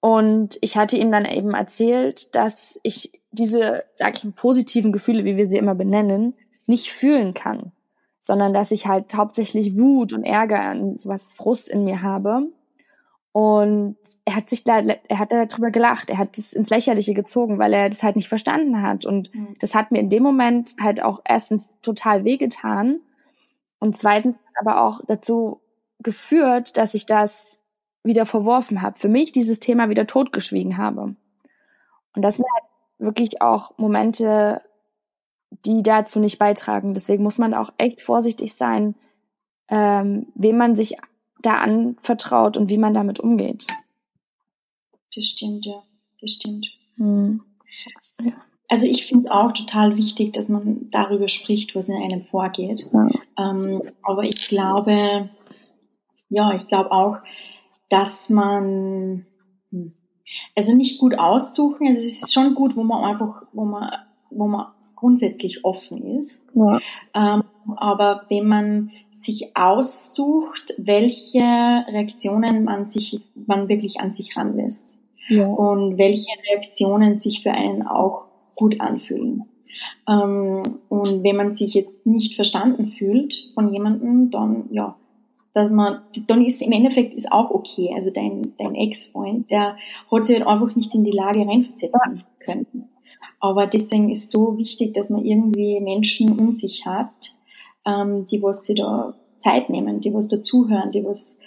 Und 0.00 0.58
ich 0.60 0.76
hatte 0.76 0.96
ihm 0.96 1.10
dann 1.10 1.24
eben 1.24 1.54
erzählt, 1.54 2.34
dass 2.34 2.78
ich 2.82 3.12
diese, 3.30 3.84
sag 3.94 4.22
ich, 4.22 4.34
positiven 4.34 4.92
Gefühle, 4.92 5.24
wie 5.24 5.36
wir 5.36 5.48
sie 5.48 5.56
immer 5.56 5.74
benennen, 5.74 6.34
nicht 6.66 6.92
fühlen 6.92 7.34
kann, 7.34 7.72
sondern 8.20 8.52
dass 8.52 8.70
ich 8.70 8.86
halt 8.86 9.14
hauptsächlich 9.14 9.76
Wut 9.76 10.12
und 10.12 10.24
Ärger 10.24 10.72
und 10.72 11.00
sowas 11.00 11.32
Frust 11.32 11.70
in 11.70 11.84
mir 11.84 12.02
habe. 12.02 12.48
Und 13.36 13.98
er 14.24 14.34
hat 14.34 14.48
sich 14.48 14.64
da, 14.64 14.78
er 14.78 15.18
hat 15.18 15.30
darüber 15.30 15.70
gelacht, 15.70 16.08
er 16.08 16.16
hat 16.16 16.38
es 16.38 16.54
ins 16.54 16.70
Lächerliche 16.70 17.12
gezogen, 17.12 17.58
weil 17.58 17.74
er 17.74 17.90
das 17.90 18.02
halt 18.02 18.16
nicht 18.16 18.30
verstanden 18.30 18.80
hat. 18.80 19.04
Und 19.04 19.34
mhm. 19.34 19.52
das 19.60 19.74
hat 19.74 19.92
mir 19.92 19.98
in 19.98 20.08
dem 20.08 20.22
Moment 20.22 20.74
halt 20.80 21.02
auch 21.02 21.20
erstens 21.22 21.76
total 21.82 22.24
wehgetan 22.24 22.98
und 23.78 23.94
zweitens 23.94 24.38
aber 24.58 24.80
auch 24.80 25.02
dazu 25.06 25.60
geführt, 25.98 26.78
dass 26.78 26.94
ich 26.94 27.04
das 27.04 27.60
wieder 28.02 28.24
verworfen 28.24 28.80
habe, 28.80 28.98
für 28.98 29.10
mich 29.10 29.32
dieses 29.32 29.60
Thema 29.60 29.90
wieder 29.90 30.06
totgeschwiegen 30.06 30.78
habe. 30.78 31.14
Und 32.14 32.22
das 32.22 32.36
sind 32.36 32.46
halt 32.54 32.64
wirklich 32.96 33.42
auch 33.42 33.76
Momente, 33.76 34.62
die 35.66 35.82
dazu 35.82 36.20
nicht 36.20 36.38
beitragen. 36.38 36.94
Deswegen 36.94 37.22
muss 37.22 37.36
man 37.36 37.52
auch 37.52 37.68
echt 37.76 38.00
vorsichtig 38.00 38.54
sein, 38.54 38.94
ähm, 39.68 40.32
wem 40.34 40.56
man 40.56 40.74
sich 40.74 40.96
da 41.42 41.58
anvertraut 41.58 42.56
und 42.56 42.68
wie 42.70 42.78
man 42.78 42.94
damit 42.94 43.20
umgeht. 43.20 43.66
Das 45.14 45.24
stimmt, 45.24 45.64
ja. 45.64 45.82
Das 46.20 46.32
stimmt. 46.32 46.66
Hm. 46.96 47.42
Ja. 48.20 48.32
Also 48.68 48.88
ich 48.88 49.06
finde 49.06 49.26
es 49.26 49.30
auch 49.30 49.52
total 49.52 49.96
wichtig, 49.96 50.32
dass 50.32 50.48
man 50.48 50.90
darüber 50.90 51.28
spricht, 51.28 51.76
was 51.76 51.88
in 51.88 51.96
einem 51.96 52.22
vorgeht. 52.22 52.84
Ja. 52.92 53.08
Ähm, 53.38 53.82
aber 54.02 54.24
ich 54.24 54.48
glaube, 54.48 55.30
ja, 56.28 56.54
ich 56.54 56.66
glaube 56.66 56.90
auch, 56.90 57.18
dass 57.88 58.28
man 58.28 59.26
hm, 59.70 59.92
also 60.54 60.76
nicht 60.76 60.98
gut 60.98 61.18
aussuchen. 61.18 61.86
Also 61.86 62.06
es 62.06 62.22
ist 62.22 62.32
schon 62.32 62.54
gut, 62.54 62.76
wo 62.76 62.82
man 62.82 63.04
einfach, 63.04 63.42
wo 63.52 63.64
man, 63.64 63.90
wo 64.30 64.46
man 64.46 64.66
grundsätzlich 64.96 65.64
offen 65.64 66.18
ist. 66.18 66.42
Ja. 66.54 66.80
Ähm, 67.14 67.44
aber 67.76 68.22
wenn 68.28 68.48
man 68.48 68.90
sich 69.26 69.56
aussucht, 69.56 70.74
welche 70.78 71.40
Reaktionen 71.40 72.64
man 72.64 72.86
sich, 72.86 73.20
man 73.34 73.68
wirklich 73.68 74.00
an 74.00 74.12
sich 74.12 74.36
ranlässt. 74.36 74.96
Ja. 75.28 75.46
Und 75.46 75.98
welche 75.98 76.30
Reaktionen 76.50 77.18
sich 77.18 77.42
für 77.42 77.50
einen 77.50 77.82
auch 77.82 78.26
gut 78.54 78.80
anfühlen. 78.80 79.44
Ähm, 80.08 80.62
und 80.88 81.22
wenn 81.22 81.36
man 81.36 81.54
sich 81.54 81.74
jetzt 81.74 82.06
nicht 82.06 82.36
verstanden 82.36 82.88
fühlt 82.88 83.34
von 83.54 83.72
jemandem, 83.72 84.30
dann, 84.30 84.68
ja, 84.70 84.96
dass 85.52 85.70
man, 85.70 86.02
dann 86.28 86.44
ist 86.44 86.62
im 86.62 86.72
Endeffekt 86.72 87.14
ist 87.14 87.32
auch 87.32 87.50
okay. 87.50 87.92
Also 87.94 88.10
dein, 88.10 88.54
dein 88.58 88.74
Ex-Freund, 88.74 89.50
der 89.50 89.76
hat 90.10 90.24
sich 90.24 90.36
halt 90.36 90.46
einfach 90.46 90.74
nicht 90.76 90.94
in 90.94 91.04
die 91.04 91.10
Lage 91.10 91.40
reinversetzen 91.40 92.24
können. 92.38 92.88
Aber 93.40 93.66
deswegen 93.66 94.10
ist 94.10 94.30
so 94.30 94.56
wichtig, 94.58 94.94
dass 94.94 95.10
man 95.10 95.24
irgendwie 95.24 95.80
Menschen 95.80 96.38
um 96.38 96.54
sich 96.54 96.86
hat, 96.86 97.35
ähm, 97.86 98.26
die 98.26 98.42
was 98.42 98.64
sie 98.64 98.74
da 98.74 99.14
Zeit 99.38 99.70
nehmen, 99.70 100.00
die 100.00 100.12
was 100.12 100.28
dazuhören, 100.28 100.92
die 100.92 101.04
was, 101.04 101.38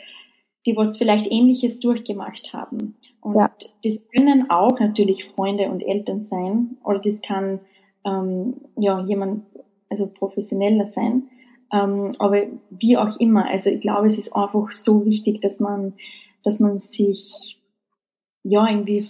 die 0.66 0.76
was 0.76 0.98
vielleicht 0.98 1.28
Ähnliches 1.30 1.80
durchgemacht 1.80 2.54
haben. 2.54 2.96
Und 3.22 3.36
ja. 3.36 3.52
das 3.84 4.00
können 4.16 4.50
auch 4.50 4.80
natürlich 4.80 5.26
Freunde 5.26 5.70
und 5.70 5.82
Eltern 5.82 6.26
sein, 6.26 6.78
oder 6.84 7.00
das 7.00 7.22
kann 7.22 7.60
ähm, 8.06 8.62
ja 8.78 9.04
jemand, 9.06 9.44
also 9.90 10.08
professioneller 10.08 10.88
sein. 10.88 11.30
Ähm, 11.72 12.16
aber 12.18 12.48
wie 12.70 12.98
auch 12.98 13.20
immer, 13.20 13.46
also 13.46 13.70
ich 13.70 13.82
glaube, 13.82 14.08
es 14.08 14.18
ist 14.18 14.36
einfach 14.36 14.72
so 14.72 15.06
wichtig, 15.06 15.42
dass 15.42 15.60
man, 15.60 15.94
dass 16.44 16.60
man 16.60 16.78
sich 16.78 17.60
ja 18.44 18.68
irgendwie 18.68 19.10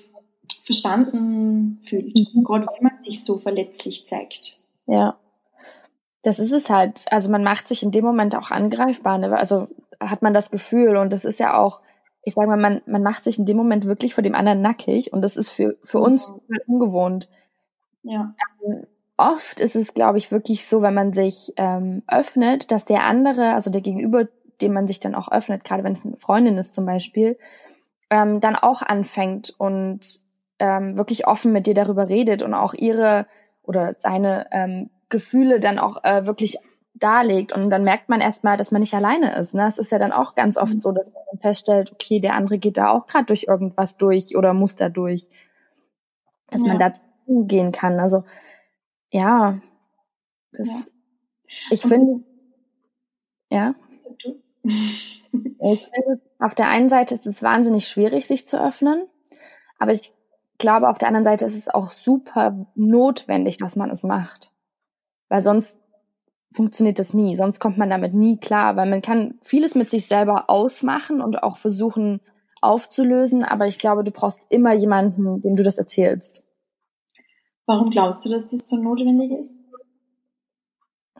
verstanden 0.66 1.80
fühlt, 1.84 2.16
mhm. 2.16 2.44
gerade 2.44 2.68
wenn 2.76 2.84
man 2.84 3.02
sich 3.02 3.24
so 3.24 3.38
verletzlich 3.38 4.06
zeigt. 4.08 4.60
Ja, 4.88 5.18
das 6.22 6.40
ist 6.40 6.52
es 6.52 6.70
halt. 6.70 7.06
Also 7.12 7.32
man 7.32 7.44
macht 7.44 7.68
sich 7.68 7.84
in 7.84 7.92
dem 7.92 8.06
Moment 8.06 8.36
auch 8.36 8.52
angreifbar. 8.52 9.18
Ne? 9.18 9.38
Also 9.38 9.68
hat 10.00 10.22
man 10.22 10.34
das 10.34 10.52
Gefühl 10.52 10.98
und 10.98 11.14
das 11.14 11.26
ist 11.26 11.40
ja 11.40 11.58
auch, 11.58 11.82
ich 12.24 12.34
sage 12.34 12.48
mal, 12.48 12.58
man, 12.58 12.82
man 12.86 13.04
macht 13.04 13.24
sich 13.24 13.40
in 13.40 13.46
dem 13.46 13.58
Moment 13.58 13.86
wirklich 13.86 14.14
vor 14.14 14.24
dem 14.24 14.36
anderen 14.36 14.62
nackig 14.62 15.14
und 15.14 15.22
das 15.22 15.38
ist 15.38 15.50
für, 15.50 15.78
für 15.84 16.00
uns 16.00 16.30
mhm. 16.30 16.58
ungewohnt. 16.68 17.30
Ja. 18.04 18.34
Ähm, 18.66 18.86
oft 19.18 19.60
ist 19.60 19.76
es, 19.76 19.94
glaube 19.94 20.18
ich, 20.18 20.32
wirklich 20.32 20.66
so, 20.66 20.82
wenn 20.82 20.94
man 20.94 21.14
sich 21.14 21.54
ähm, 21.58 22.04
öffnet, 22.08 22.72
dass 22.72 22.86
der 22.86 23.04
andere, 23.04 23.54
also 23.54 23.70
der 23.70 23.82
Gegenüber, 23.82 24.28
dem 24.62 24.74
man 24.74 24.88
sich 24.88 25.00
dann 25.00 25.16
auch 25.16 25.32
öffnet, 25.32 25.64
gerade 25.64 25.84
wenn 25.84 25.94
es 25.94 26.06
eine 26.06 26.18
Freundin 26.18 26.58
ist 26.58 26.74
zum 26.74 26.86
Beispiel, 26.86 27.38
ähm, 28.10 28.40
dann 28.40 28.56
auch 28.56 28.82
anfängt 28.82 29.54
und 29.58 30.22
ähm, 30.60 30.98
wirklich 30.98 31.28
offen 31.28 31.54
mit 31.54 31.68
dir 31.68 31.74
darüber 31.74 32.10
redet 32.10 32.42
und 32.42 32.54
auch 32.54 32.74
ihre 32.74 33.28
oder 33.64 33.94
seine 33.98 34.48
ähm, 34.52 34.90
Gefühle 35.10 35.60
dann 35.60 35.80
auch 35.80 36.04
äh, 36.04 36.26
wirklich 36.26 36.58
darlegt. 36.94 37.54
Und 37.54 37.70
dann 37.70 37.84
merkt 37.84 38.10
man 38.10 38.22
erstmal, 38.22 38.58
dass 38.58 38.72
man 38.72 38.82
nicht 38.82 38.94
alleine 38.94 39.36
ist. 39.38 39.54
Ne? 39.54 39.66
Es 39.68 39.78
ist 39.78 39.92
ja 39.92 40.00
dann 40.00 40.12
auch 40.12 40.36
ganz 40.36 40.58
oft 40.58 40.76
mhm. 40.76 40.80
so, 40.80 40.92
dass 40.92 41.12
man 41.12 41.40
feststellt, 41.42 41.92
okay, 41.92 42.20
der 42.20 42.36
andere 42.36 42.58
geht 42.58 42.78
da 42.78 42.92
auch 42.92 43.08
gerade 43.08 43.26
durch 43.26 43.46
irgendwas 43.48 43.98
durch 43.98 44.36
oder 44.36 44.54
muss 44.54 44.76
da 44.76 44.90
durch. 44.90 45.28
Dass 46.50 46.64
ja. 46.64 46.70
man 46.70 46.80
dazu 46.80 47.04
gehen 47.28 47.72
kann. 47.72 48.00
Also 48.00 48.24
ja, 49.12 49.60
das, 50.52 50.94
ja. 51.48 51.54
ich 51.72 51.82
finde, 51.82 52.24
ja. 53.50 53.76
ich 54.64 55.20
finde, 55.32 56.22
auf 56.40 56.56
der 56.56 56.70
einen 56.70 56.90
Seite 56.90 57.14
ist 57.14 57.28
es 57.28 57.44
wahnsinnig 57.44 57.88
schwierig, 57.88 58.28
sich 58.28 58.48
zu 58.48 58.62
öffnen, 58.62 59.08
aber 59.78 59.92
ich 59.92 60.14
glaube, 60.58 60.90
auf 60.90 60.98
der 60.98 61.08
anderen 61.08 61.24
Seite 61.24 61.46
ist 61.46 61.58
es 61.58 61.70
auch 61.70 61.90
super 61.90 62.68
notwendig, 62.76 63.58
dass 63.58 63.76
man 63.76 63.90
es 63.90 64.04
macht. 64.04 64.52
Weil 65.30 65.42
sonst 65.42 65.78
funktioniert 66.52 67.00
das 67.00 67.14
nie, 67.14 67.36
sonst 67.36 67.60
kommt 67.60 67.78
man 67.78 67.90
damit 67.90 68.14
nie 68.14 68.38
klar, 68.38 68.76
weil 68.76 68.90
man 68.90 69.02
kann 69.02 69.40
vieles 69.42 69.76
mit 69.76 69.90
sich 69.90 70.08
selber 70.08 70.50
ausmachen 70.50 71.22
und 71.22 71.44
auch 71.44 71.58
versuchen 71.58 72.22
aufzulösen, 72.62 73.44
aber 73.44 73.68
ich 73.68 73.78
glaube, 73.78 74.04
du 74.04 74.12
brauchst 74.12 74.48
immer 74.50 74.74
jemanden, 74.74 75.42
dem 75.42 75.56
du 75.56 75.64
das 75.64 75.78
erzählst. 75.78 76.46
Warum 77.66 77.92
glaubst 77.92 78.26
du, 78.26 78.30
dass 78.30 78.50
das 78.50 78.68
so 78.68 78.78
notwendig 78.78 79.32
ist? 79.40 79.54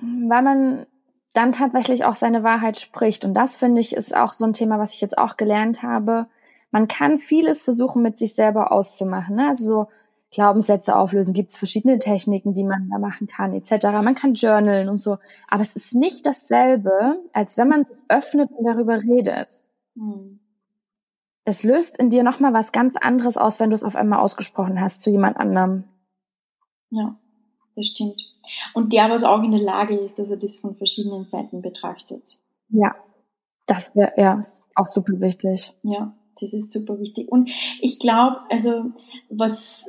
Weil 0.02 0.42
man 0.42 0.86
dann 1.34 1.52
tatsächlich 1.52 2.06
auch 2.06 2.16
seine 2.16 2.44
Wahrheit 2.44 2.80
spricht. 2.80 3.24
Und 3.24 3.34
das 3.34 3.58
finde 3.58 3.82
ich 3.82 3.96
ist 3.96 4.16
auch 4.16 4.34
so 4.34 4.46
ein 4.46 4.54
Thema, 4.54 4.80
was 4.80 4.94
ich 4.94 5.02
jetzt 5.02 5.18
auch 5.18 5.38
gelernt 5.38 5.84
habe. 5.84 6.28
Man 6.72 6.88
kann 6.88 7.18
vieles 7.18 7.62
versuchen, 7.62 8.02
mit 8.02 8.18
sich 8.18 8.34
selber 8.34 8.72
auszumachen. 8.72 9.36
Ne? 9.36 9.48
Also 9.48 9.68
so 9.68 9.88
Glaubenssätze 10.32 10.96
auflösen, 10.96 11.34
gibt 11.34 11.52
es 11.52 11.58
verschiedene 11.58 11.98
Techniken, 11.98 12.54
die 12.54 12.64
man 12.64 12.90
da 12.90 13.00
machen 13.00 13.28
kann, 13.28 13.54
etc. 13.54 13.86
Man 14.04 14.16
kann 14.16 14.36
journalen 14.36 14.90
und 14.90 15.02
so. 15.02 15.18
Aber 15.48 15.62
es 15.62 15.76
ist 15.76 15.96
nicht 15.96 16.26
dasselbe, 16.26 17.20
als 17.34 17.58
wenn 17.58 17.68
man 17.68 17.86
sich 17.86 17.98
öffnet 18.10 18.52
und 18.52 18.66
darüber 18.66 19.02
redet. 19.02 19.62
Hm. 19.96 20.40
Es 21.46 21.64
löst 21.64 21.98
in 21.98 22.12
dir 22.12 22.22
nochmal 22.22 22.54
was 22.54 22.72
ganz 22.72 22.96
anderes 22.96 23.38
aus, 23.38 23.60
wenn 23.60 23.72
du 23.72 23.76
es 23.76 23.84
auf 23.84 23.96
einmal 23.96 24.20
ausgesprochen 24.20 24.80
hast 24.80 25.02
zu 25.02 25.10
jemand 25.10 25.38
anderem. 25.38 25.86
Ja, 26.92 27.16
das 27.76 27.88
stimmt. 27.88 28.22
Und 28.76 28.94
der, 28.94 29.10
was 29.10 29.24
auch 29.24 29.42
in 29.42 29.52
der 29.52 29.62
Lage 29.62 29.96
ist, 29.96 30.20
dass 30.20 30.30
er 30.30 30.38
das 30.38 30.60
von 30.60 30.76
verschiedenen 30.76 31.26
Seiten 31.26 31.62
betrachtet. 31.62 32.40
Ja, 32.70 32.96
das 33.66 33.96
wäre 33.96 34.14
ja 34.18 34.42
auch 34.76 34.88
super 34.88 35.20
wichtig. 35.20 35.74
Ja, 35.82 36.14
das 36.40 36.54
ist 36.54 36.72
super 36.72 37.00
wichtig. 37.00 37.32
Und 37.32 37.50
ich 37.82 38.00
glaube, 38.00 38.38
also 38.50 38.92
was 39.30 39.86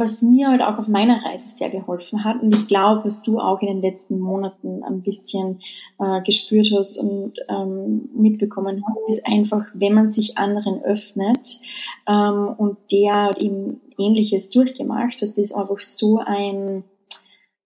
was 0.00 0.22
mir 0.22 0.48
halt 0.48 0.62
auch 0.62 0.78
auf 0.78 0.88
meiner 0.88 1.24
Reise 1.24 1.46
sehr 1.54 1.70
geholfen 1.70 2.24
hat 2.24 2.42
und 2.42 2.54
ich 2.54 2.66
glaube, 2.66 3.04
was 3.04 3.22
du 3.22 3.38
auch 3.38 3.60
in 3.60 3.68
den 3.68 3.82
letzten 3.82 4.18
Monaten 4.18 4.82
ein 4.82 5.02
bisschen 5.02 5.60
äh, 5.98 6.22
gespürt 6.22 6.72
hast 6.76 6.98
und 6.98 7.34
ähm, 7.48 8.08
mitbekommen 8.14 8.82
hast, 8.84 9.16
ist 9.16 9.26
einfach, 9.26 9.66
wenn 9.74 9.94
man 9.94 10.10
sich 10.10 10.38
anderen 10.38 10.82
öffnet 10.82 11.60
ähm, 12.08 12.54
und 12.56 12.78
der 12.90 13.30
eben 13.38 13.80
Ähnliches 13.98 14.50
durchgemacht, 14.50 15.22
dass 15.22 15.34
das 15.34 15.52
einfach 15.52 15.80
so 15.80 16.18
ein 16.18 16.82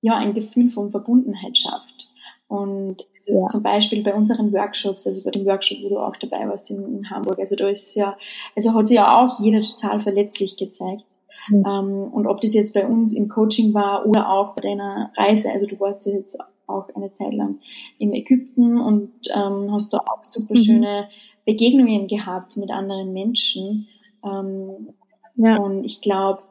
ja 0.02 0.16
ein 0.16 0.34
Gefühl 0.34 0.68
von 0.68 0.90
Verbundenheit 0.90 1.56
schafft 1.56 2.10
und 2.48 3.06
ja. 3.26 3.46
zum 3.46 3.62
Beispiel 3.62 4.02
bei 4.02 4.14
unseren 4.14 4.52
Workshops, 4.52 5.06
also 5.06 5.24
bei 5.24 5.30
dem 5.30 5.46
Workshop, 5.46 5.78
wo 5.82 5.88
du 5.88 5.98
auch 5.98 6.16
dabei 6.16 6.46
warst 6.48 6.70
in, 6.70 6.98
in 6.98 7.10
Hamburg, 7.10 7.38
also 7.38 7.56
da 7.56 7.68
ist 7.68 7.94
ja, 7.94 8.16
also 8.54 8.74
hat 8.74 8.88
sich 8.88 8.98
ja 8.98 9.16
auch 9.16 9.40
jeder 9.40 9.62
total 9.62 10.02
verletzlich 10.02 10.56
gezeigt. 10.56 11.04
Mhm. 11.48 11.64
Ähm, 11.66 12.12
und 12.12 12.26
ob 12.26 12.40
das 12.40 12.54
jetzt 12.54 12.74
bei 12.74 12.86
uns 12.86 13.12
im 13.12 13.28
Coaching 13.28 13.74
war 13.74 14.06
oder 14.06 14.30
auch 14.30 14.54
bei 14.54 14.62
deiner 14.62 15.12
Reise, 15.16 15.50
also 15.50 15.66
du 15.66 15.78
warst 15.80 16.06
jetzt 16.06 16.38
auch 16.66 16.88
eine 16.94 17.12
Zeit 17.12 17.34
lang 17.34 17.58
in 17.98 18.12
Ägypten 18.12 18.80
und 18.80 19.12
ähm, 19.34 19.70
hast 19.72 19.92
da 19.92 19.98
auch 19.98 20.24
super 20.24 20.56
schöne 20.56 21.02
mhm. 21.02 21.44
Begegnungen 21.44 22.06
gehabt 22.06 22.56
mit 22.56 22.70
anderen 22.70 23.12
Menschen. 23.12 23.88
Ähm, 24.24 24.94
ja. 25.36 25.58
Und 25.58 25.84
ich 25.84 26.00
glaube, 26.00 26.42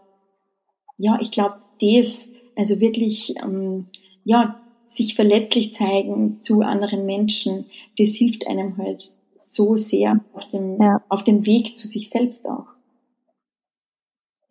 ja, 0.97 1.17
ich 1.21 1.31
glaube, 1.31 1.55
das, 1.81 2.27
also 2.55 2.79
wirklich, 2.79 3.35
ähm, 3.43 3.87
ja, 4.23 4.59
sich 4.87 5.15
verletzlich 5.15 5.73
zeigen 5.73 6.39
zu 6.41 6.61
anderen 6.61 7.05
Menschen, 7.05 7.65
das 7.97 8.09
hilft 8.09 8.45
einem 8.47 8.77
halt 8.77 9.11
so 9.49 9.77
sehr 9.77 10.19
auf 10.33 10.47
dem, 10.49 10.79
ja. 10.79 11.01
auf 11.09 11.23
dem 11.23 11.45
Weg 11.45 11.75
zu 11.75 11.87
sich 11.87 12.09
selbst 12.09 12.45
auch. 12.47 12.72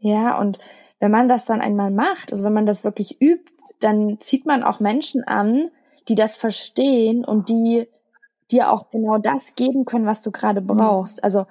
Ja, 0.03 0.39
und 0.39 0.59
wenn 0.99 1.11
man 1.11 1.29
das 1.29 1.45
dann 1.45 1.61
einmal 1.61 1.91
macht, 1.91 2.33
also 2.33 2.45
wenn 2.45 2.53
man 2.53 2.67
das 2.67 2.85
wirklich 2.85 3.21
übt, 3.21 3.51
dann 3.81 4.21
zieht 4.21 4.47
man 4.47 4.63
auch 4.63 4.81
Menschen 4.81 5.25
an, 5.25 5.71
die 6.09 6.17
das 6.17 6.37
verstehen 6.37 7.25
und 7.25 7.49
die 7.49 7.89
dir 8.51 8.71
auch 8.71 8.91
genau 8.91 9.19
das 9.19 9.55
geben 9.55 9.85
können, 9.85 10.07
was 10.07 10.21
du 10.21 10.31
gerade 10.31 10.61
mhm. 10.61 10.67
brauchst. 10.67 11.23
Also 11.23 11.47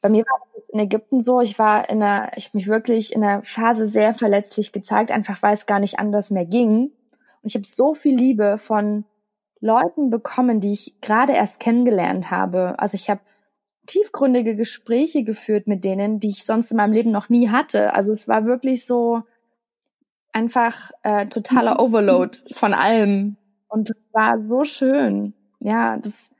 bei 0.00 0.08
mir 0.08 0.24
war 0.24 0.40
es 0.58 0.68
in 0.68 0.80
Ägypten 0.80 1.20
so, 1.20 1.40
ich 1.40 1.58
war 1.60 1.88
in 1.88 2.02
einer, 2.02 2.32
ich 2.36 2.46
habe 2.48 2.58
mich 2.58 2.66
wirklich 2.66 3.12
in 3.12 3.22
einer 3.22 3.42
Phase 3.42 3.86
sehr 3.86 4.14
verletzlich 4.14 4.72
gezeigt, 4.72 5.12
einfach 5.12 5.40
weil 5.42 5.54
es 5.54 5.66
gar 5.66 5.78
nicht 5.78 6.00
anders 6.00 6.30
mehr 6.32 6.44
ging. 6.44 6.90
Und 7.42 7.44
ich 7.44 7.54
habe 7.54 7.64
so 7.64 7.94
viel 7.94 8.16
Liebe 8.16 8.58
von 8.58 9.04
Leuten 9.60 10.10
bekommen, 10.10 10.58
die 10.58 10.72
ich 10.72 11.00
gerade 11.00 11.34
erst 11.34 11.60
kennengelernt 11.60 12.32
habe. 12.32 12.74
Also 12.78 12.96
ich 12.96 13.08
habe 13.08 13.20
tiefgründige 13.86 14.56
Gespräche 14.56 15.24
geführt 15.24 15.66
mit 15.66 15.84
denen, 15.84 16.20
die 16.20 16.30
ich 16.30 16.44
sonst 16.44 16.70
in 16.70 16.76
meinem 16.76 16.92
Leben 16.92 17.10
noch 17.10 17.28
nie 17.28 17.50
hatte. 17.50 17.94
Also 17.94 18.12
es 18.12 18.28
war 18.28 18.44
wirklich 18.46 18.86
so 18.86 19.22
einfach 20.32 20.90
äh, 21.02 21.26
totaler 21.26 21.78
Overload 21.80 22.38
von 22.52 22.74
allem. 22.74 23.36
Und 23.68 23.90
es 23.90 24.08
war 24.12 24.38
so 24.46 24.64
schön. 24.64 25.34
Ja, 25.58 25.96
das 25.96 26.30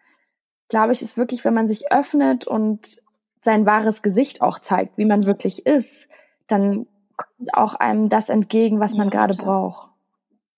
glaube 0.69 0.93
ich 0.93 1.03
ist 1.03 1.17
wirklich, 1.17 1.45
wenn 1.45 1.55
man 1.55 1.69
sich 1.69 1.93
öffnet 1.93 2.47
und 2.47 3.03
sein 3.41 3.67
wahres 3.67 4.03
Gesicht 4.03 4.41
auch 4.41 4.59
zeigt, 4.59 4.99
wie 4.99 5.05
man 5.05 5.27
wirklich 5.27 5.67
ist, 5.67 6.09
dann 6.47 6.87
kommt 7.17 7.55
auch 7.55 7.75
einem 7.75 8.09
das 8.09 8.29
entgegen, 8.29 8.81
was 8.81 8.97
man 8.97 9.11
gerade 9.11 9.35
braucht. 9.35 9.91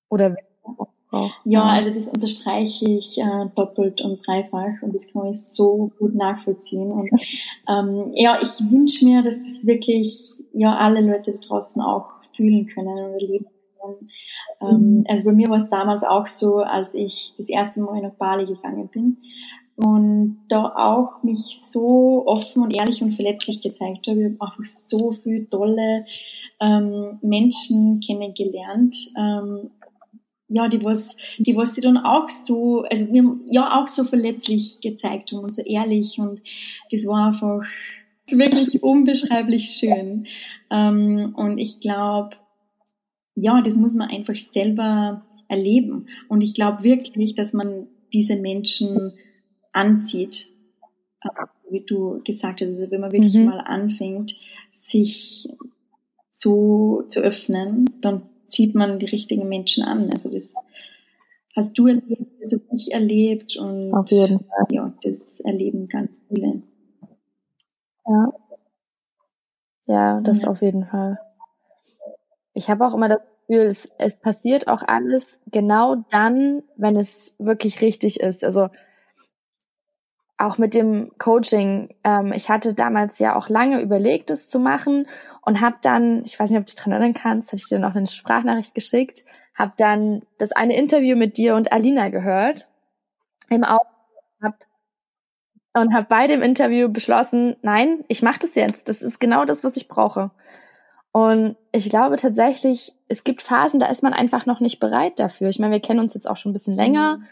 Oder 0.09 0.37
ja, 1.45 1.67
also 1.67 1.91
das 1.91 2.09
unterstreiche 2.09 2.85
ich 2.91 3.19
äh, 3.19 3.47
doppelt 3.55 4.01
und 4.01 4.27
dreifach 4.27 4.83
und 4.83 4.95
das 4.95 5.07
kann 5.13 5.27
ich 5.27 5.41
so 5.43 5.91
gut 5.99 6.15
nachvollziehen. 6.15 6.91
Und 6.93 7.11
ähm, 7.69 8.13
ja, 8.15 8.39
ich 8.41 8.51
wünsche 8.71 9.05
mir, 9.05 9.23
dass 9.23 9.39
das 9.39 9.67
wirklich 9.67 10.43
ja 10.53 10.77
alle 10.77 11.01
Leute 11.01 11.33
da 11.33 11.39
draußen 11.39 11.83
auch 11.83 12.07
fühlen 12.35 12.67
können 12.67 12.89
und 12.89 13.13
erleben 13.13 13.47
können. 13.81 14.11
Ähm, 14.61 14.99
mhm. 14.99 15.05
also 15.09 15.25
bei 15.29 15.33
mir 15.33 15.49
war 15.49 15.57
es 15.57 15.69
damals 15.69 16.05
auch 16.05 16.27
so, 16.27 16.59
als 16.59 16.95
ich 16.95 17.35
das 17.37 17.49
erste 17.49 17.81
Mal 17.81 18.01
nach 18.01 18.15
Bali 18.15 18.47
gegangen 18.47 18.89
bin 18.89 19.17
und 19.77 20.39
da 20.49 20.73
auch 20.77 21.23
mich 21.23 21.61
so 21.69 22.23
offen 22.27 22.63
und 22.63 22.75
ehrlich 22.75 23.03
und 23.03 23.13
verletzlich 23.13 23.61
gezeigt 23.61 24.07
habe. 24.07 24.21
Ich 24.21 24.25
habe 24.27 24.37
einfach 24.41 24.65
so 24.65 25.11
viele 25.11 25.49
tolle 25.49 26.07
ähm, 26.61 27.19
Menschen 27.23 28.01
kennengelernt, 28.01 28.97
ähm, 29.19 29.71
ja, 30.55 30.69
die 30.69 30.85
was, 30.85 31.17
die 31.39 31.57
was 31.57 31.75
sie 31.75 31.81
dann 31.81 31.97
auch 31.97 32.31
so, 32.31 32.83
also 32.83 33.13
wir 33.13 33.41
ja 33.47 33.77
auch 33.77 33.89
so 33.89 34.05
verletzlich 34.05 34.81
gezeigt 34.81 35.33
haben 35.33 35.41
und 35.41 35.53
so 35.53 35.63
ehrlich 35.63 36.19
und 36.19 36.41
das 36.93 37.07
war 37.07 37.29
einfach 37.29 37.67
wirklich 38.31 38.83
unbeschreiblich 38.83 39.71
schön. 39.71 40.27
Ähm, 40.71 41.35
und 41.37 41.59
ich 41.59 41.81
glaube, 41.81 42.37
ja, 43.35 43.61
das 43.63 43.75
muss 43.75 43.93
man 43.93 44.11
einfach 44.11 44.37
selber 44.37 45.25
erleben. 45.49 46.07
Und 46.29 46.41
ich 46.41 46.55
glaube 46.55 46.85
wirklich, 46.85 47.35
dass 47.35 47.53
man 47.53 47.89
diese 48.13 48.37
Menschen 48.37 49.13
anzieht. 49.73 50.51
Äh, 51.21 51.29
wie 51.69 51.81
du 51.81 52.23
gesagt 52.23 52.61
hast, 52.61 52.69
also 52.69 52.93
wenn 52.93 53.01
man 53.01 53.11
wirklich 53.11 53.35
mhm. 53.35 53.47
mal 53.47 53.59
anfängt, 53.59 54.37
sich 54.71 55.49
so 56.31 57.03
zu 57.09 57.21
öffnen, 57.21 57.87
dann 58.01 58.23
zieht 58.55 58.75
man 58.75 58.99
die 58.99 59.07
richtigen 59.07 59.49
Menschen 59.49 59.83
an. 59.83 60.11
Also 60.13 60.31
das 60.31 60.55
hast 61.57 61.77
du 61.77 61.89
erlebt, 61.89 62.41
das 62.41 62.53
habe 62.53 62.77
ich 62.77 62.93
erlebt 62.93 63.57
und 63.57 63.93
auf 63.93 64.11
jeden 64.11 64.45
Fall. 64.45 64.67
ja, 64.71 64.95
das 65.03 65.41
erleben 65.41 65.89
ganz 65.89 66.21
viele. 66.29 66.63
Ja. 68.07 68.33
Ja, 69.87 70.21
das 70.21 70.43
ja. 70.43 70.49
auf 70.49 70.63
jeden 70.63 70.87
Fall. 70.87 71.19
Ich 72.55 72.71
habe 72.71 72.87
auch 72.87 72.95
immer 72.95 73.09
das 73.09 73.19
Gefühl, 73.49 73.67
es, 73.67 73.91
es 73.99 74.19
passiert 74.19 74.69
auch 74.69 74.83
alles 74.87 75.41
genau 75.51 75.97
dann, 76.11 76.63
wenn 76.77 76.97
es 76.97 77.35
wirklich 77.39 77.81
richtig 77.81 78.21
ist. 78.21 78.45
Also 78.45 78.69
auch 80.45 80.59
mit 80.59 80.75
dem 80.75 81.13
Coaching. 81.19 81.95
Ähm, 82.05 82.33
ich 82.33 82.49
hatte 82.49 82.75
damals 82.75 83.19
ja 83.19 83.37
auch 83.37 83.49
lange 83.49 83.81
überlegt, 83.81 84.31
es 84.31 84.51
zu 84.51 84.59
machen 84.59 85.07
und 85.43 85.61
habe 85.61 85.77
dann, 85.83 86.23
ich 86.25 86.39
weiß 86.39 86.51
nicht, 86.51 86.59
ob 86.59 86.67
du 86.67 86.73
dich 86.73 86.83
dran 86.83 86.93
erinnern 86.93 87.15
kannst, 87.15 87.49
hatte 87.49 87.63
ich 87.63 87.69
dir 87.69 87.79
noch 87.79 87.95
eine 87.95 88.07
Sprachnachricht 88.07 88.75
geschickt, 88.75 89.25
habe 89.55 89.73
dann 89.77 90.23
das 90.39 90.53
eine 90.53 90.77
Interview 90.77 91.17
mit 91.17 91.37
dir 91.37 91.55
und 91.55 91.73
Alina 91.73 92.09
gehört 92.09 92.69
im 93.51 93.65
Auto 93.65 93.87
hab, 94.43 94.65
und 95.75 95.95
habe 95.95 96.07
bei 96.09 96.27
dem 96.27 96.43
Interview 96.43 96.89
beschlossen, 96.89 97.57
nein, 97.63 98.05
ich 98.09 98.23
mache 98.23 98.41
das 98.41 98.55
jetzt. 98.55 98.89
Das 98.89 99.03
ist 99.03 99.19
genau 99.21 99.45
das, 99.45 99.65
was 99.65 99.77
ich 99.77 99.89
brauche. 99.89 100.31
Und 101.11 101.57
ich 101.73 101.91
glaube 101.91 102.17
tatsächlich, 102.17 102.93
es 103.09 103.23
gibt 103.23 103.43
Phasen, 103.43 103.79
da 103.79 103.87
ist 103.87 104.03
man 104.03 104.13
einfach 104.13 104.47
noch 104.47 104.61
nicht 104.61 104.81
bereit 104.81 105.19
dafür. 105.19 105.49
Ich 105.49 105.59
meine, 105.59 105.73
wir 105.73 105.81
kennen 105.81 106.01
uns 106.01 106.15
jetzt 106.15 106.29
auch 106.29 106.37
schon 106.37 106.51
ein 106.51 106.55
bisschen 106.55 106.75
länger. 106.75 107.19
Mhm. 107.19 107.25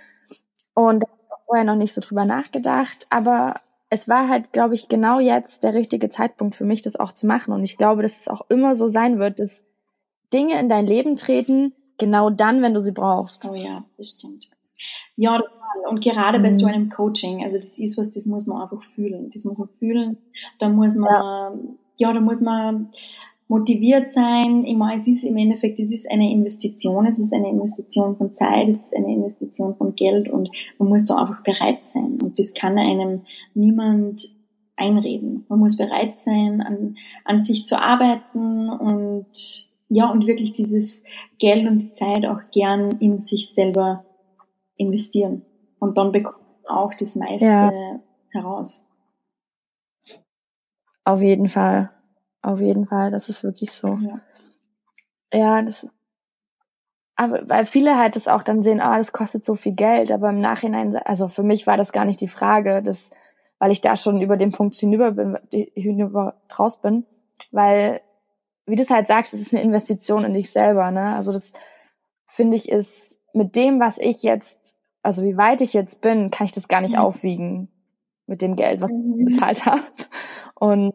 Und 0.75 1.05
vorher 1.53 1.67
noch 1.67 1.77
nicht 1.77 1.93
so 1.93 2.01
drüber 2.01 2.25
nachgedacht, 2.25 3.07
aber 3.11 3.61
es 3.91 4.09
war 4.09 4.31
halt, 4.31 4.55
glaube 4.55 4.73
ich, 4.73 4.89
genau 4.89 5.21
jetzt 5.21 5.65
der 5.65 5.75
richtige 5.75 6.09
Zeitpunkt 6.09 6.55
für 6.55 6.65
mich, 6.65 6.81
das 6.81 6.99
auch 6.99 7.13
zu 7.13 7.27
machen. 7.27 7.53
Und 7.53 7.63
ich 7.63 7.77
glaube, 7.77 8.01
dass 8.01 8.21
es 8.21 8.29
auch 8.29 8.49
immer 8.49 8.75
so 8.75 8.89
sein 8.89 9.19
wird, 9.19 9.39
dass 9.39 9.67
Dinge 10.33 10.59
in 10.59 10.71
dein 10.71 10.87
Leben 10.87 11.15
treten, 11.15 11.75
genau 11.99 12.31
dann, 12.31 12.63
wenn 12.63 12.73
du 12.73 12.81
sie 12.81 12.93
brauchst. 12.93 13.47
Oh 13.47 13.55
ja, 13.55 13.85
bestimmt. 13.99 14.49
Ja, 15.17 15.37
total. 15.37 15.91
Und 15.91 16.01
gerade 16.01 16.39
mhm. 16.39 16.43
bei 16.43 16.53
so 16.53 16.65
einem 16.65 16.89
Coaching, 16.89 17.45
also 17.45 17.59
das 17.59 17.79
ist 17.79 17.99
was, 17.99 18.09
das 18.09 18.25
muss 18.25 18.47
man 18.47 18.63
einfach 18.63 18.83
fühlen. 18.83 19.31
Das 19.35 19.45
muss 19.45 19.59
man 19.59 19.69
fühlen. 19.79 20.17
Da 20.59 20.71
muss 20.71 20.97
man, 20.97 21.11
ja, 21.99 22.09
ja 22.09 22.13
da 22.15 22.21
muss 22.21 22.41
man 22.41 22.93
motiviert 23.53 24.15
sein. 24.15 24.65
Meine, 24.79 24.99
es 24.99 25.07
ist 25.07 25.25
im 25.25 25.37
Endeffekt, 25.37 25.79
es 25.79 25.93
ist 25.93 26.11
eine 26.11 26.33
Investition, 26.33 27.07
es 27.07 27.19
ist 27.19 27.35
eine 27.35 27.51
Investition 27.51 28.17
von 28.17 28.33
Zeit, 28.33 28.71
es 28.71 28.79
ist 28.79 28.97
eine 28.97 29.13
Investition 29.13 29.77
von 29.77 29.95
Geld 29.95 30.31
und 30.31 30.49
man 30.79 30.89
muss 30.89 31.07
so 31.07 31.15
einfach 31.15 31.43
bereit 31.43 31.85
sein. 31.85 32.17
Und 32.23 32.39
das 32.39 32.55
kann 32.55 32.79
einem 32.79 33.27
niemand 33.53 34.23
einreden. 34.77 35.45
Man 35.51 35.59
muss 35.59 35.77
bereit 35.77 36.19
sein, 36.23 36.63
an, 36.63 36.97
an 37.27 37.43
sich 37.43 37.67
zu 37.67 37.79
arbeiten 37.79 38.71
und 38.71 39.27
ja, 39.91 40.11
und 40.11 40.27
wirklich 40.27 40.55
dieses 40.55 41.03
Geld 41.39 41.69
und 41.69 41.79
die 41.79 41.93
Zeit 41.93 42.25
auch 42.25 42.41
gern 42.53 42.89
in 43.01 43.21
sich 43.21 43.53
selber 43.53 44.07
investieren. 44.77 45.43
Und 45.79 45.99
dann 45.99 46.11
bekommt 46.11 46.41
man 46.63 46.75
auch 46.75 46.95
das 46.95 47.17
meiste 47.17 47.45
ja. 47.45 48.01
heraus. 48.31 48.87
Auf 51.05 51.21
jeden 51.21 51.51
Fall. 51.51 51.91
Auf 52.43 52.61
jeden 52.61 52.87
Fall, 52.87 53.11
das 53.11 53.29
ist 53.29 53.43
wirklich 53.45 53.73
so. 53.73 53.99
Ja, 53.99 54.21
ja 55.33 55.63
das 55.63 55.87
aber 57.23 57.49
weil 57.49 57.67
viele 57.67 57.99
halt 57.99 58.17
das 58.17 58.27
auch 58.27 58.43
dann 58.43 58.63
sehen, 58.63 58.81
ah, 58.81 58.97
das 58.97 59.13
kostet 59.13 59.45
so 59.45 59.55
viel 59.55 59.73
Geld, 59.73 60.11
aber 60.11 60.31
im 60.31 60.41
Nachhinein, 60.41 60.97
also 60.97 61.29
für 61.29 61.43
mich 61.43 61.67
war 61.67 61.77
das 61.77 61.93
gar 61.93 62.05
nicht 62.05 62.21
die 62.21 62.29
Frage, 62.29 62.83
dass, 62.83 63.11
weil 63.59 63.71
ich 63.71 63.81
da 63.81 63.97
schon 63.97 64.21
über 64.21 64.37
den 64.37 64.51
Punkt 64.51 64.75
hinüber 64.75 65.13
bin, 65.13 65.39
hinüber 65.75 66.35
draus 66.49 66.81
bin, 66.81 67.05
weil, 67.51 68.01
wie 68.67 68.77
du 68.77 68.83
es 68.83 68.91
halt 68.91 69.07
sagst, 69.07 69.35
es 69.35 69.41
ist 69.41 69.53
eine 69.53 69.63
Investition 69.63 70.25
in 70.25 70.35
dich 70.35 70.51
selber, 70.51 70.91
ne? 70.91 71.15
Also 71.15 71.33
das 71.33 71.53
finde 72.27 72.57
ich 72.57 72.69
ist 72.69 73.21
mit 73.35 73.57
dem, 73.57 73.79
was 73.79 73.99
ich 73.99 74.23
jetzt, 74.23 74.77
also 75.03 75.23
wie 75.23 75.37
weit 75.37 75.61
ich 75.61 75.75
jetzt 75.75 76.01
bin, 76.01 76.31
kann 76.31 76.47
ich 76.47 76.53
das 76.53 76.69
gar 76.69 76.81
nicht 76.81 76.97
mhm. 76.97 77.03
aufwiegen 77.03 77.69
mit 78.27 78.41
dem 78.41 78.57
Geld, 78.57 78.81
was 78.81 78.91
mhm. 78.91 79.17
ich 79.19 79.25
bezahlt 79.27 79.65
habe. 79.67 79.83
Und 80.55 80.95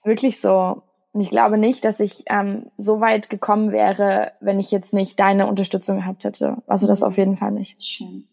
ist 0.00 0.06
wirklich 0.06 0.40
so. 0.40 0.82
Und 1.12 1.20
ich 1.20 1.30
glaube 1.30 1.58
nicht, 1.58 1.84
dass 1.84 2.00
ich 2.00 2.24
ähm, 2.26 2.70
so 2.76 3.00
weit 3.00 3.28
gekommen 3.28 3.72
wäre, 3.72 4.32
wenn 4.40 4.58
ich 4.58 4.70
jetzt 4.70 4.94
nicht 4.94 5.18
deine 5.20 5.46
Unterstützung 5.46 5.96
gehabt 5.96 6.24
hätte. 6.24 6.62
Also 6.66 6.86
das 6.86 7.02
auf 7.02 7.18
jeden 7.18 7.36
Fall 7.36 7.50
nicht. 7.50 7.82
Schön. 7.82 8.24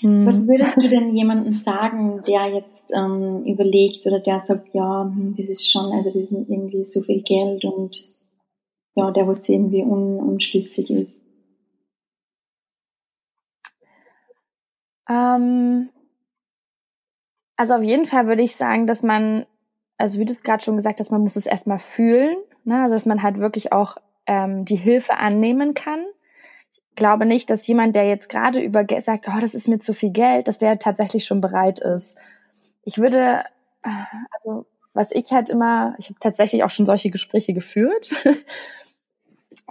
Hm. 0.00 0.26
Was 0.26 0.46
würdest 0.46 0.76
du 0.76 0.88
denn 0.88 1.14
jemandem 1.16 1.52
sagen, 1.52 2.20
der 2.28 2.50
jetzt 2.50 2.92
ähm, 2.94 3.44
überlegt 3.44 4.06
oder 4.06 4.20
der 4.20 4.38
sagt, 4.38 4.72
ja, 4.74 5.04
hm, 5.04 5.34
das 5.36 5.48
ist 5.48 5.68
schon, 5.68 5.90
also 5.92 6.10
das 6.10 6.16
ist 6.16 6.32
irgendwie 6.32 6.84
so 6.84 7.00
viel 7.00 7.22
Geld 7.22 7.64
und 7.64 7.96
ja, 8.94 9.10
der 9.10 9.26
was 9.26 9.48
irgendwie 9.48 9.82
un, 9.82 10.20
unschlüssig 10.20 10.88
ist? 10.90 11.20
Ähm, 15.08 15.88
also 17.56 17.74
auf 17.74 17.82
jeden 17.82 18.06
Fall 18.06 18.26
würde 18.26 18.42
ich 18.42 18.56
sagen, 18.56 18.86
dass 18.86 19.02
man, 19.02 19.46
also 19.96 20.18
wie 20.18 20.24
du 20.24 20.32
es 20.32 20.42
gerade 20.42 20.62
schon 20.62 20.76
gesagt 20.76 21.00
hast, 21.00 21.12
man 21.12 21.22
muss 21.22 21.36
es 21.36 21.46
erstmal 21.46 21.78
fühlen, 21.78 22.36
ne? 22.64 22.82
also 22.82 22.94
dass 22.94 23.06
man 23.06 23.22
halt 23.22 23.38
wirklich 23.38 23.72
auch 23.72 23.96
ähm, 24.26 24.64
die 24.64 24.76
Hilfe 24.76 25.16
annehmen 25.16 25.74
kann. 25.74 26.04
Ich 26.72 26.96
glaube 26.96 27.26
nicht, 27.26 27.50
dass 27.50 27.66
jemand, 27.66 27.96
der 27.96 28.08
jetzt 28.08 28.28
gerade 28.28 28.60
über 28.60 28.84
sagt, 29.00 29.26
oh, 29.28 29.40
das 29.40 29.54
ist 29.54 29.68
mir 29.68 29.78
zu 29.78 29.92
viel 29.94 30.10
Geld, 30.10 30.48
dass 30.48 30.58
der 30.58 30.78
tatsächlich 30.78 31.24
schon 31.24 31.40
bereit 31.40 31.78
ist. 31.78 32.18
Ich 32.84 32.98
würde, 32.98 33.44
also 33.82 34.66
was 34.92 35.10
ich 35.12 35.32
halt 35.32 35.48
immer, 35.48 35.94
ich 35.98 36.06
habe 36.10 36.18
tatsächlich 36.20 36.64
auch 36.64 36.70
schon 36.70 36.86
solche 36.86 37.10
Gespräche 37.10 37.54
geführt. 37.54 38.12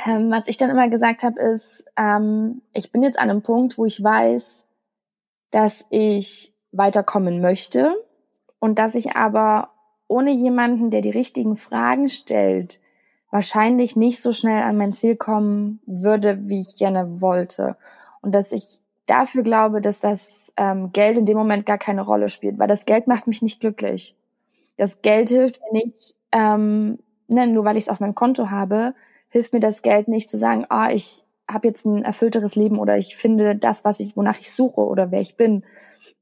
Ähm, 0.05 0.31
was 0.31 0.47
ich 0.47 0.57
dann 0.57 0.69
immer 0.69 0.89
gesagt 0.89 1.23
habe, 1.23 1.39
ist, 1.39 1.85
ähm, 1.97 2.61
ich 2.73 2.91
bin 2.91 3.03
jetzt 3.03 3.19
an 3.19 3.29
einem 3.29 3.41
Punkt, 3.41 3.77
wo 3.77 3.85
ich 3.85 4.03
weiß, 4.03 4.65
dass 5.51 5.85
ich 5.89 6.50
weiterkommen 6.71 7.41
möchte 7.41 7.95
und 8.59 8.79
dass 8.79 8.95
ich 8.95 9.15
aber 9.15 9.69
ohne 10.07 10.31
jemanden, 10.31 10.89
der 10.89 11.01
die 11.01 11.09
richtigen 11.09 11.55
Fragen 11.55 12.09
stellt, 12.09 12.79
wahrscheinlich 13.29 13.95
nicht 13.95 14.21
so 14.21 14.31
schnell 14.33 14.61
an 14.61 14.77
mein 14.77 14.93
Ziel 14.93 15.15
kommen 15.15 15.79
würde, 15.85 16.49
wie 16.49 16.59
ich 16.59 16.75
gerne 16.75 17.21
wollte. 17.21 17.77
Und 18.21 18.35
dass 18.35 18.51
ich 18.51 18.81
dafür 19.05 19.43
glaube, 19.43 19.81
dass 19.81 20.01
das 20.01 20.53
ähm, 20.57 20.91
Geld 20.91 21.17
in 21.17 21.25
dem 21.25 21.37
Moment 21.37 21.65
gar 21.65 21.77
keine 21.77 22.01
Rolle 22.01 22.29
spielt, 22.29 22.59
weil 22.59 22.67
das 22.67 22.85
Geld 22.85 23.07
macht 23.07 23.27
mich 23.27 23.41
nicht 23.41 23.59
glücklich. 23.59 24.15
Das 24.77 25.01
Geld 25.01 25.29
hilft 25.29 25.61
mir 25.61 25.85
nicht, 25.85 26.15
ähm, 26.31 26.99
ne, 27.27 27.47
nur 27.47 27.65
weil 27.65 27.77
ich 27.77 27.85
es 27.85 27.89
auf 27.89 27.99
meinem 27.99 28.15
Konto 28.15 28.49
habe, 28.49 28.93
hilft 29.29 29.53
mir 29.53 29.59
das 29.59 29.81
Geld 29.81 30.07
nicht 30.07 30.29
zu 30.29 30.37
sagen, 30.37 30.65
ah, 30.69 30.91
ich 30.91 31.23
habe 31.49 31.67
jetzt 31.67 31.85
ein 31.85 32.03
erfüllteres 32.03 32.55
Leben 32.55 32.79
oder 32.79 32.97
ich 32.97 33.15
finde 33.15 33.55
das, 33.55 33.85
was 33.85 33.99
ich, 33.99 34.15
wonach 34.15 34.39
ich 34.39 34.51
suche 34.51 34.81
oder 34.81 35.11
wer 35.11 35.21
ich 35.21 35.35
bin, 35.35 35.63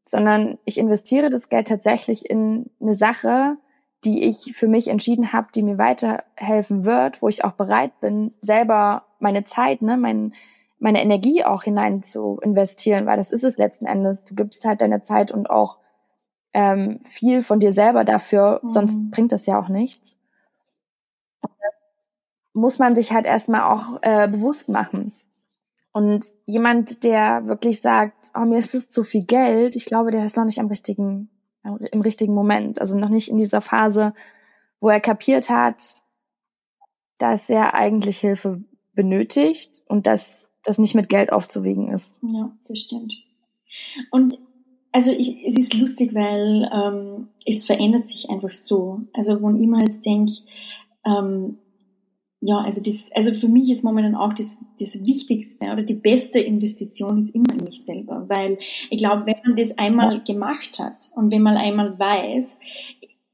sondern 0.10 0.57
ich 0.66 0.80
investiere 0.80 1.30
das 1.30 1.49
Geld 1.49 1.68
tatsächlich 1.68 2.28
in 2.28 2.72
eine 2.82 2.95
Sache, 2.95 3.57
die 4.03 4.24
ich 4.24 4.55
für 4.55 4.68
mich 4.68 4.88
entschieden 4.88 5.34
habe, 5.34 5.49
die 5.53 5.62
mir 5.62 5.78
weiterhelfen 5.78 6.84
wird, 6.84 7.22
wo 7.22 7.28
ich 7.28 7.43
auch 7.43 7.51
bereit 7.51 7.99
bin, 7.99 8.34
selber 8.41 9.05
meine 9.20 9.43
Zeit, 9.43 9.84
ne, 9.84 9.97
mein, 9.97 10.34
meine 10.80 11.03
Energie 11.03 11.43
auch 11.43 11.62
hinein 11.62 12.01
zu 12.01 12.39
investieren, 12.41 13.05
weil 13.05 13.18
das 13.18 13.32
ist 13.32 13.43
es 13.43 13.60
letzten 13.60 13.86
Endes. 13.86 14.24
Du 14.24 14.34
gibst 14.34 14.66
halt 14.66 14.82
deine 14.82 15.03
Zeit 15.03 15.32
und 15.32 15.51
auch 15.51 15.78
ähm, 16.53 17.01
viel 17.03 17.43
von 17.43 17.60
dir 17.60 17.72
selber 17.72 18.03
dafür, 18.03 18.62
mhm. 18.64 18.72
sonst 18.72 19.12
bringt 19.12 19.32
das 19.32 19.45
ja 19.45 19.60
auch 19.60 19.70
nichts. 19.70 20.18
muss 22.53 22.80
man 22.80 22.95
sich 22.95 23.12
halt 23.12 23.28
erstmal 23.28 23.62
auch 23.62 23.99
äh, 24.01 24.28
bewusst 24.28 24.70
machen. 24.70 25.14
Und 25.92 26.26
jemand, 26.46 27.04
der 27.04 27.48
wirklich 27.48 27.82
sagt, 27.82 28.32
oh, 28.36 28.46
mir 28.46 28.60
ist 28.60 28.76
es 28.76 28.90
zu 28.90 29.04
viel 29.04 29.26
Geld, 29.26 29.76
ich 29.76 29.86
glaube, 29.86 30.12
der 30.12 30.24
ist 30.26 30.38
noch 30.38 30.46
nicht 30.46 30.60
am 30.60 30.68
richtigen, 30.68 31.30
im 31.64 32.02
richtigen 32.02 32.34
Moment. 32.34 32.80
Also 32.80 32.98
noch 32.98 33.10
nicht 33.10 33.30
in 33.30 33.38
dieser 33.38 33.62
Phase, 33.62 34.14
wo 34.80 34.90
er 34.90 35.00
kapiert 35.00 35.50
hat, 35.50 36.02
dass 37.18 37.50
er 37.50 37.74
eigentlich 37.74 38.20
Hilfe 38.20 38.64
benötigt 38.94 39.84
und 39.88 40.08
dass 40.08 40.52
das 40.64 40.78
nicht 40.78 40.96
mit 40.96 41.10
Geld 41.10 41.32
aufzuwiegen 41.32 41.92
ist. 41.92 42.20
Ja, 42.22 42.52
das 42.68 42.80
stimmt. 42.82 43.14
Und 44.12 44.38
also 44.92 45.12
ich, 45.12 45.46
es 45.46 45.58
ist 45.58 45.74
lustig, 45.76 46.14
weil 46.14 46.70
ähm, 46.74 47.30
es 47.46 47.66
verändert 47.66 48.08
sich 48.08 48.30
einfach 48.30 48.52
so. 48.52 49.02
Also 49.14 49.42
wenn 49.42 49.62
ich 49.62 49.68
mir 49.68 49.80
jetzt 49.80 50.06
denke, 50.06 50.34
ähm, 51.06 51.60
ja, 52.42 52.60
also, 52.60 52.82
das, 52.82 52.96
also 53.14 53.34
für 53.34 53.50
mich 53.50 53.70
ist 53.70 53.84
momentan 53.84 54.16
auch 54.16 54.34
das, 54.34 54.58
das 54.80 55.04
Wichtigste 55.04 55.66
oder 55.72 55.84
die 55.84 55.94
beste 55.94 56.40
Investition 56.40 57.20
ist 57.20 57.36
immer 57.36 57.52
in 57.52 57.66
mich 57.66 57.84
selber, 57.84 58.26
weil 58.30 58.58
ich 58.90 59.00
glaube, 59.00 59.26
wenn 59.26 59.36
man 59.44 59.56
das 59.58 59.78
einmal 59.78 60.24
gemacht 60.24 60.80
hat 60.80 61.10
und 61.16 61.32
wenn 61.32 61.42
man 61.42 61.58
einmal 61.58 62.00
weiß, 62.00 62.58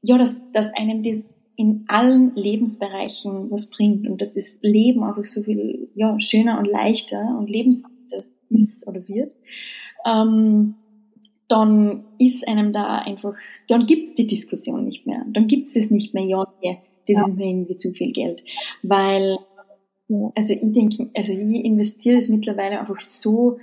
ja, 0.02 0.18
dass, 0.18 0.34
dass 0.52 0.74
einem 0.74 1.04
das 1.04 1.24
in 1.56 1.84
allen 1.88 2.34
Lebensbereichen 2.34 3.50
was 3.50 3.70
bringt 3.70 4.08
und 4.08 4.20
dass 4.20 4.34
das 4.34 4.44
Leben 4.60 5.04
einfach 5.04 5.24
so 5.24 5.42
viel 5.42 5.88
ja, 5.94 6.18
schöner 6.20 6.58
und 6.58 6.66
leichter 6.66 7.36
und 7.38 7.48
lebenswerter 7.48 8.24
ist 8.50 8.86
oder 8.86 9.06
wird, 9.08 9.32
ähm, 10.04 10.74
dann 11.48 12.04
ist 12.18 12.46
einem 12.46 12.72
da 12.72 12.98
einfach, 12.98 13.36
dann 13.68 13.86
gibt's 13.86 14.14
die 14.14 14.26
Diskussion 14.26 14.84
nicht 14.84 15.06
mehr. 15.06 15.24
Dann 15.28 15.46
gibt's 15.46 15.74
das 15.74 15.90
nicht 15.90 16.12
mehr, 16.12 16.24
ja, 16.24 16.46
das 17.08 17.18
ja. 17.18 17.24
ist 17.24 17.36
mir 17.36 17.46
irgendwie 17.46 17.76
zu 17.76 17.92
viel 17.92 18.12
Geld. 18.12 18.42
Weil, 18.82 19.38
also 20.34 20.52
ich 20.52 20.60
denke, 20.62 21.10
also 21.14 21.32
ich 21.32 21.64
investiere 21.64 22.16
das 22.16 22.28
mittlerweile 22.28 22.80
einfach 22.80 23.00
so 23.00 23.58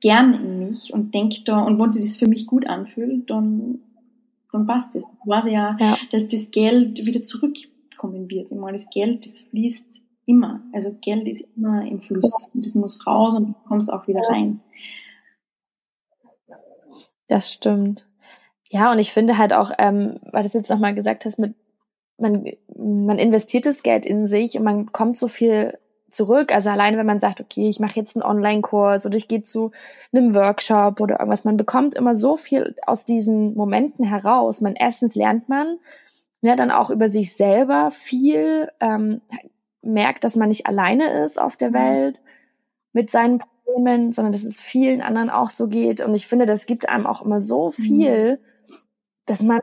gern 0.00 0.34
in 0.34 0.58
mich 0.68 0.92
und 0.92 1.14
denke 1.14 1.42
da, 1.44 1.62
und 1.62 1.78
wenn 1.78 1.92
sich 1.92 2.04
das 2.04 2.16
für 2.16 2.28
mich 2.28 2.46
gut 2.46 2.66
anfühlt, 2.66 3.30
dann, 3.30 3.80
dann 4.52 4.66
passt 4.66 4.94
es. 4.96 5.04
Ich 5.04 5.28
weiß 5.28 5.46
ja, 5.46 5.76
ja, 5.80 5.96
dass 6.12 6.28
das 6.28 6.50
Geld 6.50 7.04
wieder 7.04 7.22
zurückkommen 7.22 8.30
wird. 8.30 8.50
Ich 8.50 8.56
meine, 8.56 8.78
das 8.78 8.88
Geld, 8.90 9.26
das 9.26 9.40
fließt 9.40 10.02
immer. 10.26 10.62
Also 10.72 10.94
Geld 11.00 11.28
ist 11.28 11.46
immer 11.56 11.86
im 11.86 12.00
Fluss. 12.00 12.50
Und 12.52 12.66
das 12.66 12.74
muss 12.74 13.06
raus 13.06 13.34
und 13.34 13.54
kommt 13.66 13.82
es 13.82 13.88
auch 13.88 14.06
wieder 14.06 14.20
rein. 14.28 14.60
Das 17.28 17.52
stimmt. 17.52 18.06
Ja, 18.70 18.92
und 18.92 18.98
ich 18.98 19.12
finde 19.12 19.38
halt 19.38 19.52
auch, 19.52 19.70
ähm, 19.78 20.18
weil 20.32 20.42
du 20.42 20.46
es 20.46 20.52
jetzt 20.52 20.70
nochmal 20.70 20.94
gesagt 20.94 21.24
hast, 21.24 21.38
mit 21.38 21.54
man, 22.18 22.50
man 22.76 23.18
investiert 23.18 23.66
das 23.66 23.82
Geld 23.82 24.06
in 24.06 24.26
sich 24.26 24.56
und 24.56 24.64
man 24.64 24.92
kommt 24.92 25.16
so 25.16 25.28
viel 25.28 25.78
zurück. 26.10 26.54
Also 26.54 26.70
alleine, 26.70 26.96
wenn 26.96 27.06
man 27.06 27.18
sagt, 27.18 27.40
okay, 27.40 27.68
ich 27.68 27.80
mache 27.80 27.96
jetzt 27.96 28.16
einen 28.16 28.22
Online-Kurs 28.22 29.06
oder 29.06 29.16
ich 29.16 29.28
gehe 29.28 29.42
zu 29.42 29.72
einem 30.12 30.34
Workshop 30.34 31.00
oder 31.00 31.20
irgendwas, 31.20 31.44
man 31.44 31.56
bekommt 31.56 31.94
immer 31.94 32.14
so 32.14 32.36
viel 32.36 32.74
aus 32.86 33.04
diesen 33.04 33.54
Momenten 33.54 34.04
heraus. 34.04 34.60
Man 34.60 34.76
erstens 34.76 35.14
lernt 35.14 35.48
man 35.48 35.78
ja, 36.46 36.54
dann 36.54 36.70
auch 36.70 36.90
über 36.90 37.08
sich 37.08 37.34
selber 37.34 37.90
viel, 37.90 38.70
ähm, 38.80 39.20
merkt, 39.82 40.24
dass 40.24 40.36
man 40.36 40.48
nicht 40.48 40.66
alleine 40.66 41.24
ist 41.24 41.40
auf 41.40 41.56
der 41.56 41.70
mhm. 41.70 41.74
Welt 41.74 42.20
mit 42.92 43.10
seinen 43.10 43.38
Problemen, 43.38 44.12
sondern 44.12 44.32
dass 44.32 44.44
es 44.44 44.60
vielen 44.60 45.02
anderen 45.02 45.30
auch 45.30 45.50
so 45.50 45.68
geht. 45.68 46.00
Und 46.00 46.14
ich 46.14 46.26
finde, 46.26 46.46
das 46.46 46.66
gibt 46.66 46.88
einem 46.88 47.06
auch 47.06 47.22
immer 47.22 47.40
so 47.40 47.66
mhm. 47.66 47.82
viel, 47.82 48.40
dass 49.26 49.42
man 49.42 49.60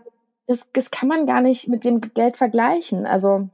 das, 0.48 0.68
das 0.74 0.92
kann 0.92 1.08
man 1.08 1.26
gar 1.26 1.42
nicht 1.42 1.68
mit 1.68 1.86
dem 1.86 2.02
Geld 2.02 2.38
vergleichen. 2.38 3.06
Also, 3.06 3.50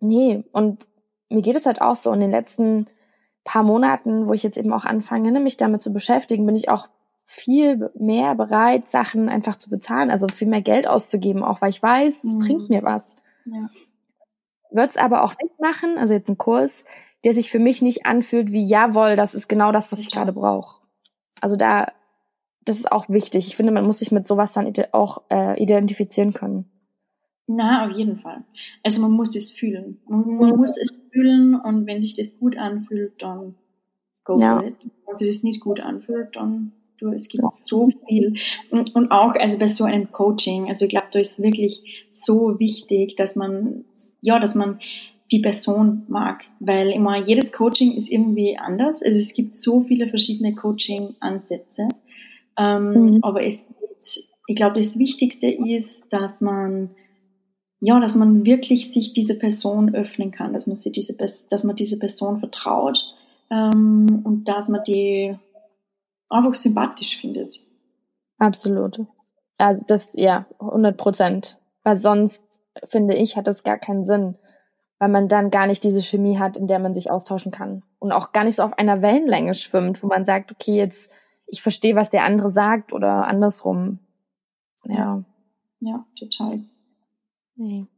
nee. 0.00 0.44
Und 0.52 0.86
mir 1.28 1.42
geht 1.42 1.56
es 1.56 1.66
halt 1.66 1.80
auch 1.80 1.96
so 1.96 2.12
in 2.12 2.20
den 2.20 2.30
letzten 2.30 2.86
paar 3.44 3.62
Monaten, 3.62 4.28
wo 4.28 4.32
ich 4.32 4.42
jetzt 4.42 4.58
eben 4.58 4.72
auch 4.72 4.84
anfange, 4.84 5.32
ne, 5.32 5.40
mich 5.40 5.56
damit 5.56 5.82
zu 5.82 5.92
beschäftigen, 5.92 6.46
bin 6.46 6.56
ich 6.56 6.70
auch 6.70 6.88
viel 7.24 7.90
mehr 7.94 8.34
bereit, 8.34 8.88
Sachen 8.88 9.28
einfach 9.28 9.56
zu 9.56 9.68
bezahlen, 9.68 10.10
also 10.10 10.28
viel 10.28 10.48
mehr 10.48 10.62
Geld 10.62 10.88
auszugeben, 10.88 11.42
auch 11.42 11.60
weil 11.60 11.70
ich 11.70 11.82
weiß, 11.82 12.24
es 12.24 12.34
mhm. 12.34 12.38
bringt 12.40 12.70
mir 12.70 12.82
was. 12.82 13.16
Ja. 13.44 13.68
Würde 14.70 14.88
es 14.88 14.96
aber 14.96 15.22
auch 15.22 15.34
nicht 15.42 15.58
machen, 15.60 15.98
also 15.98 16.14
jetzt 16.14 16.30
ein 16.30 16.38
Kurs, 16.38 16.84
der 17.24 17.34
sich 17.34 17.50
für 17.50 17.58
mich 17.58 17.82
nicht 17.82 18.06
anfühlt 18.06 18.52
wie, 18.52 18.64
jawohl, 18.66 19.16
das 19.16 19.34
ist 19.34 19.48
genau 19.48 19.72
das, 19.72 19.92
was 19.92 19.98
ich 19.98 20.10
gerade 20.10 20.32
brauche. 20.32 20.80
Also 21.40 21.56
da 21.56 21.92
das 22.68 22.78
ist 22.78 22.92
auch 22.92 23.08
wichtig. 23.08 23.46
Ich 23.46 23.56
finde, 23.56 23.72
man 23.72 23.84
muss 23.84 23.98
sich 23.98 24.12
mit 24.12 24.26
sowas 24.26 24.52
dann 24.52 24.72
auch 24.92 25.22
äh, 25.30 25.60
identifizieren 25.62 26.32
können. 26.32 26.66
Na, 27.46 27.86
auf 27.86 27.96
jeden 27.96 28.18
Fall. 28.18 28.44
Also 28.82 29.00
man 29.00 29.12
muss 29.12 29.34
es 29.34 29.50
fühlen. 29.52 30.00
Man, 30.06 30.36
man 30.36 30.56
muss 30.56 30.76
es 30.76 30.92
fühlen 31.10 31.54
und 31.54 31.86
wenn 31.86 32.02
sich 32.02 32.14
das 32.14 32.38
gut 32.38 32.58
anfühlt, 32.58 33.22
dann 33.22 33.54
go 34.24 34.38
ja. 34.38 34.58
for 34.58 34.66
it. 34.66 34.76
Wenn 35.06 35.16
sich 35.16 35.28
das 35.28 35.42
nicht 35.42 35.60
gut 35.60 35.80
anfühlt, 35.80 36.36
dann 36.36 36.72
du, 36.98 37.08
es 37.12 37.28
gibt 37.28 37.44
ja. 37.44 37.48
so 37.60 37.88
viel. 38.06 38.34
Und, 38.70 38.94
und 38.94 39.10
auch, 39.10 39.34
also 39.34 39.58
bei 39.58 39.68
so 39.68 39.84
einem 39.84 40.12
Coaching, 40.12 40.68
also 40.68 40.84
ich 40.84 40.90
glaube, 40.90 41.06
da 41.10 41.18
ist 41.18 41.42
wirklich 41.42 42.06
so 42.10 42.58
wichtig, 42.58 43.16
dass 43.16 43.36
man, 43.36 43.84
ja, 44.20 44.38
dass 44.38 44.54
man 44.54 44.80
die 45.30 45.40
Person 45.40 46.04
mag, 46.08 46.44
weil 46.58 46.90
immer 46.90 47.16
jedes 47.16 47.52
Coaching 47.52 47.92
ist 47.92 48.10
irgendwie 48.10 48.56
anders. 48.58 49.02
Also 49.02 49.18
es 49.18 49.32
gibt 49.32 49.56
so 49.56 49.82
viele 49.82 50.08
verschiedene 50.08 50.54
Coaching-Ansätze. 50.54 51.88
Ähm, 52.58 52.92
mhm. 52.92 53.18
Aber 53.22 53.42
es, 53.42 53.64
ich 54.46 54.56
glaube, 54.56 54.76
das 54.76 54.98
Wichtigste 54.98 55.48
ist, 55.48 56.04
dass 56.10 56.40
man 56.40 56.90
ja, 57.80 58.00
dass 58.00 58.16
man 58.16 58.44
wirklich 58.44 58.92
sich 58.92 59.12
diese 59.12 59.38
Person 59.38 59.94
öffnen 59.94 60.32
kann, 60.32 60.52
dass 60.52 60.66
man 60.66 60.76
sich 60.76 60.92
diese, 60.92 61.14
dass 61.14 61.64
man 61.64 61.76
diese 61.76 61.96
Person 61.98 62.38
vertraut 62.38 63.14
ähm, 63.50 64.22
und 64.24 64.48
dass 64.48 64.68
man 64.68 64.82
die 64.82 65.38
einfach 66.28 66.54
sympathisch 66.54 67.18
findet. 67.20 67.54
Absolut. 68.38 69.00
Also 69.58 69.84
das, 69.86 70.12
ja, 70.14 70.46
100 70.60 70.96
Prozent. 70.96 71.58
Weil 71.82 71.96
sonst, 71.96 72.60
finde 72.84 73.14
ich, 73.14 73.36
hat 73.36 73.46
das 73.46 73.62
gar 73.62 73.78
keinen 73.78 74.04
Sinn. 74.04 74.36
Weil 74.98 75.08
man 75.08 75.28
dann 75.28 75.50
gar 75.50 75.66
nicht 75.66 75.84
diese 75.84 76.02
Chemie 76.02 76.38
hat, 76.38 76.56
in 76.56 76.66
der 76.66 76.78
man 76.78 76.94
sich 76.94 77.10
austauschen 77.10 77.52
kann. 77.52 77.84
Und 77.98 78.12
auch 78.12 78.32
gar 78.32 78.44
nicht 78.44 78.56
so 78.56 78.62
auf 78.62 78.76
einer 78.78 79.02
Wellenlänge 79.02 79.54
schwimmt, 79.54 80.02
wo 80.02 80.08
man 80.08 80.24
sagt, 80.24 80.52
okay, 80.52 80.76
jetzt 80.76 81.10
ich 81.48 81.62
verstehe, 81.62 81.96
was 81.96 82.10
der 82.10 82.24
andere 82.24 82.50
sagt 82.50 82.92
oder 82.92 83.26
andersrum. 83.26 83.98
Ja. 84.84 85.24
Ja, 85.80 86.06
total. 86.18 86.60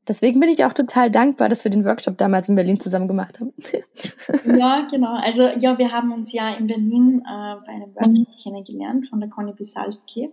Deswegen 0.08 0.40
bin 0.40 0.48
ich 0.48 0.64
auch 0.64 0.72
total 0.72 1.10
dankbar, 1.10 1.50
dass 1.50 1.64
wir 1.64 1.70
den 1.70 1.84
Workshop 1.84 2.16
damals 2.16 2.48
in 2.48 2.54
Berlin 2.54 2.80
zusammen 2.80 3.08
gemacht 3.08 3.40
haben. 3.40 3.52
ja, 4.58 4.88
genau. 4.90 5.16
Also 5.16 5.48
ja, 5.48 5.76
wir 5.76 5.92
haben 5.92 6.12
uns 6.12 6.32
ja 6.32 6.54
in 6.54 6.66
Berlin 6.66 7.22
äh, 7.26 7.56
bei 7.66 7.72
einem 7.72 7.94
Workshop 7.94 8.42
kennengelernt 8.42 9.08
von 9.10 9.20
der 9.20 9.28
Conny 9.28 9.52
Bisalski 9.52 10.30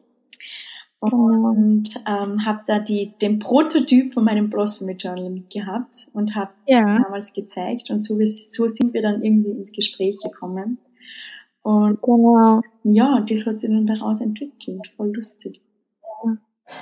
und 0.99 1.89
ähm, 2.07 2.45
habe 2.45 2.61
da 2.65 2.79
die, 2.79 3.13
den 3.21 3.39
Prototyp 3.39 4.13
von 4.13 4.23
meinem 4.23 4.49
Blossom 4.49 4.89
Journal 4.97 5.29
mitgehabt 5.29 6.07
und 6.13 6.33
habe 6.35 6.51
ja. 6.65 6.99
damals 7.03 7.33
gezeigt 7.33 7.89
und 7.89 8.03
so, 8.03 8.17
so 8.51 8.67
sind 8.67 8.93
wir 8.93 9.01
dann 9.01 9.21
irgendwie 9.21 9.51
ins 9.51 9.73
Gespräch 9.73 10.17
gekommen. 10.23 10.79
Und 11.67 12.01
genau. 12.01 12.61
ja, 12.83 13.19
das 13.27 13.45
hat 13.45 13.59
sich 13.59 13.69
dann 13.69 13.85
daraus 13.85 14.21
entwickelt. 14.21 14.87
Voll 14.95 15.13
lustig. 15.13 15.61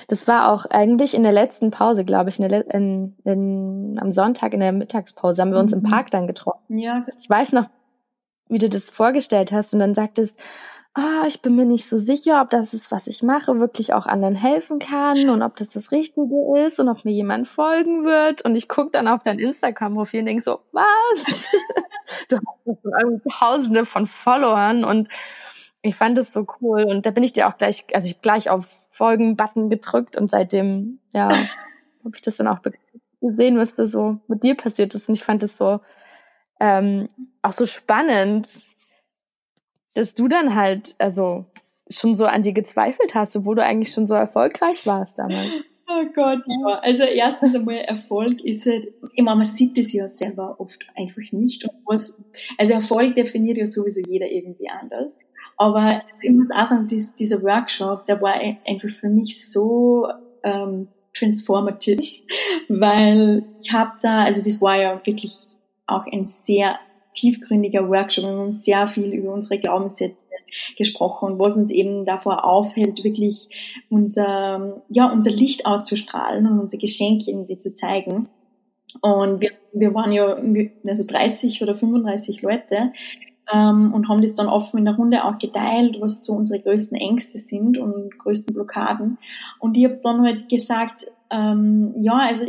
Das 0.08 0.28
war 0.28 0.52
auch 0.52 0.66
eigentlich 0.68 1.16
in 1.16 1.24
der 1.24 1.32
letzten 1.32 1.72
Pause, 1.72 2.06
glaube 2.06 2.30
ich, 2.30 2.40
in 2.40 2.50
der, 2.50 2.72
in, 2.72 3.16
in, 3.24 3.98
am 4.00 4.12
Sonntag 4.12 4.54
in 4.54 4.60
der 4.60 4.72
Mittagspause 4.72 5.42
haben 5.42 5.52
wir 5.52 5.60
uns 5.60 5.74
mhm. 5.74 5.82
im 5.82 5.90
Park 5.90 6.12
dann 6.12 6.28
getroffen. 6.28 6.78
Ja. 6.78 7.04
Ich 7.20 7.28
weiß 7.28 7.54
noch, 7.54 7.66
wie 8.48 8.60
du 8.60 8.70
das 8.70 8.92
vorgestellt 8.92 9.52
hast 9.52 9.74
und 9.74 9.80
dann 9.80 9.96
sagtest, 9.96 10.40
ah, 10.96 11.26
ich 11.28 11.42
bin 11.42 11.56
mir 11.56 11.66
nicht 11.66 11.88
so 11.88 11.98
sicher, 11.98 12.42
ob 12.42 12.50
das 12.50 12.74
ist, 12.74 12.90
was 12.90 13.08
ich 13.08 13.22
mache, 13.22 13.60
wirklich 13.60 13.94
auch 13.94 14.06
anderen 14.06 14.34
helfen 14.34 14.80
kann 14.80 15.30
und 15.30 15.42
ob 15.42 15.56
das 15.58 15.70
das 15.70 15.92
Richtige 15.92 16.58
ist 16.66 16.80
und 16.80 16.88
ob 16.88 17.04
mir 17.04 17.12
jemand 17.12 17.48
folgen 17.48 18.06
wird. 18.06 18.44
Und 18.44 18.56
ich 18.56 18.70
gucke 18.70 18.92
dann 18.92 19.08
auf 19.10 19.22
dein 19.22 19.38
Instagram-Profil 19.38 20.22
und 20.22 20.26
denk 20.26 20.42
so, 20.42 20.62
was? 20.72 21.46
du 22.30 22.38
hast 22.66 23.40
tausende 23.40 23.86
von 23.86 24.06
Followern 24.06 24.86
und 24.86 25.10
ich 25.82 25.96
fand 25.96 26.18
es 26.18 26.34
so 26.34 26.48
cool 26.62 26.84
und 26.86 27.06
da 27.06 27.12
bin 27.12 27.24
ich 27.24 27.34
dir 27.34 27.48
auch 27.48 27.58
gleich, 27.58 27.86
also 27.94 28.08
ich 28.08 28.22
gleich 28.22 28.50
aufs 28.50 28.88
Folgen-Button 28.90 29.70
gedrückt 29.70 30.16
und 30.16 30.32
seitdem, 30.32 31.00
ja, 31.14 31.28
habe 32.06 32.16
ich 32.16 32.22
das 32.22 32.38
dann 32.38 32.48
auch 32.48 32.60
gesehen, 33.20 33.60
was 33.60 33.76
da 33.76 33.86
so 33.86 34.20
mit 34.28 34.44
dir 34.44 34.56
passiert 34.56 34.96
ist 34.96 35.10
und 35.10 35.16
ich 35.16 35.24
fand 35.24 35.44
es 35.44 35.58
so 35.58 35.82
ähm, 36.60 37.10
auch 37.42 37.52
so 37.52 37.66
spannend, 37.66 38.48
dass 39.96 40.14
du 40.14 40.28
dann 40.28 40.56
halt, 40.56 40.96
also 41.00 41.46
schon 41.90 42.16
so 42.16 42.26
an 42.26 42.42
dir 42.42 42.54
gezweifelt 42.54 43.16
hast, 43.16 43.36
obwohl 43.36 43.56
du 43.56 43.64
eigentlich 43.64 43.94
schon 43.94 44.08
so 44.08 44.16
erfolgreich 44.16 44.86
warst 44.86 45.20
damals. 45.20 45.50
Oh 45.88 46.04
Gott, 46.16 46.40
ja. 46.48 46.80
Also 46.82 47.04
erstens 47.04 47.54
einmal 47.54 47.76
Erfolg 47.76 48.44
ist 48.44 48.66
halt, 48.66 48.88
ich 49.14 49.24
meine, 49.24 49.38
man 49.38 49.46
sieht 49.46 49.78
das 49.78 49.94
ja 49.94 50.10
selber 50.10 50.60
oft 50.60 50.84
einfach 50.96 51.32
nicht. 51.32 51.64
Und 51.64 51.76
was, 51.86 52.18
also 52.58 52.74
Erfolg 52.74 53.14
definiert 53.14 53.58
ja 53.58 53.68
sowieso 53.68 54.02
jeder 54.02 54.28
irgendwie 54.28 54.68
anders. 54.68 55.14
Aber 55.58 56.02
ich 56.22 56.32
muss 56.32 56.48
auch 56.50 56.66
sagen, 56.66 56.88
dies, 56.88 57.14
dieser 57.14 57.44
Workshop, 57.44 58.08
der 58.08 58.20
war 58.20 58.34
einfach 58.66 58.90
für 58.90 59.10
mich 59.10 59.48
so 59.48 60.08
ähm, 60.44 60.88
transformative, 61.14 62.02
weil 62.68 63.44
ich 63.62 63.72
habe 63.72 63.92
da, 64.02 64.24
also 64.24 64.44
das 64.44 64.60
war 64.62 64.78
ja 64.78 65.00
wirklich 65.06 65.38
auch 65.86 66.08
ein 66.12 66.26
sehr 66.26 66.80
tiefgründiger 67.16 67.90
Workshop. 67.90 68.26
Wir 68.26 68.32
haben 68.32 68.52
sehr 68.52 68.88
viel 68.88 69.14
über 69.14 69.34
unsere 69.34 69.58
Glaubenssätze 69.60 70.16
gesprochen, 70.78 71.40
was 71.40 71.58
uns 71.58 71.72
eben 71.72 72.06
davor 72.06 72.46
aufhält, 72.46 73.04
wirklich 73.04 73.50
unser, 73.90 74.84
ja, 74.90 75.12
unser 75.12 75.32
Licht 75.32 75.66
auszustrahlen 75.66 76.48
und 76.48 76.60
unser 76.60 76.78
Geschenk 76.78 77.28
irgendwie 77.28 77.58
zu 77.58 77.74
zeigen. 77.74 78.30
Und 79.02 79.42
wir, 79.42 79.52
wir 79.74 79.94
waren 79.94 80.12
ja 80.12 80.38
also 80.88 81.06
30 81.08 81.62
oder 81.62 81.76
35 81.76 82.42
Leute 82.42 82.94
ähm, 83.54 83.94
und 83.94 84.08
haben 84.08 84.22
das 84.22 84.36
dann 84.36 84.48
offen 84.48 84.80
in 84.80 84.86
der 84.86 84.96
Runde 84.96 85.26
auch 85.26 85.38
geteilt, 85.38 85.98
was 86.00 86.24
so 86.24 86.34
unsere 86.34 86.62
größten 86.62 86.98
Ängste 86.98 87.38
sind 87.38 87.78
und 87.78 88.18
größten 88.18 88.54
Blockaden. 88.54 89.18
Und 89.60 89.76
ich 89.78 89.86
habe 89.86 90.00
dann 90.02 90.22
halt 90.22 90.50
gesagt, 90.50 91.12
ähm, 91.30 91.94
ja, 92.00 92.18
also 92.18 92.46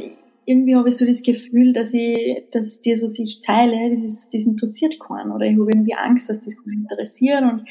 irgendwie 0.46 0.76
habe 0.76 0.88
ich 0.88 0.96
so 0.96 1.04
das 1.04 1.22
Gefühl, 1.22 1.72
dass 1.72 1.92
ich, 1.92 2.44
dass 2.52 2.80
dir 2.80 2.96
so 2.96 3.08
sich 3.08 3.40
teile, 3.40 3.90
das, 3.90 4.00
ist, 4.04 4.30
das 4.32 4.44
interessiert 4.44 4.98
keinen. 5.00 5.32
Oder 5.32 5.46
ich 5.46 5.58
habe 5.58 5.70
irgendwie 5.70 5.94
Angst, 5.94 6.30
dass 6.30 6.40
das 6.40 6.56
keinen 6.62 6.86
interessiert 6.88 7.42
und 7.42 7.64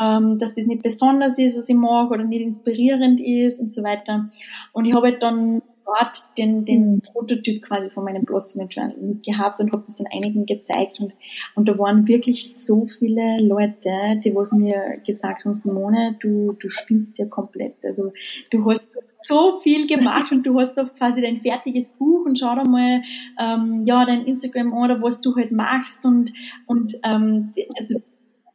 ähm, 0.00 0.38
dass 0.38 0.52
das 0.52 0.66
nicht 0.66 0.82
besonders 0.82 1.38
ist, 1.38 1.58
was 1.58 1.68
ich 1.68 1.74
mag 1.74 2.10
oder 2.10 2.24
nicht 2.24 2.42
inspirierend 2.42 3.20
ist 3.20 3.60
und 3.60 3.72
so 3.72 3.82
weiter. 3.82 4.30
Und 4.72 4.84
ich 4.84 4.94
habe 4.94 5.08
halt 5.08 5.22
dann 5.22 5.62
dort 5.86 6.36
den, 6.36 6.64
den 6.64 6.94
mhm. 6.94 7.00
Prototyp 7.00 7.62
quasi 7.62 7.90
von 7.90 8.04
meinem 8.04 8.24
Blossom 8.24 8.66
Journal 8.68 8.96
mitgehabt 8.98 9.60
und 9.60 9.72
habe 9.72 9.82
das 9.84 9.96
dann 9.96 10.08
einigen 10.12 10.44
gezeigt 10.44 10.98
und, 11.00 11.14
und 11.54 11.68
da 11.68 11.78
waren 11.78 12.06
wirklich 12.08 12.56
so 12.64 12.86
viele 12.86 13.38
Leute, 13.40 14.20
die 14.24 14.34
was 14.34 14.52
mir 14.52 15.00
gesagt 15.06 15.44
haben, 15.44 15.54
Simone, 15.54 16.16
du, 16.20 16.52
du 16.60 16.68
spielst 16.68 17.18
ja 17.18 17.26
komplett. 17.26 17.76
Also 17.84 18.12
du 18.50 18.68
hast 18.68 18.82
so 19.26 19.60
viel 19.60 19.86
gemacht 19.86 20.32
und 20.32 20.44
du 20.44 20.58
hast 20.58 20.74
doch 20.74 20.94
quasi 20.94 21.20
dein 21.20 21.40
fertiges 21.40 21.92
Buch 21.92 22.24
und 22.24 22.38
schau 22.38 22.54
da 22.54 22.64
mal 22.64 23.02
ähm, 23.38 23.82
ja 23.84 24.04
dein 24.04 24.24
Instagram 24.24 24.72
oder 24.72 25.02
was 25.02 25.20
du 25.20 25.34
halt 25.36 25.52
machst 25.52 26.04
und 26.04 26.32
und 26.66 26.94
ähm, 27.04 27.52
also 27.76 28.00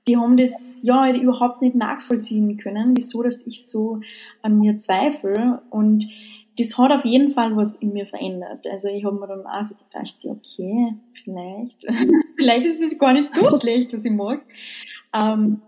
die 0.07 0.17
haben 0.17 0.37
das 0.37 0.51
ja 0.81 1.13
überhaupt 1.13 1.61
nicht 1.61 1.75
nachvollziehen 1.75 2.57
können, 2.57 2.93
wieso 2.97 3.21
dass 3.23 3.45
ich 3.45 3.67
so 3.67 3.99
an 4.41 4.59
mir 4.59 4.77
zweifle 4.77 5.61
und 5.69 6.05
das 6.57 6.77
hat 6.77 6.91
auf 6.91 7.05
jeden 7.05 7.31
Fall 7.31 7.55
was 7.55 7.75
in 7.75 7.93
mir 7.93 8.05
verändert. 8.05 8.65
Also 8.67 8.89
ich 8.89 9.05
habe 9.05 9.19
mir 9.19 9.27
dann 9.27 9.45
auch 9.45 9.63
so 9.63 9.75
gedacht, 9.75 10.15
okay, 10.25 10.95
vielleicht, 11.23 11.85
vielleicht 12.35 12.65
ist 12.65 12.81
es 12.81 12.99
gar 12.99 13.13
nicht 13.13 13.35
so 13.35 13.49
schlecht, 13.59 13.93
was 13.93 14.05
ich 14.05 14.11
mag. 14.11 14.41
Ähm, 15.13 15.61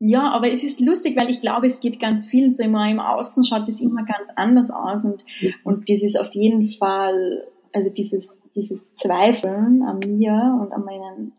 ja, 0.00 0.30
aber 0.30 0.52
es 0.52 0.62
ist 0.62 0.80
lustig, 0.80 1.18
weil 1.18 1.30
ich 1.30 1.40
glaube, 1.40 1.66
es 1.66 1.80
geht 1.80 1.98
ganz 1.98 2.26
vielen 2.26 2.50
so 2.50 2.62
immer 2.62 2.88
im 2.88 3.00
Außen 3.00 3.42
schaut 3.44 3.68
das 3.68 3.80
immer 3.80 4.04
ganz 4.04 4.30
anders 4.36 4.70
aus 4.70 5.04
und, 5.04 5.24
und 5.64 5.88
das 5.90 6.02
ist 6.02 6.18
auf 6.18 6.32
jeden 6.34 6.64
Fall, 6.64 7.48
also 7.72 7.92
dieses, 7.92 8.36
dieses 8.54 8.94
Zweifeln 8.94 9.82
an 9.82 9.98
mir 9.98 10.58
und 10.60 10.72
an 10.72 10.84
meinen 10.84 11.32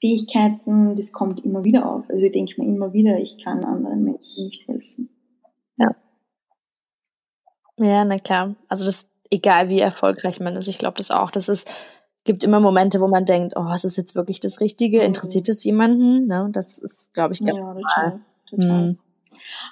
Fähigkeiten, 0.00 0.94
das 0.94 1.12
kommt 1.12 1.44
immer 1.44 1.64
wieder 1.64 1.90
auf. 1.90 2.08
Also 2.08 2.26
ich 2.26 2.32
denke 2.32 2.60
mir 2.60 2.68
immer 2.68 2.92
wieder, 2.92 3.18
ich 3.18 3.42
kann 3.42 3.64
anderen 3.64 4.04
Menschen 4.04 4.44
nicht 4.44 4.68
helfen. 4.68 5.08
Ja. 5.76 5.96
Ja, 7.78 8.04
na 8.04 8.18
klar. 8.18 8.54
Also 8.68 8.86
das, 8.86 9.08
egal 9.30 9.68
wie 9.68 9.80
erfolgreich 9.80 10.38
man 10.38 10.54
ist, 10.54 10.68
ich 10.68 10.78
glaube 10.78 10.98
das 10.98 11.10
auch. 11.10 11.30
Das 11.30 11.48
ist, 11.48 11.68
gibt 12.26 12.44
immer 12.44 12.60
Momente, 12.60 13.00
wo 13.00 13.08
man 13.08 13.24
denkt, 13.24 13.54
oh, 13.56 13.72
ist 13.74 13.84
das 13.84 13.96
jetzt 13.96 14.14
wirklich 14.14 14.40
das 14.40 14.60
Richtige? 14.60 14.98
Mhm. 14.98 15.04
Interessiert 15.04 15.48
es 15.48 15.64
jemanden? 15.64 16.26
Ne? 16.26 16.48
Das 16.52 16.78
ist, 16.78 17.14
glaube 17.14 17.34
ich, 17.34 17.40
ganz 17.40 17.58
ja, 17.58 17.74
total. 17.74 18.20
total. 18.50 18.82
Mhm. 18.82 18.98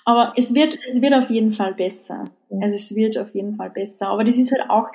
Aber 0.04 0.32
es 0.36 0.54
wird, 0.54 0.78
es 0.88 1.02
wird 1.02 1.14
auf 1.14 1.30
jeden 1.30 1.50
Fall 1.50 1.74
besser. 1.74 2.24
Also 2.50 2.76
es 2.76 2.94
wird 2.94 3.18
auf 3.18 3.34
jeden 3.34 3.56
Fall 3.56 3.70
besser. 3.70 4.08
Aber 4.08 4.24
das 4.24 4.36
ist 4.36 4.52
halt 4.52 4.70
auch, 4.70 4.90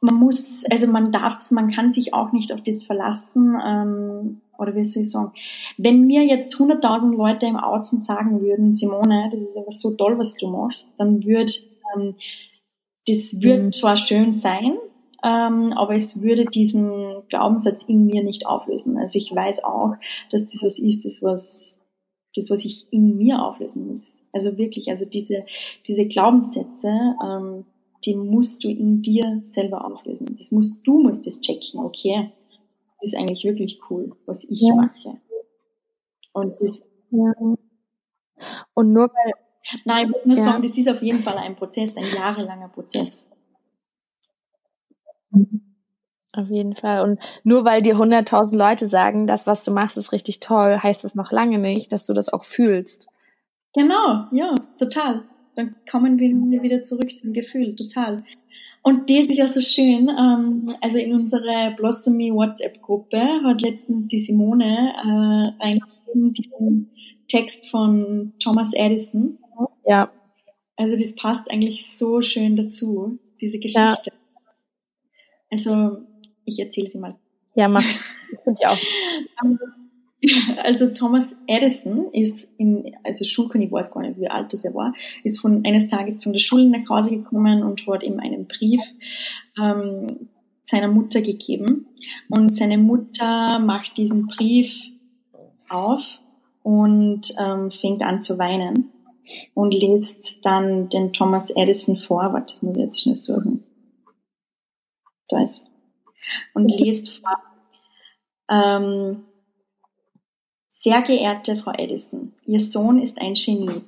man 0.00 0.14
muss, 0.14 0.64
also 0.70 0.86
man 0.86 1.10
darf, 1.10 1.50
man 1.50 1.70
kann 1.70 1.90
sich 1.90 2.14
auch 2.14 2.32
nicht 2.32 2.52
auf 2.52 2.62
das 2.62 2.84
verlassen, 2.84 3.56
ähm, 3.64 4.40
oder 4.58 4.74
wie 4.74 4.84
soll 4.84 5.02
ich 5.02 5.10
sagen, 5.10 5.32
wenn 5.76 6.06
mir 6.06 6.24
jetzt 6.24 6.54
100.000 6.54 7.16
Leute 7.16 7.46
im 7.46 7.56
Außen 7.56 8.02
sagen 8.02 8.40
würden, 8.40 8.74
Simone, 8.74 9.28
das 9.30 9.40
ist 9.40 9.56
aber 9.56 9.72
so 9.72 9.92
toll, 9.92 10.18
was 10.18 10.34
du 10.34 10.48
machst, 10.48 10.88
dann 10.98 11.24
würde, 11.24 11.52
ähm, 11.94 12.14
das 13.06 13.40
wird 13.40 13.62
mhm. 13.64 13.72
zwar 13.72 13.96
schön 13.96 14.34
sein, 14.34 14.76
ähm, 15.22 15.72
aber 15.72 15.94
es 15.94 16.22
würde 16.22 16.44
diesen 16.44 17.22
Glaubenssatz 17.28 17.82
in 17.82 18.06
mir 18.06 18.22
nicht 18.22 18.46
auflösen. 18.46 18.98
Also 18.98 19.18
ich 19.18 19.34
weiß 19.34 19.64
auch, 19.64 19.94
dass 20.30 20.46
das 20.46 20.62
was 20.62 20.78
ist, 20.78 21.04
das 21.04 21.22
was, 21.22 21.76
das 22.34 22.50
was 22.50 22.64
ich 22.64 22.86
in 22.92 23.16
mir 23.16 23.42
auflösen 23.42 23.88
muss. 23.88 24.12
Also 24.32 24.56
wirklich, 24.58 24.90
also 24.90 25.08
diese, 25.08 25.44
diese 25.86 26.06
Glaubenssätze, 26.06 26.88
ähm, 27.24 27.64
die 28.04 28.14
musst 28.14 28.62
du 28.62 28.68
in 28.68 29.02
dir 29.02 29.40
selber 29.42 29.84
auflösen. 29.84 30.36
Das 30.38 30.52
musst, 30.52 30.74
du 30.84 31.02
musst 31.02 31.26
das 31.26 31.40
checken, 31.40 31.80
okay. 31.80 32.32
Das 33.00 33.12
ist 33.12 33.18
eigentlich 33.18 33.44
wirklich 33.44 33.80
cool, 33.90 34.14
was 34.26 34.44
ich 34.44 34.60
ja. 34.60 34.74
mache. 34.74 35.20
Und 36.32 36.60
das, 36.60 36.82
ja. 37.10 37.32
Und 38.74 38.92
nur 38.92 39.08
weil, 39.08 39.32
nein, 39.84 40.12
ich 40.16 40.26
muss 40.26 40.38
ja. 40.38 40.44
sagen, 40.44 40.62
das 40.62 40.78
ist 40.78 40.88
auf 40.88 41.02
jeden 41.02 41.20
Fall 41.20 41.38
ein 41.38 41.56
Prozess, 41.56 41.96
ein 41.96 42.04
jahrelanger 42.14 42.68
Prozess. 42.68 43.27
Auf 46.32 46.48
jeden 46.50 46.76
Fall. 46.76 47.02
Und 47.02 47.20
nur 47.42 47.64
weil 47.64 47.82
dir 47.82 47.96
100.000 47.96 48.56
Leute 48.56 48.86
sagen, 48.86 49.26
das, 49.26 49.46
was 49.46 49.64
du 49.64 49.72
machst, 49.72 49.96
ist 49.96 50.12
richtig 50.12 50.40
toll, 50.40 50.78
heißt 50.82 51.02
das 51.02 51.14
noch 51.14 51.32
lange 51.32 51.58
nicht, 51.58 51.92
dass 51.92 52.06
du 52.06 52.12
das 52.12 52.32
auch 52.32 52.44
fühlst. 52.44 53.08
Genau, 53.74 54.26
ja, 54.32 54.54
total. 54.78 55.24
Dann 55.56 55.74
kommen 55.90 56.18
wir 56.18 56.62
wieder 56.62 56.82
zurück 56.82 57.10
zum 57.10 57.32
Gefühl, 57.32 57.74
total. 57.74 58.22
Und 58.82 59.10
das 59.10 59.26
ist 59.26 59.38
ja 59.38 59.48
so 59.48 59.60
schön. 59.60 60.08
Ähm, 60.08 60.66
also 60.80 60.98
in 60.98 61.14
unserer 61.14 61.72
Blossomy 61.76 62.32
WhatsApp-Gruppe 62.32 63.20
hat 63.44 63.60
letztens 63.60 64.06
die 64.06 64.20
Simone 64.20 64.94
äh, 64.96 65.62
reingeschrieben, 65.62 66.32
den 66.32 66.90
Text 67.28 67.70
von 67.70 68.32
Thomas 68.38 68.72
Edison. 68.74 69.38
Ja. 69.84 70.10
Also 70.76 70.96
das 70.96 71.14
passt 71.16 71.50
eigentlich 71.50 71.96
so 71.96 72.22
schön 72.22 72.56
dazu, 72.56 73.18
diese 73.40 73.58
Geschichte. 73.58 74.10
Ja. 74.10 74.12
Also 75.50 75.98
ich 76.44 76.58
erzähle 76.58 76.88
sie 76.88 76.98
mal. 76.98 77.16
Ja, 77.54 77.68
mach. 77.68 77.82
Ich 77.82 78.38
finde 78.44 78.68
auch. 78.68 78.78
Also 80.64 80.88
Thomas 80.88 81.36
Edison 81.46 82.12
ist 82.12 82.50
in, 82.58 82.92
also 83.04 83.24
Schulkind, 83.24 83.62
ich 83.62 83.70
weiß 83.70 83.92
gar 83.92 84.00
nicht, 84.00 84.18
wie 84.18 84.28
alt 84.28 84.52
das 84.52 84.64
er 84.64 84.74
war, 84.74 84.92
ist 85.22 85.38
von 85.38 85.64
eines 85.64 85.86
Tages 85.86 86.24
von 86.24 86.32
der 86.32 86.40
Schule 86.40 86.68
nach 86.68 86.88
Hause 86.88 87.10
gekommen 87.10 87.62
und 87.62 87.86
hat 87.86 88.02
ihm 88.02 88.18
einen 88.18 88.48
Brief 88.48 88.82
ähm, 89.56 90.28
seiner 90.64 90.88
Mutter 90.88 91.22
gegeben. 91.22 91.86
Und 92.28 92.54
seine 92.54 92.78
Mutter 92.78 93.60
macht 93.60 93.96
diesen 93.96 94.26
Brief 94.26 94.90
auf 95.68 96.20
und 96.62 97.32
ähm, 97.40 97.70
fängt 97.70 98.02
an 98.02 98.20
zu 98.20 98.38
weinen 98.38 98.90
und 99.54 99.72
liest 99.72 100.38
dann 100.42 100.88
den 100.88 101.12
Thomas 101.12 101.50
Edison 101.50 101.96
vor. 101.96 102.32
Warte, 102.32 102.56
muss 102.62 102.76
ich 102.76 102.82
jetzt 102.82 103.00
schnell 103.02 103.16
suchen. 103.16 103.64
Da 105.28 105.42
ist 105.44 105.62
und 106.54 106.68
liest 106.68 107.20
vor. 107.20 107.42
Ähm, 108.50 109.24
sehr 110.68 111.02
geehrte 111.02 111.56
Frau 111.56 111.72
Edison, 111.76 112.34
Ihr 112.46 112.60
Sohn 112.60 113.00
ist 113.02 113.20
ein 113.20 113.34
Genie. 113.34 113.82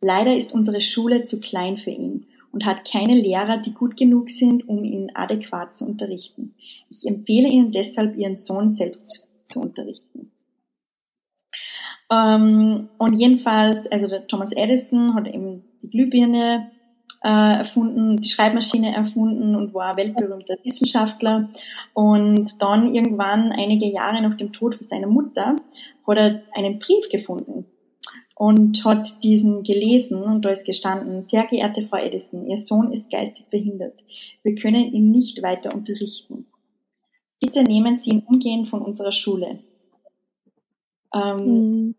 Leider 0.00 0.36
ist 0.36 0.52
unsere 0.52 0.80
Schule 0.82 1.24
zu 1.24 1.40
klein 1.40 1.78
für 1.78 1.90
ihn 1.90 2.26
und 2.52 2.64
hat 2.64 2.88
keine 2.88 3.14
Lehrer, 3.14 3.58
die 3.58 3.72
gut 3.72 3.96
genug 3.96 4.30
sind, 4.30 4.68
um 4.68 4.84
ihn 4.84 5.10
adäquat 5.14 5.74
zu 5.74 5.86
unterrichten. 5.86 6.54
Ich 6.90 7.06
empfehle 7.06 7.48
Ihnen 7.48 7.72
deshalb, 7.72 8.16
Ihren 8.16 8.36
Sohn 8.36 8.70
selbst 8.70 9.26
zu 9.46 9.60
unterrichten. 9.60 10.30
Ähm, 12.10 12.88
und 12.98 13.14
jedenfalls, 13.14 13.86
also 13.90 14.06
der 14.06 14.26
Thomas 14.26 14.52
Edison 14.52 15.14
hat 15.14 15.26
eben 15.26 15.64
die 15.82 15.90
Glühbirne 15.90 16.70
äh, 17.24 17.58
erfunden, 17.58 18.18
die 18.18 18.28
Schreibmaschine 18.28 18.94
erfunden 18.94 19.56
und 19.56 19.72
war 19.72 19.96
weltberühmter 19.96 20.56
Wissenschaftler. 20.62 21.48
Und 21.94 22.50
dann 22.60 22.94
irgendwann, 22.94 23.50
einige 23.50 23.86
Jahre 23.86 24.20
nach 24.22 24.36
dem 24.36 24.52
Tod 24.52 24.74
von 24.74 24.82
seiner 24.82 25.06
Mutter, 25.06 25.56
hat 26.06 26.16
er 26.18 26.42
einen 26.54 26.78
Brief 26.78 27.08
gefunden 27.10 27.64
und 28.36 28.84
hat 28.84 29.22
diesen 29.22 29.62
gelesen 29.62 30.22
und 30.22 30.44
da 30.44 30.50
ist 30.50 30.66
gestanden, 30.66 31.22
sehr 31.22 31.46
geehrte 31.46 31.82
Frau 31.82 31.96
Edison, 31.96 32.46
Ihr 32.46 32.58
Sohn 32.58 32.92
ist 32.92 33.10
geistig 33.10 33.46
behindert. 33.46 34.04
Wir 34.42 34.54
können 34.56 34.92
ihn 34.92 35.10
nicht 35.10 35.42
weiter 35.42 35.74
unterrichten. 35.74 36.46
Bitte 37.40 37.62
nehmen 37.62 37.96
Sie 37.96 38.10
ihn 38.10 38.22
umgehend 38.26 38.68
von 38.68 38.82
unserer 38.82 39.12
Schule. 39.12 39.60
Ähm, 41.14 41.36
mhm. 41.46 41.94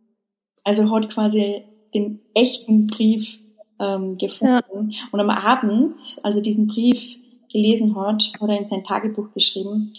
Also 0.64 0.92
hat 0.92 1.10
quasi 1.10 1.64
den 1.96 2.20
echten 2.36 2.88
Brief 2.88 3.40
ähm, 3.80 4.18
gefunden. 4.18 4.92
Ja. 4.92 5.08
Und 5.12 5.20
am 5.20 5.30
Abend, 5.30 5.98
als 6.24 6.36
er 6.38 6.42
diesen 6.42 6.68
Brief 6.68 7.18
gelesen 7.52 7.96
hat, 7.96 8.32
hat 8.40 8.50
er 8.50 8.60
in 8.60 8.68
sein 8.68 8.84
Tagebuch 8.84 9.32
geschrieben, 9.34 9.94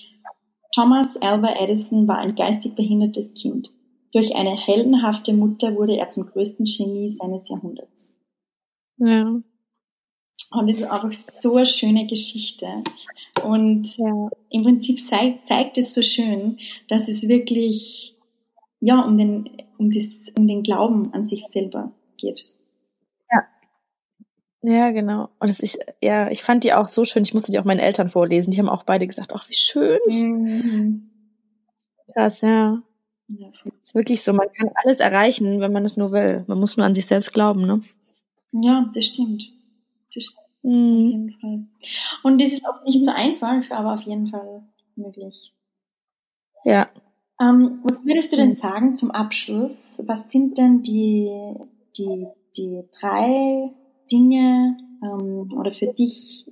Thomas 0.74 1.16
Alva 1.16 1.54
Edison 1.58 2.06
war 2.06 2.18
ein 2.18 2.34
geistig 2.34 2.74
behindertes 2.74 3.32
Kind. 3.34 3.72
Durch 4.12 4.36
eine 4.36 4.56
heldenhafte 4.56 5.32
Mutter 5.32 5.74
wurde 5.74 5.96
er 5.96 6.10
zum 6.10 6.26
größten 6.26 6.66
Genie 6.66 7.10
seines 7.10 7.48
Jahrhunderts. 7.48 8.16
Ja. 8.98 9.40
Und 10.50 10.70
das 10.70 10.76
ist 10.76 10.90
einfach 10.90 11.12
so 11.12 11.56
eine 11.56 11.66
schöne 11.66 12.06
Geschichte. 12.06 12.84
Und 13.42 13.96
ja. 13.96 14.28
im 14.50 14.62
Prinzip 14.62 15.06
zeigt, 15.06 15.48
zeigt 15.48 15.78
es 15.78 15.92
so 15.92 16.02
schön, 16.02 16.58
dass 16.88 17.08
es 17.08 17.26
wirklich 17.26 18.14
ja 18.80 19.00
um 19.00 19.18
den 19.18 19.50
um, 19.78 19.90
das, 19.90 20.06
um 20.38 20.46
den 20.46 20.62
Glauben 20.62 21.12
an 21.12 21.24
sich 21.24 21.44
selber 21.50 21.92
geht. 22.16 22.50
Ja, 24.68 24.90
genau. 24.90 25.28
Und 25.38 25.48
das 25.48 25.60
ich, 25.60 25.78
ja, 26.02 26.28
ich 26.28 26.42
fand 26.42 26.64
die 26.64 26.72
auch 26.72 26.88
so 26.88 27.04
schön. 27.04 27.22
Ich 27.22 27.32
musste 27.32 27.52
die 27.52 27.60
auch 27.60 27.64
meinen 27.64 27.78
Eltern 27.78 28.08
vorlesen. 28.08 28.50
Die 28.50 28.58
haben 28.58 28.68
auch 28.68 28.82
beide 28.82 29.06
gesagt, 29.06 29.32
ach, 29.32 29.48
wie 29.48 29.54
schön. 29.54 30.00
Mhm. 30.08 31.10
Krass, 32.12 32.40
ja. 32.40 32.82
ja. 33.28 33.48
Ist 33.80 33.94
wirklich 33.94 34.24
so. 34.24 34.32
Man 34.32 34.48
kann 34.52 34.72
alles 34.74 34.98
erreichen, 34.98 35.60
wenn 35.60 35.72
man 35.72 35.84
es 35.84 35.96
nur 35.96 36.10
will. 36.10 36.44
Man 36.48 36.58
muss 36.58 36.76
nur 36.76 36.84
an 36.84 36.96
sich 36.96 37.06
selbst 37.06 37.32
glauben, 37.32 37.64
ne? 37.64 37.80
Ja, 38.50 38.90
das 38.92 39.06
stimmt. 39.06 39.52
Das 40.12 40.24
stimmt. 40.24 40.46
Mhm. 40.62 41.04
Auf 41.04 41.12
jeden 41.12 41.30
Fall. 41.40 41.66
Und 42.24 42.42
das 42.42 42.52
ist 42.52 42.66
auch 42.66 42.82
nicht 42.84 43.04
so 43.04 43.12
einfach, 43.12 43.70
aber 43.70 43.94
auf 43.94 44.02
jeden 44.02 44.26
Fall 44.26 44.64
möglich. 44.96 45.52
Ja. 46.64 46.88
Ähm, 47.40 47.82
was 47.84 48.04
würdest 48.04 48.32
du 48.32 48.36
denn 48.36 48.48
mhm. 48.48 48.54
sagen 48.54 48.96
zum 48.96 49.12
Abschluss? 49.12 50.02
Was 50.06 50.28
sind 50.28 50.58
denn 50.58 50.82
die, 50.82 51.30
die, 51.96 52.26
die 52.56 52.82
drei 52.98 53.70
Dinge 54.10 54.76
ähm, 55.02 55.52
oder 55.56 55.72
für 55.72 55.92
dich 55.92 56.46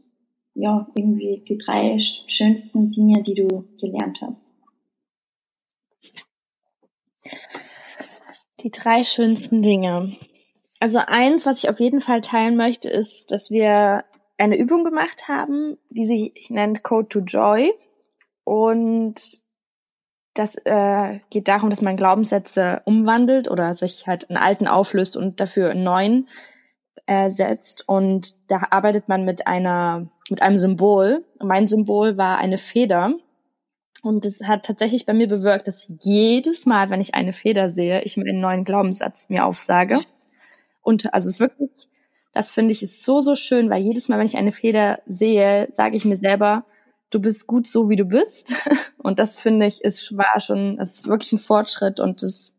ja 0.55 0.86
irgendwie 0.94 1.44
die 1.46 1.59
drei 1.59 1.98
schönsten 1.98 2.90
Dinge, 2.90 3.22
die 3.22 3.34
du 3.34 3.64
gelernt 3.80 4.20
hast? 4.22 4.52
Die 8.61 8.70
drei 8.70 9.05
schönsten 9.05 9.62
Dinge. 9.62 10.12
Also 10.80 10.98
eins, 10.98 11.46
was 11.46 11.64
ich 11.64 11.70
auf 11.70 11.80
jeden 11.80 12.00
Fall 12.00 12.20
teilen 12.20 12.57
möchte, 12.57 12.90
ist, 12.90 13.30
dass 13.30 13.50
wir 13.50 14.05
eine 14.36 14.59
Übung 14.59 14.84
gemacht 14.84 15.28
haben, 15.28 15.78
die 15.90 16.05
sich 16.05 16.50
nennt 16.50 16.82
Code 16.82 17.09
to 17.09 17.20
Joy. 17.20 17.72
Und 18.44 19.42
das 20.34 20.57
äh, 20.64 21.20
geht 21.30 21.48
darum, 21.48 21.70
dass 21.70 21.80
man 21.80 21.96
Glaubenssätze 21.96 22.82
umwandelt 22.84 23.50
oder 23.50 23.72
sich 23.72 24.07
halt 24.07 24.28
einen 24.28 24.36
alten 24.36 24.66
auflöst 24.66 25.16
und 25.16 25.40
dafür 25.40 25.70
einen 25.70 25.84
neuen 25.84 26.28
ersetzt 27.07 27.88
und 27.88 28.34
da 28.51 28.68
arbeitet 28.70 29.09
man 29.09 29.24
mit 29.24 29.47
einer 29.47 30.09
mit 30.30 30.42
einem 30.42 30.59
Symbol. 30.59 31.24
Mein 31.42 31.68
Symbol 31.68 32.16
war 32.16 32.38
eine 32.38 32.59
Feder 32.59 33.14
und 34.03 34.24
es 34.24 34.42
hat 34.42 34.64
tatsächlich 34.64 35.07
bei 35.07 35.14
mir 35.14 35.28
bewirkt, 35.28 35.66
dass 35.66 35.86
jedes 36.03 36.66
Mal, 36.66 36.90
wenn 36.90 37.01
ich 37.01 37.14
eine 37.14 37.32
Feder 37.32 37.68
sehe, 37.68 38.03
ich 38.03 38.16
mir 38.16 38.28
einen 38.28 38.40
neuen 38.40 38.64
Glaubenssatz 38.64 39.28
mir 39.28 39.45
aufsage. 39.47 40.01
Und 40.82 41.12
also 41.14 41.26
es 41.26 41.34
ist 41.34 41.40
wirklich, 41.40 41.88
das 42.32 42.51
finde 42.51 42.72
ich 42.72 42.82
ist 42.82 43.05
so 43.05 43.22
so 43.22 43.34
schön, 43.34 43.70
weil 43.70 43.80
jedes 43.80 44.09
Mal, 44.09 44.18
wenn 44.18 44.26
ich 44.26 44.36
eine 44.36 44.53
Feder 44.53 45.01
sehe, 45.07 45.68
sage 45.72 45.97
ich 45.97 46.05
mir 46.05 46.16
selber, 46.16 46.66
du 47.11 47.20
bist 47.20 47.47
gut 47.47 47.66
so 47.66 47.88
wie 47.88 47.97
du 47.97 48.05
bist. 48.05 48.53
Und 48.99 49.18
das 49.18 49.38
finde 49.38 49.66
ich 49.66 49.82
ist 49.82 50.16
war 50.16 50.40
schon, 50.40 50.78
es 50.80 50.95
ist 50.95 51.09
wirklich 51.09 51.32
ein 51.32 51.38
Fortschritt 51.38 52.01
und 52.01 52.22
es 52.22 52.57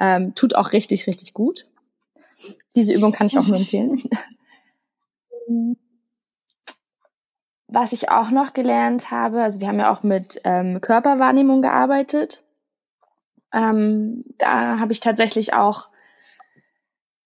ähm, 0.00 0.34
tut 0.34 0.54
auch 0.54 0.72
richtig 0.72 1.06
richtig 1.06 1.34
gut. 1.34 1.66
Diese 2.74 2.92
Übung 2.94 3.12
kann 3.12 3.26
ich 3.26 3.38
auch 3.38 3.46
nur 3.46 3.58
empfehlen. 3.58 4.02
Was 7.68 7.92
ich 7.92 8.10
auch 8.10 8.30
noch 8.30 8.52
gelernt 8.52 9.10
habe, 9.10 9.42
also 9.42 9.60
wir 9.60 9.68
haben 9.68 9.80
ja 9.80 9.92
auch 9.92 10.02
mit 10.02 10.40
ähm, 10.44 10.80
Körperwahrnehmung 10.80 11.60
gearbeitet. 11.60 12.44
Ähm, 13.52 14.24
da 14.38 14.78
habe 14.78 14.92
ich 14.92 15.00
tatsächlich 15.00 15.54
auch 15.54 15.88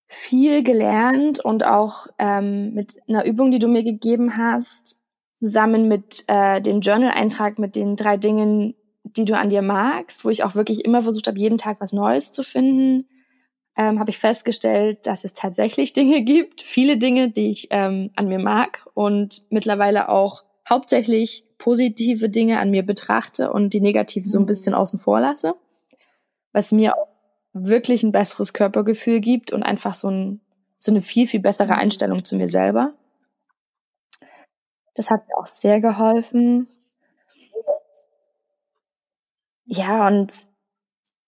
viel 0.07 0.63
gelernt 0.63 1.39
und 1.45 1.65
auch 1.65 2.07
ähm, 2.19 2.73
mit 2.73 2.99
einer 3.09 3.25
Übung, 3.27 3.51
die 3.51 3.59
du 3.59 3.69
mir 3.69 3.85
gegeben 3.85 4.39
hast, 4.39 5.03
zusammen 5.39 5.87
mit 5.87 6.25
äh, 6.27 6.61
dem 6.61 6.81
Journal-Eintrag 6.81 7.59
mit 7.59 7.77
den 7.77 7.95
drei 7.97 8.17
Dingen, 8.17 8.75
die 9.05 9.25
du 9.25 9.37
an 9.37 9.51
dir 9.51 9.63
magst, 9.63 10.25
wo 10.25 10.31
ich 10.31 10.45
auch 10.45 10.55
wirklich 10.55 10.85
immer 10.85 11.03
versucht 11.03 11.27
habe, 11.27 11.39
jeden 11.39 11.59
Tag 11.59 11.81
was 11.81 11.93
Neues 11.93 12.33
zu 12.33 12.43
finden, 12.43 13.07
ähm, 13.79 14.01
habe 14.01 14.11
ich 14.11 14.19
festgestellt, 14.19 15.07
dass 15.07 15.25
es 15.25 15.33
tatsächlich 15.33 15.93
Dinge 15.95 16.23
gibt, 16.23 16.61
viele 16.61 16.99
Dinge, 16.99 17.31
die 17.31 17.51
ich 17.51 17.69
ähm, 17.71 18.11
an 18.17 18.29
mir 18.29 18.41
mag 18.41 18.87
und 18.93 19.43
mittlerweile 19.51 20.11
auch 20.11 20.45
hauptsächlich 20.69 21.45
positive 21.57 22.29
Dinge 22.29 22.59
an 22.59 22.71
mir 22.71 22.85
betrachte 22.85 23.53
und 23.53 23.73
die 23.73 23.81
negativen 23.81 24.31
so 24.31 24.39
ein 24.39 24.47
bisschen 24.47 24.73
mhm. 24.73 24.81
außen 24.81 24.99
vor 24.99 25.21
lasse, 25.21 25.55
was 26.53 26.73
mir 26.73 26.95
wirklich 27.53 28.03
ein 28.03 28.13
besseres 28.13 28.53
Körpergefühl 28.53 29.21
gibt 29.21 29.53
und 29.53 29.63
einfach 29.63 29.95
so, 29.95 30.11
ein, 30.11 30.41
so 30.79 30.91
eine 30.91 31.01
viel, 31.01 31.27
viel 31.27 31.41
bessere 31.41 31.73
mhm. 31.73 31.79
Einstellung 31.79 32.25
zu 32.25 32.37
mir 32.37 32.49
selber. 32.49 32.95
Das 34.95 35.11
hat 35.11 35.27
mir 35.29 35.37
auch 35.37 35.47
sehr 35.47 35.81
geholfen. 35.81 36.69
Ja, 39.65 40.09
und 40.09 40.33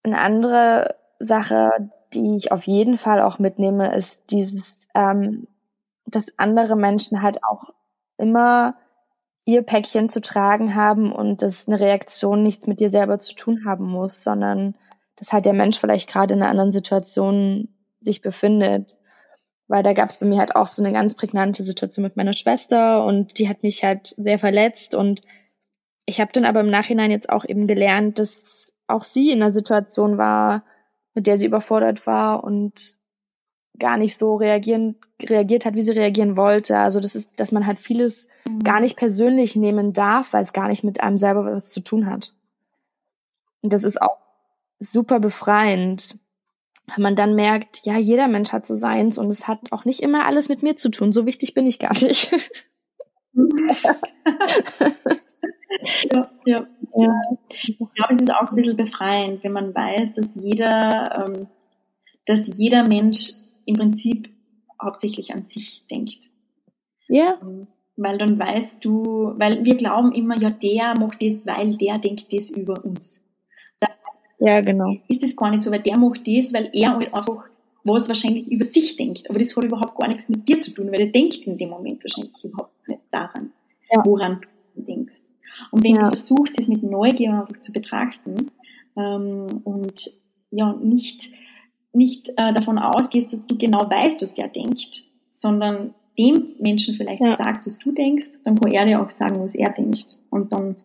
eine 0.03 0.19
andere 0.19 0.97
Sache, 1.21 1.91
die 2.13 2.37
ich 2.37 2.53
auf 2.53 2.67
jeden 2.67 2.99
Fall 2.99 3.21
auch 3.21 3.39
mitnehme, 3.39 3.95
ist 3.95 4.31
dieses, 4.31 4.89
ähm, 4.95 5.47
dass 6.07 6.39
andere 6.39 6.77
Menschen 6.77 7.23
halt 7.23 7.45
auch 7.45 7.71
immer 8.19 8.75
ihr 9.45 9.63
Päckchen 9.63 10.09
zu 10.09 10.21
tragen 10.21 10.75
haben 10.75 11.13
und 11.13 11.43
dass 11.43 11.67
eine 11.67 11.81
Reaktion 11.81 12.43
nichts 12.43 12.67
mit 12.67 12.81
dir 12.81 12.91
selber 12.91 13.19
zu 13.19 13.35
tun 13.35 13.65
haben 13.65 13.87
muss, 13.87 14.23
sondern 14.23 14.75
dass 15.17 15.33
halt 15.33 15.45
der 15.45 15.53
Mensch 15.53 15.79
vielleicht 15.79 16.09
gerade 16.09 16.35
in 16.35 16.43
einer 16.43 16.51
anderen 16.51 16.73
Situation 16.73 17.69
sich 18.01 18.23
befindet. 18.23 18.97
Weil 19.69 19.83
da 19.83 19.93
gab 19.93 20.11
es 20.11 20.19
bei 20.19 20.27
mir 20.27 20.39
halt 20.39 20.57
auch 20.57 20.67
so 20.67 20.83
eine 20.83 20.93
ganz 20.93 21.15
prägnante 21.15 21.63
Situation 21.63 22.03
mit 22.03 22.17
meiner 22.17 22.33
Schwester 22.33 23.05
und 23.05 23.39
die 23.39 23.49
hat 23.49 23.63
mich 23.63 23.85
halt 23.85 24.09
sehr 24.09 24.39
verletzt 24.39 24.95
und 24.95 25.21
ich 26.07 26.21
habe 26.21 26.33
dann 26.33 26.45
aber 26.45 26.61
im 26.61 26.71
Nachhinein 26.71 27.13
jetzt 27.13 27.31
auch 27.31 27.45
eben 27.45 27.69
gelernt, 27.69 28.19
dass 28.19 28.75
auch 28.89 29.05
sie 29.05 29.31
in 29.31 29.41
einer 29.43 29.53
Situation 29.53 30.19
war, 30.19 30.65
mit 31.15 31.27
der 31.27 31.37
sie 31.37 31.47
überfordert 31.47 32.07
war 32.07 32.45
und 32.45 32.99
gar 33.79 33.97
nicht 33.97 34.17
so 34.19 34.37
reagieren, 34.37 34.97
reagiert 35.23 35.65
hat, 35.65 35.75
wie 35.75 35.83
sie 35.83 35.93
reagieren 35.93 36.37
wollte. 36.37 36.79
Also 36.79 37.01
das 37.01 37.15
ist, 37.15 37.41
dass 37.41 37.53
man 37.53 37.67
halt 37.67 37.79
vieles 37.79 38.29
mhm. 38.49 38.61
gar 38.61 38.81
nicht 38.81 38.97
persönlich 38.97 39.57
nehmen 39.57 39.93
darf, 39.93 40.33
weil 40.33 40.43
es 40.43 40.53
gar 40.53 40.69
nicht 40.69 40.85
mit 40.85 41.01
einem 41.01 41.19
selber 41.19 41.45
was 41.45 41.71
zu 41.71 41.81
tun 41.81 42.07
hat. 42.07 42.35
Und 43.63 43.73
das 43.73 43.85
ist 43.85 44.01
auch 44.01 44.19
super 44.79 45.21
befreiend, 45.21 46.17
wenn 46.87 47.03
man 47.03 47.17
dann 47.17 47.35
merkt, 47.35 47.85
ja, 47.85 47.97
jeder 47.97 48.29
Mensch 48.29 48.53
hat 48.53 48.67
so 48.67 48.75
seins 48.75 49.19
und 49.19 49.29
es 49.29 49.47
hat 49.47 49.73
auch 49.73 49.85
nicht 49.85 50.01
immer 50.01 50.27
alles 50.27 50.49
mit 50.49 50.63
mir 50.63 50.77
zu 50.77 50.91
tun. 50.91 51.13
So 51.13 51.27
wichtig 51.27 51.55
bin 51.55 51.67
ich 51.67 51.79
gar 51.79 51.93
nicht. 51.93 52.31
ja, 56.13 56.27
ja. 56.45 56.67
ja. 56.97 57.23
Ich 57.51 57.77
glaube, 57.77 58.15
es 58.15 58.23
ist 58.23 58.35
auch 58.35 58.51
ein 58.51 58.57
bisschen 58.57 58.77
befreiend, 58.77 59.45
wenn 59.45 59.53
man 59.53 59.75
weiß, 59.75 60.15
dass 60.15 60.29
jeder, 60.35 61.27
ähm, 61.27 61.47
dass 62.27 62.59
jeder 62.59 62.87
Mensch 62.87 63.33
im 63.67 63.77
Prinzip 63.77 64.29
hauptsächlich 64.83 65.35
an 65.35 65.47
sich 65.47 65.87
denkt. 65.91 66.29
Ja. 67.09 67.39
Ähm, 67.43 67.67
weil 67.97 68.19
dann 68.19 68.39
weißt 68.39 68.85
du, 68.85 69.35
weil 69.37 69.65
wir 69.65 69.77
glauben 69.77 70.13
immer, 70.13 70.41
ja, 70.41 70.51
der 70.51 70.95
macht 70.99 71.23
das, 71.23 71.45
weil 71.45 71.73
der 71.73 71.99
denkt 71.99 72.33
das 72.33 72.51
über 72.51 72.83
uns. 72.85 73.21
Ja, 74.41 74.63
genau. 74.63 74.97
Ist 75.07 75.23
es 75.23 75.37
gar 75.37 75.51
nicht 75.51 75.63
so, 75.63 75.71
weil 75.71 75.83
der 75.83 75.99
macht 75.99 76.27
das, 76.27 76.53
weil 76.53 76.71
er 76.73 76.95
halt 76.95 77.13
einfach 77.13 77.51
was 77.85 78.09
wahrscheinlich 78.09 78.51
über 78.51 78.65
sich 78.65 78.97
denkt. 78.97 79.29
Aber 79.29 79.39
das 79.39 79.55
hat 79.55 79.65
überhaupt 79.65 79.99
gar 80.01 80.09
nichts 80.09 80.29
mit 80.29 80.49
dir 80.49 80.59
zu 80.61 80.73
tun, 80.73 80.91
weil 80.91 81.01
er 81.01 81.07
denkt 81.07 81.47
in 81.47 81.59
dem 81.59 81.71
Moment 81.71 82.03
wahrscheinlich 82.03 82.43
überhaupt 82.43 82.89
nicht 82.89 83.01
daran, 83.11 83.53
ja. 83.91 84.03
woran 84.05 84.41
du 84.75 84.83
denkst. 84.83 85.17
Und 85.71 85.85
wenn 85.85 85.97
ja. 85.97 86.03
du 86.03 86.09
versuchst, 86.09 86.59
das 86.59 86.69
mit 86.69 86.83
Neugier 86.83 87.33
einfach 87.33 87.61
zu 87.61 87.73
betrachten 87.73 88.51
ähm, 88.97 89.47
und 89.65 90.13
ja 90.51 90.73
nicht 90.75 91.31
nicht 91.93 92.29
äh, 92.37 92.53
davon 92.53 92.79
ausgehst, 92.79 93.33
dass 93.33 93.47
du 93.47 93.59
genau 93.59 93.91
weißt, 93.91 94.23
was 94.23 94.35
der 94.35 94.49
denkt, 94.49 95.05
sondern 95.33 95.95
dem 96.19 96.55
Menschen 96.59 96.97
vielleicht 96.97 97.21
ja. 97.21 97.37
sagst, 97.37 97.67
was 97.67 97.79
du 97.79 97.93
denkst, 97.93 98.41
dann 98.45 98.57
kann 98.57 98.73
er 98.73 98.85
dir 98.85 99.03
auch 99.03 99.11
sagen, 99.11 99.43
was 99.43 99.55
er 99.55 99.73
denkt. 99.73 100.19
Und 100.31 100.53
dann 100.53 100.77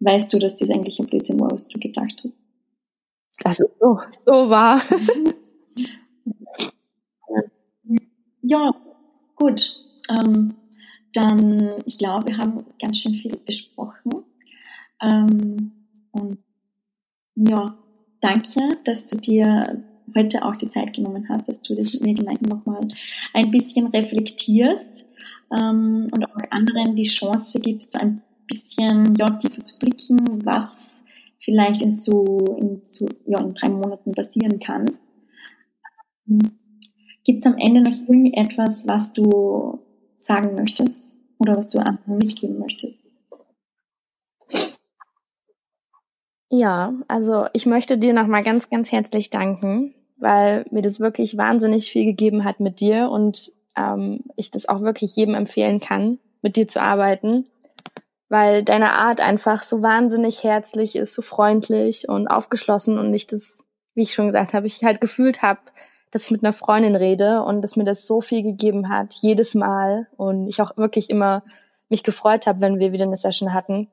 weißt 0.00 0.32
du, 0.32 0.38
dass 0.38 0.56
das 0.56 0.70
eigentlich 0.70 0.98
ein 0.98 1.06
Blödsinn 1.06 1.40
war, 1.40 1.50
was 1.50 1.68
du 1.68 1.78
gedacht 1.78 2.22
hast. 2.24 2.34
Das 3.42 3.60
ist 3.60 3.78
so, 3.80 3.98
so 4.24 4.50
wahr. 4.50 4.82
ja, 8.42 8.74
gut. 9.36 9.76
Ähm, 10.10 10.54
dann, 11.14 11.74
ich 11.86 11.98
glaube, 11.98 12.28
wir 12.28 12.38
haben 12.38 12.64
ganz 12.80 12.98
schön 12.98 13.14
viel 13.14 13.36
besprochen. 13.36 14.24
Ähm, 15.00 15.72
und 16.12 16.38
ja, 17.36 17.76
danke, 18.20 18.60
dass 18.84 19.06
du 19.06 19.16
dir 19.16 19.84
heute 20.14 20.44
auch 20.44 20.56
die 20.56 20.68
Zeit 20.68 20.94
genommen 20.94 21.28
hast, 21.28 21.48
dass 21.48 21.62
du 21.62 21.74
das 21.74 21.94
mit 21.94 22.04
mir 22.04 22.14
gemeinsam 22.14 22.48
nochmal 22.48 22.80
ein 23.32 23.50
bisschen 23.50 23.86
reflektierst 23.88 25.04
ähm, 25.52 26.08
und 26.12 26.24
auch 26.24 26.50
anderen 26.50 26.96
die 26.96 27.04
Chance 27.04 27.58
gibst, 27.60 28.00
ein 28.00 28.22
bisschen 28.46 29.14
ja, 29.16 29.26
tiefer 29.38 29.64
zu 29.64 29.78
blicken, 29.78 30.44
was 30.44 31.02
vielleicht 31.38 31.82
in 31.82 31.94
so, 31.94 32.56
in 32.60 32.82
so 32.84 33.08
ja, 33.26 33.40
in 33.40 33.54
drei 33.54 33.70
Monaten 33.70 34.12
passieren 34.12 34.58
kann. 34.60 34.86
Gibt 37.24 37.44
es 37.44 37.46
am 37.46 37.58
Ende 37.58 37.82
noch 37.82 37.96
irgendetwas, 38.08 38.86
was 38.86 39.12
du 39.12 39.80
sagen 40.24 40.54
möchtest 40.54 41.14
oder 41.38 41.56
was 41.56 41.68
du 41.68 41.78
anderen 41.78 42.18
mitgeben 42.18 42.58
möchtest? 42.58 42.98
Ja, 46.50 46.94
also 47.08 47.46
ich 47.52 47.66
möchte 47.66 47.98
dir 47.98 48.12
nochmal 48.12 48.44
ganz, 48.44 48.70
ganz 48.70 48.92
herzlich 48.92 49.30
danken, 49.30 49.92
weil 50.16 50.64
mir 50.70 50.82
das 50.82 51.00
wirklich 51.00 51.36
wahnsinnig 51.36 51.90
viel 51.90 52.04
gegeben 52.04 52.44
hat 52.44 52.60
mit 52.60 52.80
dir 52.80 53.10
und 53.10 53.52
ähm, 53.76 54.20
ich 54.36 54.52
das 54.52 54.68
auch 54.68 54.80
wirklich 54.80 55.16
jedem 55.16 55.34
empfehlen 55.34 55.80
kann, 55.80 56.18
mit 56.42 56.54
dir 56.54 56.68
zu 56.68 56.80
arbeiten, 56.80 57.46
weil 58.28 58.62
deine 58.62 58.92
Art 58.92 59.20
einfach 59.20 59.64
so 59.64 59.82
wahnsinnig 59.82 60.44
herzlich 60.44 60.94
ist, 60.94 61.14
so 61.14 61.22
freundlich 61.22 62.08
und 62.08 62.28
aufgeschlossen 62.28 62.98
und 62.98 63.10
nicht 63.10 63.32
das, 63.32 63.64
wie 63.94 64.02
ich 64.02 64.14
schon 64.14 64.26
gesagt 64.28 64.54
habe, 64.54 64.66
ich 64.66 64.84
halt 64.84 65.00
gefühlt 65.00 65.42
habe, 65.42 65.60
dass 66.14 66.24
ich 66.24 66.30
mit 66.30 66.42
einer 66.42 66.52
Freundin 66.52 66.96
rede 66.96 67.42
und 67.42 67.60
dass 67.60 67.76
mir 67.76 67.84
das 67.84 68.06
so 68.06 68.20
viel 68.20 68.42
gegeben 68.42 68.88
hat, 68.88 69.12
jedes 69.20 69.54
Mal 69.54 70.06
und 70.16 70.48
ich 70.48 70.62
auch 70.62 70.76
wirklich 70.76 71.10
immer 71.10 71.42
mich 71.88 72.02
gefreut 72.02 72.46
habe, 72.46 72.60
wenn 72.60 72.78
wir 72.78 72.92
wieder 72.92 73.04
eine 73.04 73.16
Session 73.16 73.52
hatten 73.52 73.88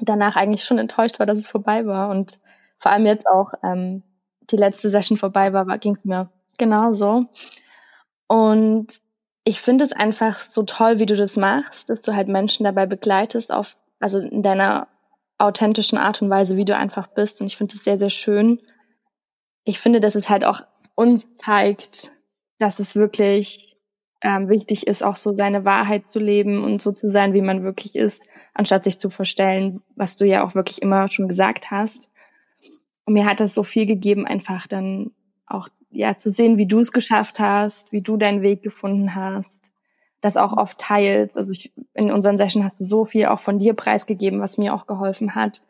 danach 0.00 0.36
eigentlich 0.36 0.64
schon 0.64 0.78
enttäuscht 0.78 1.18
war, 1.18 1.26
dass 1.26 1.38
es 1.38 1.48
vorbei 1.48 1.86
war. 1.86 2.10
Und 2.10 2.40
vor 2.78 2.92
allem 2.92 3.06
jetzt 3.06 3.26
auch 3.26 3.52
ähm, 3.62 4.02
die 4.50 4.56
letzte 4.56 4.90
Session 4.90 5.18
vorbei 5.18 5.52
war, 5.52 5.66
war 5.66 5.78
ging 5.78 5.96
es 5.96 6.04
mir 6.04 6.30
genauso. 6.56 7.26
Und 8.26 8.88
ich 9.44 9.60
finde 9.60 9.84
es 9.84 9.92
einfach 9.92 10.40
so 10.40 10.62
toll, 10.62 10.98
wie 10.98 11.06
du 11.06 11.16
das 11.16 11.36
machst, 11.36 11.90
dass 11.90 12.02
du 12.02 12.14
halt 12.14 12.28
Menschen 12.28 12.64
dabei 12.64 12.86
begleitest, 12.86 13.52
auf, 13.52 13.76
also 14.00 14.18
in 14.18 14.42
deiner 14.42 14.88
authentischen 15.38 15.98
Art 15.98 16.20
und 16.20 16.30
Weise, 16.30 16.56
wie 16.56 16.64
du 16.64 16.76
einfach 16.76 17.06
bist. 17.08 17.40
Und 17.40 17.46
ich 17.46 17.56
finde 17.56 17.74
es 17.74 17.84
sehr, 17.84 17.98
sehr 17.98 18.10
schön. 18.10 18.60
Ich 19.64 19.78
finde, 19.78 20.00
dass 20.00 20.14
es 20.14 20.28
halt 20.28 20.44
auch 20.44 20.62
uns 20.98 21.34
zeigt, 21.34 22.12
dass 22.58 22.78
es 22.78 22.96
wirklich 22.96 23.76
ähm, 24.20 24.48
wichtig 24.48 24.86
ist, 24.86 25.04
auch 25.04 25.16
so 25.16 25.34
seine 25.34 25.64
Wahrheit 25.64 26.06
zu 26.06 26.18
leben 26.18 26.64
und 26.64 26.82
so 26.82 26.92
zu 26.92 27.08
sein, 27.08 27.34
wie 27.34 27.42
man 27.42 27.62
wirklich 27.62 27.94
ist 27.94 28.24
anstatt 28.58 28.84
sich 28.84 28.98
zu 28.98 29.08
verstellen, 29.08 29.82
was 29.94 30.16
du 30.16 30.26
ja 30.26 30.44
auch 30.44 30.56
wirklich 30.56 30.82
immer 30.82 31.08
schon 31.08 31.28
gesagt 31.28 31.70
hast. 31.70 32.10
Und 33.06 33.14
mir 33.14 33.24
hat 33.24 33.40
das 33.40 33.54
so 33.54 33.62
viel 33.62 33.86
gegeben, 33.86 34.26
einfach 34.26 34.66
dann 34.66 35.12
auch 35.46 35.68
ja 35.90 36.18
zu 36.18 36.30
sehen, 36.30 36.58
wie 36.58 36.66
du 36.66 36.80
es 36.80 36.92
geschafft 36.92 37.38
hast, 37.38 37.92
wie 37.92 38.02
du 38.02 38.16
deinen 38.16 38.42
Weg 38.42 38.62
gefunden 38.62 39.14
hast, 39.14 39.72
das 40.20 40.36
auch 40.36 40.56
oft 40.56 40.76
teilst. 40.78 41.36
Also 41.36 41.52
ich, 41.52 41.72
in 41.94 42.10
unseren 42.10 42.36
Sessions 42.36 42.64
hast 42.64 42.80
du 42.80 42.84
so 42.84 43.04
viel 43.04 43.26
auch 43.26 43.40
von 43.40 43.60
dir 43.60 43.74
preisgegeben, 43.74 44.40
was 44.40 44.58
mir 44.58 44.74
auch 44.74 44.88
geholfen 44.88 45.36
hat. 45.36 45.62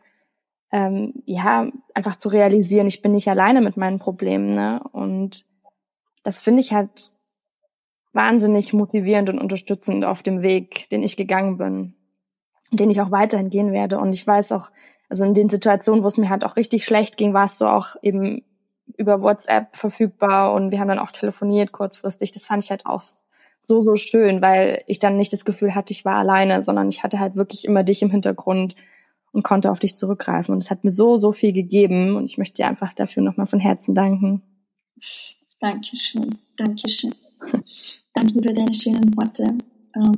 Ähm, 0.71 1.23
ja, 1.25 1.71
einfach 1.95 2.17
zu 2.17 2.29
realisieren, 2.29 2.87
ich 2.87 3.01
bin 3.01 3.13
nicht 3.13 3.29
alleine 3.29 3.61
mit 3.63 3.77
meinen 3.77 3.99
Problemen. 3.99 4.49
Ne? 4.49 4.83
Und 4.93 5.47
das 6.25 6.41
finde 6.41 6.61
ich 6.61 6.75
halt 6.75 7.13
wahnsinnig 8.13 8.73
motivierend 8.73 9.31
und 9.31 9.39
unterstützend 9.39 10.05
auf 10.05 10.23
dem 10.23 10.43
Weg, 10.43 10.89
den 10.91 11.03
ich 11.03 11.17
gegangen 11.17 11.57
bin 11.57 11.95
den 12.71 12.91
ich 12.91 13.01
auch 13.01 13.11
weiterhin 13.11 13.51
gehen 13.51 13.73
werde. 13.73 13.99
Und 13.99 14.13
ich 14.13 14.27
weiß 14.27 14.53
auch, 14.53 14.71
also 15.09 15.25
in 15.25 15.35
den 15.35 15.49
Situationen, 15.49 16.03
wo 16.03 16.09
es 16.09 16.19
mir 16.19 16.29
halt 16.29 16.45
auch 16.45 16.57
richtig 16.57 16.85
schlecht 16.85 17.17
ging, 17.17 17.33
warst 17.33 17.61
du 17.61 17.67
auch 17.67 17.97
eben 18.03 18.45
über 18.97 19.23
WhatsApp 19.23 19.77
verfügbar 19.77 20.53
und 20.55 20.71
wir 20.71 20.81
haben 20.81 20.89
dann 20.89 20.99
auch 20.99 21.11
telefoniert 21.11 21.73
kurzfristig. 21.73 22.33
Das 22.33 22.47
fand 22.47 22.65
ich 22.65 22.71
halt 22.71 22.87
auch 22.87 23.03
so, 23.61 23.83
so 23.83 23.97
schön, 23.97 24.41
weil 24.41 24.83
ich 24.87 24.99
dann 24.99 25.17
nicht 25.17 25.33
das 25.33 25.45
Gefühl 25.45 25.75
hatte, 25.75 25.93
ich 25.93 26.05
war 26.05 26.17
alleine, 26.17 26.63
sondern 26.63 26.89
ich 26.89 27.03
hatte 27.03 27.21
halt 27.21 27.37
wirklich 27.37 27.65
immer 27.65 27.85
dich 27.85 28.03
im 28.03 28.11
Hintergrund 28.11 28.77
und 29.33 29.43
konnte 29.43 29.71
auf 29.71 29.79
dich 29.79 29.97
zurückgreifen. 29.97 30.53
Und 30.53 30.63
es 30.63 30.71
hat 30.71 30.85
mir 30.85 30.91
so, 30.91 31.17
so 31.17 31.33
viel 31.33 31.53
gegeben 31.53 32.17
und 32.17 32.27
ich 32.27 32.39
möchte 32.39 32.57
dir 32.57 32.69
einfach 32.69 32.93
dafür 32.93 33.23
nochmal 33.23 33.47
von 33.47 33.61
Herzen 33.61 33.95
danken. 33.95 34.43
Dankeschön, 35.61 36.39
Dankeschön. 36.57 37.15
Danke 38.15 38.33
für 38.33 38.55
deine 38.55 38.75
schönen 38.75 39.17
Worte. 39.17 39.45
Ähm, 39.95 40.13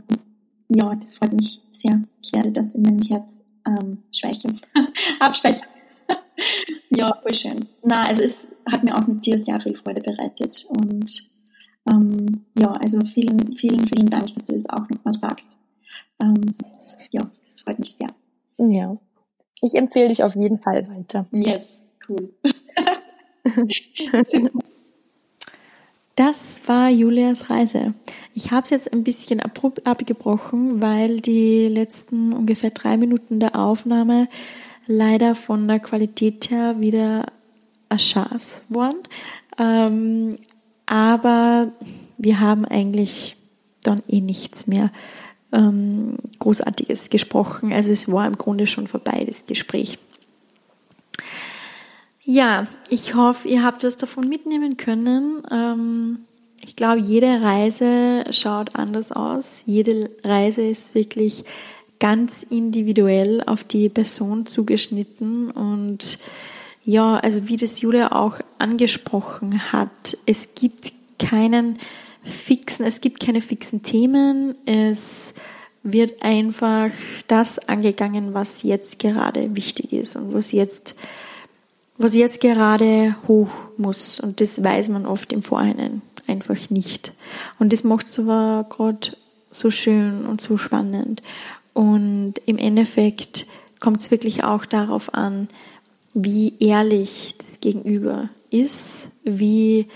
ja, 0.68 0.94
das 0.94 1.14
freut 1.14 1.32
mich 1.32 1.60
sehr. 1.72 2.02
Ich 2.22 2.32
werde 2.32 2.52
das 2.52 2.74
in 2.74 2.82
meinem 2.82 3.02
Herz 3.02 3.38
ähm, 3.66 4.02
schwächen, 4.12 4.60
abschwächen. 5.20 5.66
ja, 6.96 7.18
voll 7.22 7.34
schön. 7.34 7.66
Na, 7.82 8.04
also 8.06 8.22
es 8.22 8.48
hat 8.70 8.84
mir 8.84 8.94
auch 8.94 9.06
mit 9.06 9.24
dir 9.24 9.40
sehr 9.40 9.60
viel 9.60 9.76
Freude 9.76 10.00
bereitet 10.00 10.66
und 10.68 11.30
ähm, 11.90 12.44
ja, 12.58 12.72
also 12.72 13.00
vielen, 13.00 13.56
vielen, 13.56 13.86
vielen 13.86 14.10
Dank, 14.10 14.34
dass 14.34 14.46
du 14.46 14.54
das 14.54 14.68
auch 14.68 14.88
nochmal 14.88 15.14
sagst. 15.14 15.56
Ähm, 16.22 16.54
ja, 17.12 17.30
das 17.46 17.62
freut 17.62 17.78
mich 17.78 17.96
sehr. 17.96 18.08
Ja, 18.68 18.96
ich 19.62 19.74
empfehle 19.74 20.08
dich 20.08 20.22
auf 20.22 20.36
jeden 20.36 20.58
Fall 20.58 20.86
weiter. 20.88 21.26
Yes, 21.32 21.80
cool. 22.08 22.32
Das 26.16 26.60
war 26.66 26.90
Julias 26.90 27.48
Reise. 27.48 27.94
Ich 28.34 28.50
habe 28.50 28.64
es 28.64 28.68
jetzt 28.68 28.92
ein 28.92 29.04
bisschen 29.04 29.40
abrupt 29.40 29.86
abgebrochen, 29.86 30.82
weil 30.82 31.22
die 31.22 31.66
letzten 31.68 32.34
ungefähr 32.34 32.68
drei 32.72 32.98
Minuten 32.98 33.40
der 33.40 33.56
Aufnahme 33.58 34.28
leider 34.86 35.34
von 35.34 35.66
der 35.66 35.80
Qualität 35.80 36.50
her 36.50 36.78
wieder 36.78 37.24
erschaß 37.88 38.64
waren. 38.68 38.96
Ähm, 39.58 40.36
aber 40.84 41.72
wir 42.18 42.40
haben 42.40 42.66
eigentlich 42.66 43.38
dann 43.82 44.02
eh 44.06 44.20
nichts 44.20 44.66
mehr 44.66 44.90
ähm, 45.52 46.16
Großartiges 46.38 47.10
gesprochen. 47.10 47.72
Also 47.72 47.92
es 47.92 48.10
war 48.10 48.26
im 48.26 48.38
Grunde 48.38 48.66
schon 48.66 48.86
vorbei, 48.86 49.24
das 49.26 49.46
Gespräch. 49.46 49.98
Ja, 52.22 52.66
ich 52.88 53.14
hoffe, 53.14 53.48
ihr 53.48 53.64
habt 53.64 53.82
was 53.82 53.96
davon 53.96 54.28
mitnehmen 54.28 54.76
können. 54.76 55.42
Ähm, 55.50 56.18
ich 56.62 56.76
glaube, 56.76 57.00
jede 57.00 57.42
Reise 57.42 58.24
schaut 58.30 58.76
anders 58.76 59.12
aus. 59.12 59.62
Jede 59.66 60.10
Reise 60.22 60.62
ist 60.62 60.94
wirklich 60.94 61.44
ganz 61.98 62.42
individuell 62.42 63.42
auf 63.46 63.64
die 63.64 63.88
Person 63.88 64.46
zugeschnitten 64.46 65.50
und 65.50 66.18
ja, 66.84 67.18
also 67.18 67.46
wie 67.46 67.56
das 67.56 67.80
Julia 67.82 68.12
auch 68.12 68.40
angesprochen 68.58 69.72
hat, 69.72 70.16
es 70.24 70.48
gibt 70.54 70.92
keinen 71.18 71.78
fixen, 72.22 72.84
es 72.84 73.00
gibt 73.00 73.20
keine 73.20 73.40
fixen 73.40 73.82
Themen, 73.82 74.54
es 74.66 75.34
wird 75.82 76.22
einfach 76.22 76.90
das 77.26 77.58
angegangen, 77.58 78.34
was 78.34 78.62
jetzt 78.62 78.98
gerade 78.98 79.56
wichtig 79.56 79.92
ist 79.92 80.16
und 80.16 80.34
was 80.34 80.52
jetzt 80.52 80.94
was 82.00 82.14
jetzt 82.14 82.40
gerade 82.40 83.14
hoch 83.28 83.50
muss. 83.76 84.20
Und 84.20 84.40
das 84.40 84.64
weiß 84.64 84.88
man 84.88 85.04
oft 85.04 85.34
im 85.34 85.42
Vorhinein 85.42 86.00
einfach 86.26 86.70
nicht. 86.70 87.12
Und 87.58 87.74
das 87.74 87.84
macht 87.84 88.06
es 88.06 88.18
aber 88.18 88.66
gerade 88.70 89.14
so 89.50 89.70
schön 89.70 90.24
und 90.24 90.40
so 90.40 90.56
spannend. 90.56 91.22
Und 91.74 92.34
im 92.46 92.56
Endeffekt 92.56 93.46
kommt 93.80 94.00
es 94.00 94.10
wirklich 94.10 94.44
auch 94.44 94.64
darauf 94.64 95.12
an, 95.12 95.48
wie 96.14 96.54
ehrlich 96.58 97.34
das 97.36 97.60
Gegenüber 97.60 98.30
ist, 98.50 99.08
wie, 99.22 99.86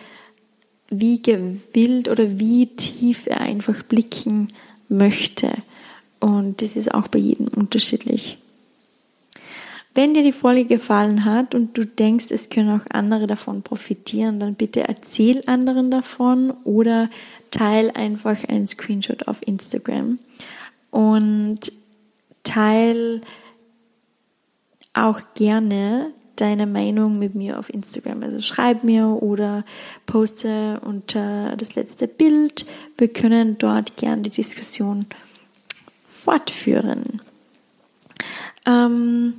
wie 1.01 1.21
gewillt 1.21 2.09
oder 2.09 2.39
wie 2.41 2.67
tief 2.67 3.27
er 3.27 3.41
einfach 3.41 3.83
blicken 3.83 4.49
möchte. 4.89 5.51
Und 6.21 6.63
das 6.63 6.77
ist 6.77 6.95
auch 6.95 7.09
bei 7.09 7.19
jedem 7.19 7.49
unterschiedlich. 7.49 8.39
Wenn 9.95 10.13
dir 10.13 10.25
die 10.25 10.33
Folge 10.33 10.65
gefallen 10.65 11.25
hat 11.25 11.55
und 11.55 11.79
du 11.79 11.87
denkst, 11.87 12.27
es 12.31 12.51
können 12.51 12.71
auch 12.71 12.85
andere 12.91 13.29
davon 13.29 13.63
profitieren, 13.63 14.41
dann 14.41 14.57
bitte 14.57 14.89
erzähl 14.89 15.43
anderen 15.47 15.91
davon 15.91 16.51
oder 16.65 17.09
teil 17.53 17.93
einfach 17.95 18.49
einen 18.49 18.67
Screenshot 18.67 19.29
auf 19.29 19.47
Instagram 19.47 20.19
und 20.91 21.61
teil 22.43 23.21
auch 24.95 25.21
gerne 25.35 26.13
deine 26.37 26.67
Meinung 26.67 27.19
mit 27.19 27.35
mir 27.35 27.59
auf 27.59 27.73
Instagram. 27.73 28.23
Also 28.23 28.41
schreib 28.41 28.85
mir 28.85 29.07
oder 29.07 29.65
poste 30.07 30.81
unter 30.85 31.57
das 31.57 31.75
letzte 31.75 32.09
Bild. 32.09 32.67
Wir 32.99 33.09
können 33.09 33.59
dort 33.59 33.97
gerne 33.97 34.23
die 34.23 34.31
Diskussion 34.31 35.07
fortführen. 36.09 37.21
Ähm, 38.67 39.35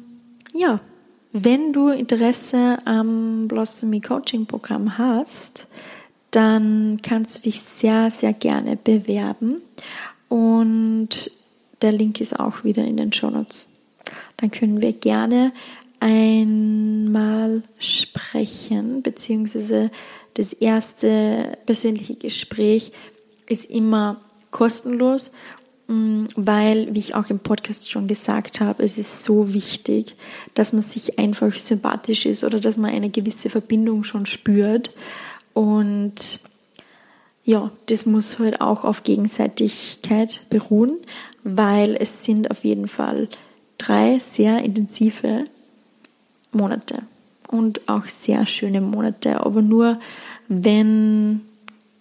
ja, 0.53 0.79
wenn 1.31 1.73
du 1.73 1.89
Interesse 1.89 2.77
am 2.85 3.47
Blossomy 3.47 3.99
Coaching 3.99 4.45
Programm 4.45 4.97
hast, 4.97 5.67
dann 6.31 6.99
kannst 7.01 7.37
du 7.37 7.41
dich 7.43 7.61
sehr, 7.61 8.11
sehr 8.11 8.33
gerne 8.33 8.77
bewerben. 8.77 9.61
Und 10.29 11.31
der 11.81 11.91
Link 11.91 12.21
ist 12.21 12.39
auch 12.39 12.63
wieder 12.63 12.83
in 12.83 12.97
den 12.97 13.11
Show 13.11 13.29
Notes. 13.29 13.67
Dann 14.37 14.51
können 14.51 14.81
wir 14.81 14.93
gerne 14.93 15.51
einmal 15.99 17.63
sprechen, 17.77 19.01
beziehungsweise 19.03 19.91
das 20.35 20.53
erste 20.53 21.57
persönliche 21.65 22.15
Gespräch 22.15 22.91
ist 23.47 23.65
immer 23.65 24.19
kostenlos 24.51 25.31
Mm, 25.87 26.25
weil, 26.35 26.95
wie 26.95 26.99
ich 26.99 27.15
auch 27.15 27.29
im 27.29 27.39
Podcast 27.39 27.91
schon 27.91 28.07
gesagt 28.07 28.59
habe, 28.59 28.83
es 28.83 28.97
ist 28.97 29.23
so 29.23 29.53
wichtig, 29.53 30.15
dass 30.55 30.73
man 30.73 30.81
sich 30.81 31.19
einfach 31.19 31.51
sympathisch 31.51 32.25
ist 32.25 32.43
oder 32.43 32.59
dass 32.59 32.77
man 32.77 32.91
eine 32.91 33.09
gewisse 33.09 33.49
Verbindung 33.49 34.03
schon 34.03 34.25
spürt. 34.25 34.91
Und 35.53 36.39
ja, 37.43 37.71
das 37.85 38.07
muss 38.07 38.39
halt 38.39 38.61
auch 38.61 38.83
auf 38.83 39.03
Gegenseitigkeit 39.03 40.45
beruhen, 40.49 40.97
weil 41.43 41.95
es 41.99 42.25
sind 42.25 42.49
auf 42.49 42.63
jeden 42.63 42.87
Fall 42.87 43.29
drei 43.77 44.17
sehr 44.17 44.63
intensive 44.63 45.45
Monate 46.55 47.03
und 47.47 47.87
auch 47.87 48.05
sehr 48.05 48.45
schöne 48.45 48.81
Monate, 48.81 49.41
aber 49.45 49.61
nur 49.61 49.99
wenn 50.47 51.41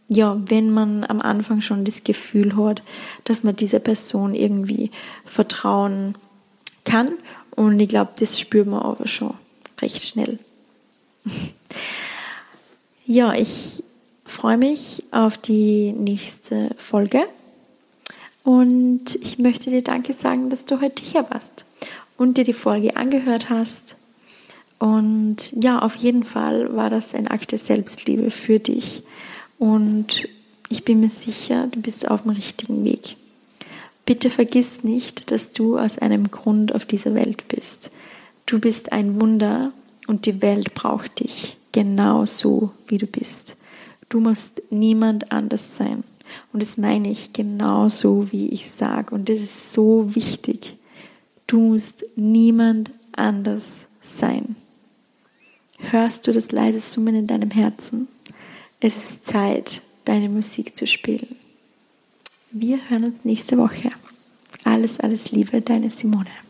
ja, 0.09 0.39
wenn 0.47 0.71
man 0.71 1.05
am 1.05 1.21
Anfang 1.21 1.61
schon 1.61 1.85
das 1.85 2.05
Gefühl 2.05 2.57
hat, 2.57 2.83
dass 3.25 3.43
man 3.43 3.57
dieser 3.57 3.79
Person 3.79 4.35
irgendwie 4.35 4.91
vertrauen 5.25 6.15
kann. 6.85 7.09
Und 7.57 7.81
ich 7.81 7.89
glaube, 7.89 8.13
das 8.19 8.39
spürt 8.39 8.67
man 8.67 8.83
aber 8.83 9.07
schon 9.07 9.35
recht 9.81 10.03
schnell. 10.03 10.39
ja, 13.07 13.33
ich 13.33 13.83
freue 14.25 14.59
mich 14.59 15.05
auf 15.11 15.39
die 15.39 15.93
nächste 15.93 16.71
Folge. 16.77 17.21
Und 18.43 19.15
ich 19.15 19.39
möchte 19.39 19.71
dir 19.71 19.83
Danke 19.83 20.13
sagen, 20.13 20.51
dass 20.51 20.67
du 20.67 20.83
heute 20.83 21.03
hier 21.03 21.31
warst 21.31 21.65
und 22.19 22.37
dir 22.37 22.45
die 22.45 22.53
Folge 22.53 22.97
angehört 22.97 23.49
hast. 23.49 23.97
Und 24.85 25.51
ja, 25.53 25.79
auf 25.79 25.95
jeden 25.95 26.25
Fall 26.25 26.77
war 26.77 26.91
das 26.91 27.15
ein 27.15 27.27
Akt 27.27 27.53
der 27.53 27.59
Selbstliebe 27.59 28.31
für 28.31 28.59
dich 28.59 29.03
und 29.59 30.29
ich 30.69 30.85
bin 30.85 31.01
mir 31.01 31.09
sicher, 31.09 31.69
du 31.69 31.81
bist 31.81 32.07
auf 32.11 32.25
dem 32.25 32.33
richtigen 32.33 32.85
Weg. 32.85 33.17
Bitte 34.05 34.29
vergiss 34.29 34.85
nicht, 34.85 35.31
dass 35.31 35.53
du 35.53 35.79
aus 35.79 35.97
einem 35.97 36.31
Grund 36.31 36.75
auf 36.75 36.85
dieser 36.85 37.15
Welt 37.15 37.49
bist. 37.49 37.93
Du 38.45 38.61
bist 38.61 38.93
ein 38.93 39.19
Wunder 39.23 39.73
und 40.07 40.27
die 40.27 40.43
Welt 40.43 40.75
braucht 40.75 41.21
dich 41.21 41.57
genauso, 41.73 42.71
wie 42.87 42.99
du 42.99 43.07
bist. 43.07 43.57
Du 44.11 44.21
musst 44.21 44.61
niemand 44.69 45.33
anders 45.33 45.79
sein. 45.79 46.05
Und 46.53 46.63
das 46.63 46.77
meine 46.77 47.11
ich 47.11 47.33
genauso, 47.33 48.31
wie 48.33 48.51
ich 48.51 48.71
sage. 48.71 49.15
Und 49.15 49.31
das 49.31 49.41
ist 49.41 49.73
so 49.73 50.15
wichtig. 50.15 50.77
Du 51.47 51.59
musst 51.59 52.05
niemand 52.17 52.91
anders 53.13 53.89
sein. 54.03 54.57
Hörst 55.91 56.27
du 56.27 56.33
das 56.33 56.51
leise 56.51 56.81
Summen 56.81 57.15
in 57.15 57.27
deinem 57.27 57.51
Herzen? 57.51 58.09
Es 58.81 58.97
ist 58.97 59.27
Zeit, 59.27 59.83
deine 60.05 60.29
Musik 60.29 60.77
zu 60.77 60.87
spielen. 60.87 61.37
Wir 62.51 62.79
hören 62.89 63.05
uns 63.05 63.25
nächste 63.25 63.59
Woche. 63.59 63.91
Alles, 64.65 65.01
alles 65.01 65.31
Liebe, 65.33 65.61
deine 65.61 65.91
Simone. 65.91 66.44